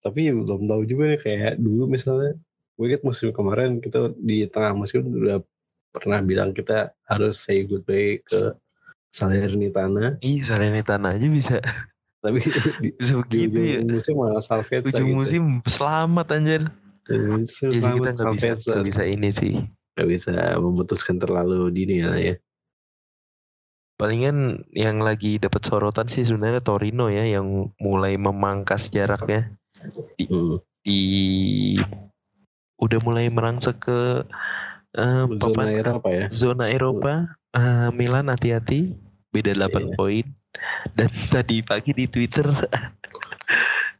tapi 0.00 0.32
belum 0.32 0.64
tahu 0.64 0.82
juga 0.88 1.12
nih 1.12 1.20
kayak 1.20 1.52
dulu 1.60 1.84
misalnya 1.86 2.40
gue 2.74 2.86
ingat 2.88 3.02
musim 3.04 3.30
kemarin 3.30 3.84
kita 3.84 4.16
di 4.16 4.48
tengah 4.48 4.72
musim 4.72 5.04
udah 5.04 5.44
pernah 5.92 6.24
bilang 6.24 6.56
kita 6.56 6.96
harus 7.04 7.36
say 7.36 7.68
goodbye 7.68 8.24
ke 8.24 8.56
Salernitana 9.12 10.16
Ih, 10.24 10.40
Salernitana 10.40 11.12
aja 11.12 11.28
bisa 11.28 11.60
tapi 12.24 12.40
di, 12.80 12.88
bisa 12.98 13.12
di 13.12 13.20
begitu 13.44 13.58
ya. 13.60 13.76
ujung 13.76 13.92
musim 13.92 14.14
malah 14.16 14.40
Salvezza 14.40 14.88
Ujung 14.88 15.08
gitu. 15.12 15.18
musim 15.20 15.42
selamat 15.68 16.26
anjir. 16.32 16.62
Jadi 17.06 17.78
kita 17.80 18.10
nggak 18.12 18.34
bisa, 18.34 18.52
nggak 18.74 18.86
bisa 18.86 19.02
ini 19.06 19.28
sih. 19.30 19.54
Nggak 19.94 20.08
bisa 20.10 20.32
memutuskan 20.58 21.16
terlalu 21.16 21.70
dini 21.70 22.02
ya. 22.02 22.12
ya. 22.18 22.34
Palingan 23.96 24.68
yang 24.76 25.00
lagi 25.00 25.40
dapat 25.40 25.64
sorotan 25.64 26.04
sih 26.04 26.28
sebenarnya 26.28 26.60
Torino 26.60 27.08
ya 27.08 27.24
yang 27.24 27.72
mulai 27.80 28.20
memangkas 28.20 28.92
jaraknya 28.92 29.56
di, 30.20 30.28
Hmm. 30.28 30.60
di 30.84 31.00
udah 32.76 32.98
mulai 33.08 33.32
merangsek 33.32 33.80
ke 33.80 34.00
eh, 34.92 35.24
Zona 35.24 35.40
papan 35.40 35.68
Eropa 35.72 36.08
ya. 36.12 36.24
zona 36.28 36.66
Eropa. 36.68 37.14
Eh, 37.56 37.88
Milan 37.92 38.28
hati-hati 38.28 38.92
beda 39.32 39.56
8 39.56 39.88
Iya. 39.88 39.96
poin. 39.96 40.26
Dan 40.92 41.08
tadi 41.28 41.60
pagi 41.60 41.92
di 41.92 42.04
Twitter 42.04 42.48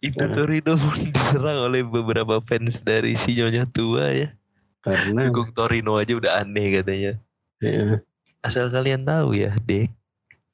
itu 0.04 0.22
Nah. 0.22 0.34
Torino 0.34 0.72
pun 0.76 0.98
diserang 1.14 1.58
oleh 1.70 1.82
beberapa 1.84 2.40
fans 2.44 2.80
dari 2.84 3.16
si 3.16 3.36
Nyonya 3.36 3.64
tua 3.68 4.12
ya. 4.12 4.28
Karena 4.86 5.26
Dukung 5.26 5.50
Torino 5.50 5.98
aja 5.98 6.14
udah 6.14 6.46
aneh 6.46 6.78
katanya. 6.78 7.18
ya, 7.58 7.98
Asal 8.46 8.70
kalian 8.70 9.02
tahu 9.02 9.34
ya, 9.34 9.58
Dek. 9.66 9.90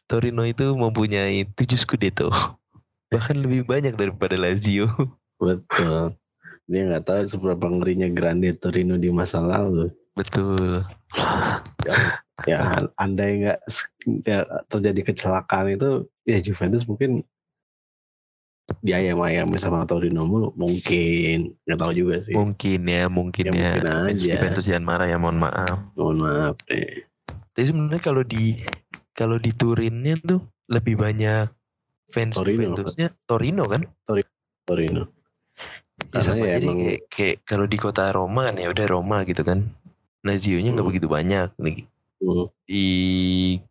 Torino 0.08 0.44
itu 0.44 0.72
mempunyai 0.72 1.44
7 1.44 1.76
Scudetto. 1.76 2.32
Bahkan 3.12 3.36
lebih 3.44 3.68
banyak 3.68 3.92
daripada 3.96 4.36
Lazio. 4.40 4.88
betul. 5.42 6.16
Dia 6.64 6.82
nggak 6.88 7.04
tahu 7.04 7.20
seberapa 7.28 7.66
ngerinya 7.68 8.08
Grande 8.08 8.56
Torino 8.56 8.96
di 8.96 9.12
masa 9.12 9.44
lalu. 9.44 9.92
Betul. 10.16 10.84
Ya, 12.48 12.72
andai 12.96 13.44
nggak 13.44 13.58
ya, 14.24 14.48
terjadi 14.72 15.12
kecelakaan 15.12 15.76
itu, 15.76 16.08
ya 16.24 16.40
Juventus 16.40 16.88
mungkin 16.88 17.24
diayam-ayam 18.82 19.46
sama 19.56 19.86
Torino 19.86 20.26
mulu. 20.26 20.50
Mungkin, 20.54 21.54
nggak 21.64 21.78
tahu 21.78 21.92
juga 21.94 22.18
sih. 22.20 22.34
Mungkin 22.34 22.80
ya, 22.84 23.06
mungkin 23.06 23.44
Ya, 23.48 23.52
ya. 23.54 23.54
mungkin 23.54 23.86
aja. 23.88 24.26
Juventus 24.36 24.64
jangan 24.66 24.84
marah 24.84 25.06
ya, 25.06 25.16
mohon 25.16 25.38
maaf. 25.38 25.78
Mohon 25.94 26.16
maaf 26.20 26.56
nih. 26.66 27.06
Tapi 27.52 27.62
sebenarnya 27.62 28.02
kalau 28.02 28.22
di 28.26 28.58
kalau 29.12 29.36
di 29.36 29.52
Turinnya 29.52 30.16
tuh 30.18 30.40
lebih 30.66 30.98
banyak 30.98 31.46
fans 32.10 32.34
Torino. 32.34 32.74
Juventusnya 32.74 33.08
Torino 33.24 33.64
kan? 33.64 33.86
Torino. 34.66 35.02
Ya, 36.12 36.18
Karena 36.18 36.24
sama 36.26 36.44
ya 36.44 36.56
jadi 36.58 36.66
emang- 36.66 36.80
kayak, 36.80 37.00
kayak 37.08 37.36
kalau 37.44 37.66
di 37.68 37.76
kota 37.78 38.04
Roma 38.10 38.40
kan 38.50 38.56
ya 38.58 38.68
udah 38.68 38.86
Roma 38.88 39.16
gitu 39.22 39.44
kan. 39.44 39.68
Lazio-nya 40.22 40.70
nggak 40.70 40.82
Hmm. 40.82 40.90
begitu 40.90 41.06
banyak 41.06 41.48
nih. 41.56 41.78
Hmm. 42.18 42.46
Di 42.64 42.86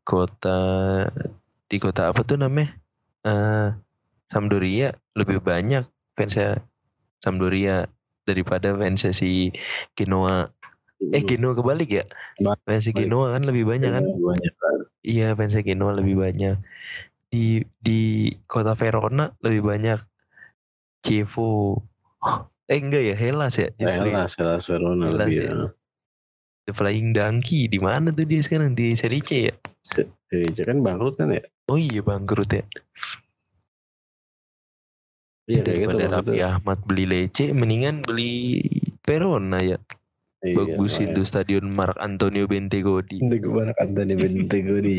kota 0.04 0.60
di 1.66 1.78
kota 1.80 2.12
apa 2.12 2.22
tuh 2.22 2.36
namanya? 2.38 2.76
Eh 3.24 3.68
Sampdoria 4.32 4.96
lebih 5.14 5.44
banyak 5.44 5.84
fansnya 6.16 6.64
Sampdoria 7.20 7.86
daripada 8.24 8.74
fansnya 8.74 9.12
si 9.12 9.52
Genoa. 9.94 10.50
Eh 11.12 11.22
Genoa 11.26 11.54
kebalik 11.54 11.90
ya? 11.92 12.06
Balik. 12.40 12.96
Genoa 12.96 13.36
kan 13.36 13.44
lebih 13.44 13.68
banyak 13.68 13.92
kan? 13.92 14.04
Banyak. 14.08 14.54
Iya 15.04 15.36
fansnya 15.36 15.62
Genoa 15.62 16.00
lebih 16.00 16.16
banyak. 16.18 16.58
Di 17.32 17.64
di 17.80 18.32
kota 18.48 18.74
Verona 18.74 19.36
lebih 19.44 19.68
banyak 19.68 20.00
Chievo. 21.04 21.84
Eh 22.72 22.80
enggak 22.80 23.04
ya 23.04 23.16
Hellas 23.20 23.60
ya? 23.60 23.70
Ya, 23.76 23.92
Justru 23.92 24.08
ya? 24.08 24.16
Hellas, 24.16 24.32
Hellas 24.40 24.64
Verona 24.70 25.04
Hellas 25.12 25.28
lebih. 25.28 25.38
ya. 25.38 25.52
ya. 25.52 25.68
The 26.70 26.74
Flying 26.78 27.12
Donkey 27.18 27.66
di 27.68 27.82
mana 27.82 28.14
tuh 28.14 28.24
dia 28.24 28.40
sekarang 28.40 28.78
di 28.78 28.94
Serie 28.94 29.26
C 29.26 29.50
ya? 29.50 29.56
Eh, 30.32 30.48
kan 30.62 30.80
bangkrut 30.80 31.18
kan 31.18 31.34
ya? 31.34 31.42
Oh 31.68 31.76
iya 31.76 32.06
bangkrut 32.06 32.54
ya. 32.54 32.64
Iya 35.52 35.62
gitu. 35.62 35.68
Daripada 35.68 35.96
maksudnya. 36.00 36.18
Raffi 36.24 36.40
Ahmad 36.48 36.80
beli 36.88 37.06
Lece, 37.06 37.46
mendingan 37.52 37.96
beli 38.08 38.34
Verona 39.04 39.60
ya. 39.60 39.78
Iya, 40.42 40.56
Bagus 40.58 40.98
makanya. 40.98 41.12
itu 41.14 41.22
stadion 41.22 41.66
Mark 41.70 41.98
Antonio 42.00 42.48
Bentegodi. 42.48 43.20
Banyak 43.60 43.78
Anthony 43.78 44.14
Bentegodi. 44.16 44.98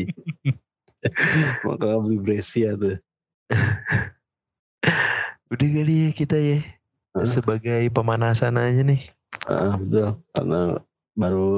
Maka 1.67 1.87
beli 1.99 2.17
Brescia 2.21 2.77
tuh. 2.77 2.95
Udah 5.51 5.69
kali 5.69 5.93
ya 6.07 6.09
kita 6.13 6.37
ya. 6.37 6.59
Sebagai 7.25 7.85
pemanasan 7.93 8.57
aja 8.57 8.81
nih. 8.81 9.01
Ah, 9.45 9.77
betul. 9.77 10.17
Karena 10.33 10.81
baru 11.13 11.49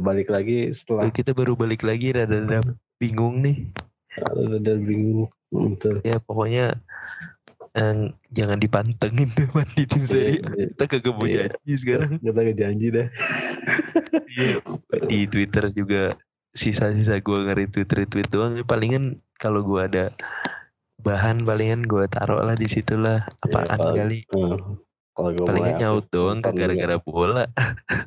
balik 0.00 0.32
lagi 0.32 0.72
setelah 0.72 1.12
Kita 1.12 1.36
baru 1.36 1.52
balik 1.52 1.84
lagi 1.84 2.16
rada-rada 2.16 2.64
bingung 2.96 3.44
nih. 3.44 3.68
ada 4.16 4.56
dan 4.60 4.84
bingung. 4.84 5.28
Hmm, 5.52 5.76
Betul. 5.76 6.00
Ya 6.00 6.16
pokoknya 6.16 6.80
eh, 7.72 7.94
jangan 8.30 8.58
dipantengin 8.58 9.28
deh 9.32 9.48
mandiin 9.50 10.02
Serie 10.04 10.40
A. 10.40 10.50
Iya, 10.52 10.66
Kita 10.72 10.84
kagak 10.88 11.14
mau 11.14 11.24
Iya. 11.24 11.48
janji 11.48 11.72
sekarang. 11.74 12.10
Kita 12.20 12.38
gak 12.40 12.58
janji 12.58 12.86
dah. 12.88 13.06
Iya. 14.32 14.54
Di 15.08 15.18
Twitter 15.26 15.64
juga 15.72 16.02
sisa-sisa 16.52 17.16
gue 17.16 17.38
nge-retweet 17.42 17.88
retweet 17.88 18.28
doang. 18.28 18.60
Palingan 18.62 19.04
kalau 19.36 19.64
gue 19.64 19.80
ada 19.80 20.04
bahan 21.00 21.42
palingan 21.42 21.82
gue 21.82 22.06
taruh 22.06 22.38
lah 22.40 22.54
di 22.54 22.68
situ 22.70 22.94
lah 22.94 23.26
apaan 23.42 23.66
kali 23.96 24.22
Hmm. 24.30 24.78
Kalau 25.12 25.30
gue 25.34 25.44
palingan 25.44 25.74
nyaut 25.76 26.06
doang 26.08 26.38
gara-gara 26.40 26.96
bola 26.96 27.44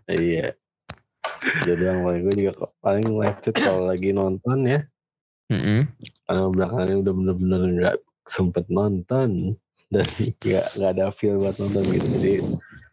Iya. 0.07 0.55
Jadi 1.65 1.83
yang 1.83 2.05
paling 2.05 2.21
gue 2.23 2.33
juga 2.37 2.51
paling 2.79 3.05
live 3.05 3.39
chat 3.41 3.57
kalau 3.57 3.89
lagi 3.89 4.13
nonton 4.13 4.61
ya. 4.63 4.79
Mm-mm. 5.49 5.85
Karena 6.25 6.49
belakangan 6.49 6.87
ini 6.87 6.97
udah 7.01 7.13
bener-bener 7.13 7.61
nggak 7.77 7.95
sempet 8.25 8.65
nonton 8.67 9.53
dan 9.89 10.05
nggak 10.45 10.65
nggak 10.75 10.91
ada 10.97 11.05
feel 11.13 11.37
buat 11.37 11.55
nonton 11.57 11.83
gitu. 11.93 12.07
Jadi 12.09 12.33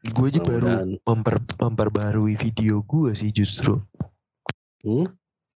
gue 0.02 0.26
aja 0.28 0.40
baru 0.42 0.98
memper, 1.06 1.36
memperbarui 1.56 2.34
video 2.34 2.82
gue 2.82 3.14
sih 3.14 3.30
justru 3.30 3.78
Hmm? 4.82 5.06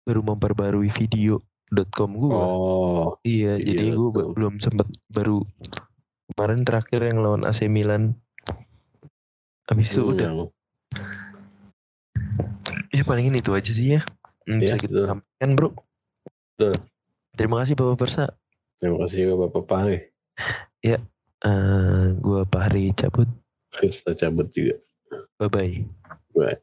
baru 0.05 0.21
memperbarui 0.21 0.93
video.com 0.93 2.09
gue 2.13 2.29
Oh, 2.29 3.17
iya 3.25 3.57
video 3.57 3.73
jadi 3.73 3.85
gue 3.97 4.09
belum 4.37 4.61
sempet 4.61 4.85
baru 5.09 5.41
kemarin 6.29 6.61
terakhir 6.61 7.01
yang 7.01 7.25
lawan 7.25 7.41
AC 7.41 7.65
Milan 7.65 8.13
habis 9.65 9.89
itu 9.89 9.97
hmm, 9.97 10.11
udah 10.13 10.29
ya 12.93 13.01
palingin 13.01 13.33
itu 13.33 13.49
aja 13.49 13.71
sih 13.73 13.97
ya 13.97 14.05
Hmm, 14.45 14.61
Iya, 14.61 14.77
bisa 14.77 14.85
kita 14.85 14.93
betul. 14.93 15.05
sampaikan 15.09 15.49
bro 15.57 15.69
Betul. 16.53 16.73
terima 17.33 17.55
kasih 17.65 17.73
Bapak 17.73 17.97
Persa 17.97 18.29
terima 18.79 18.97
kasih 19.03 19.17
juga 19.27 19.47
Bapak 19.47 19.63
Pahri. 19.67 19.99
Eh 20.85 20.99
gue 22.21 22.41
Pak 22.49 22.61
Hari 22.71 22.89
cabut 22.97 23.29
Firsta 23.75 24.17
cabut 24.17 24.49
juga. 24.55 24.81
bye 25.37 25.51
bye 25.51 25.73
Bye. 26.33 26.59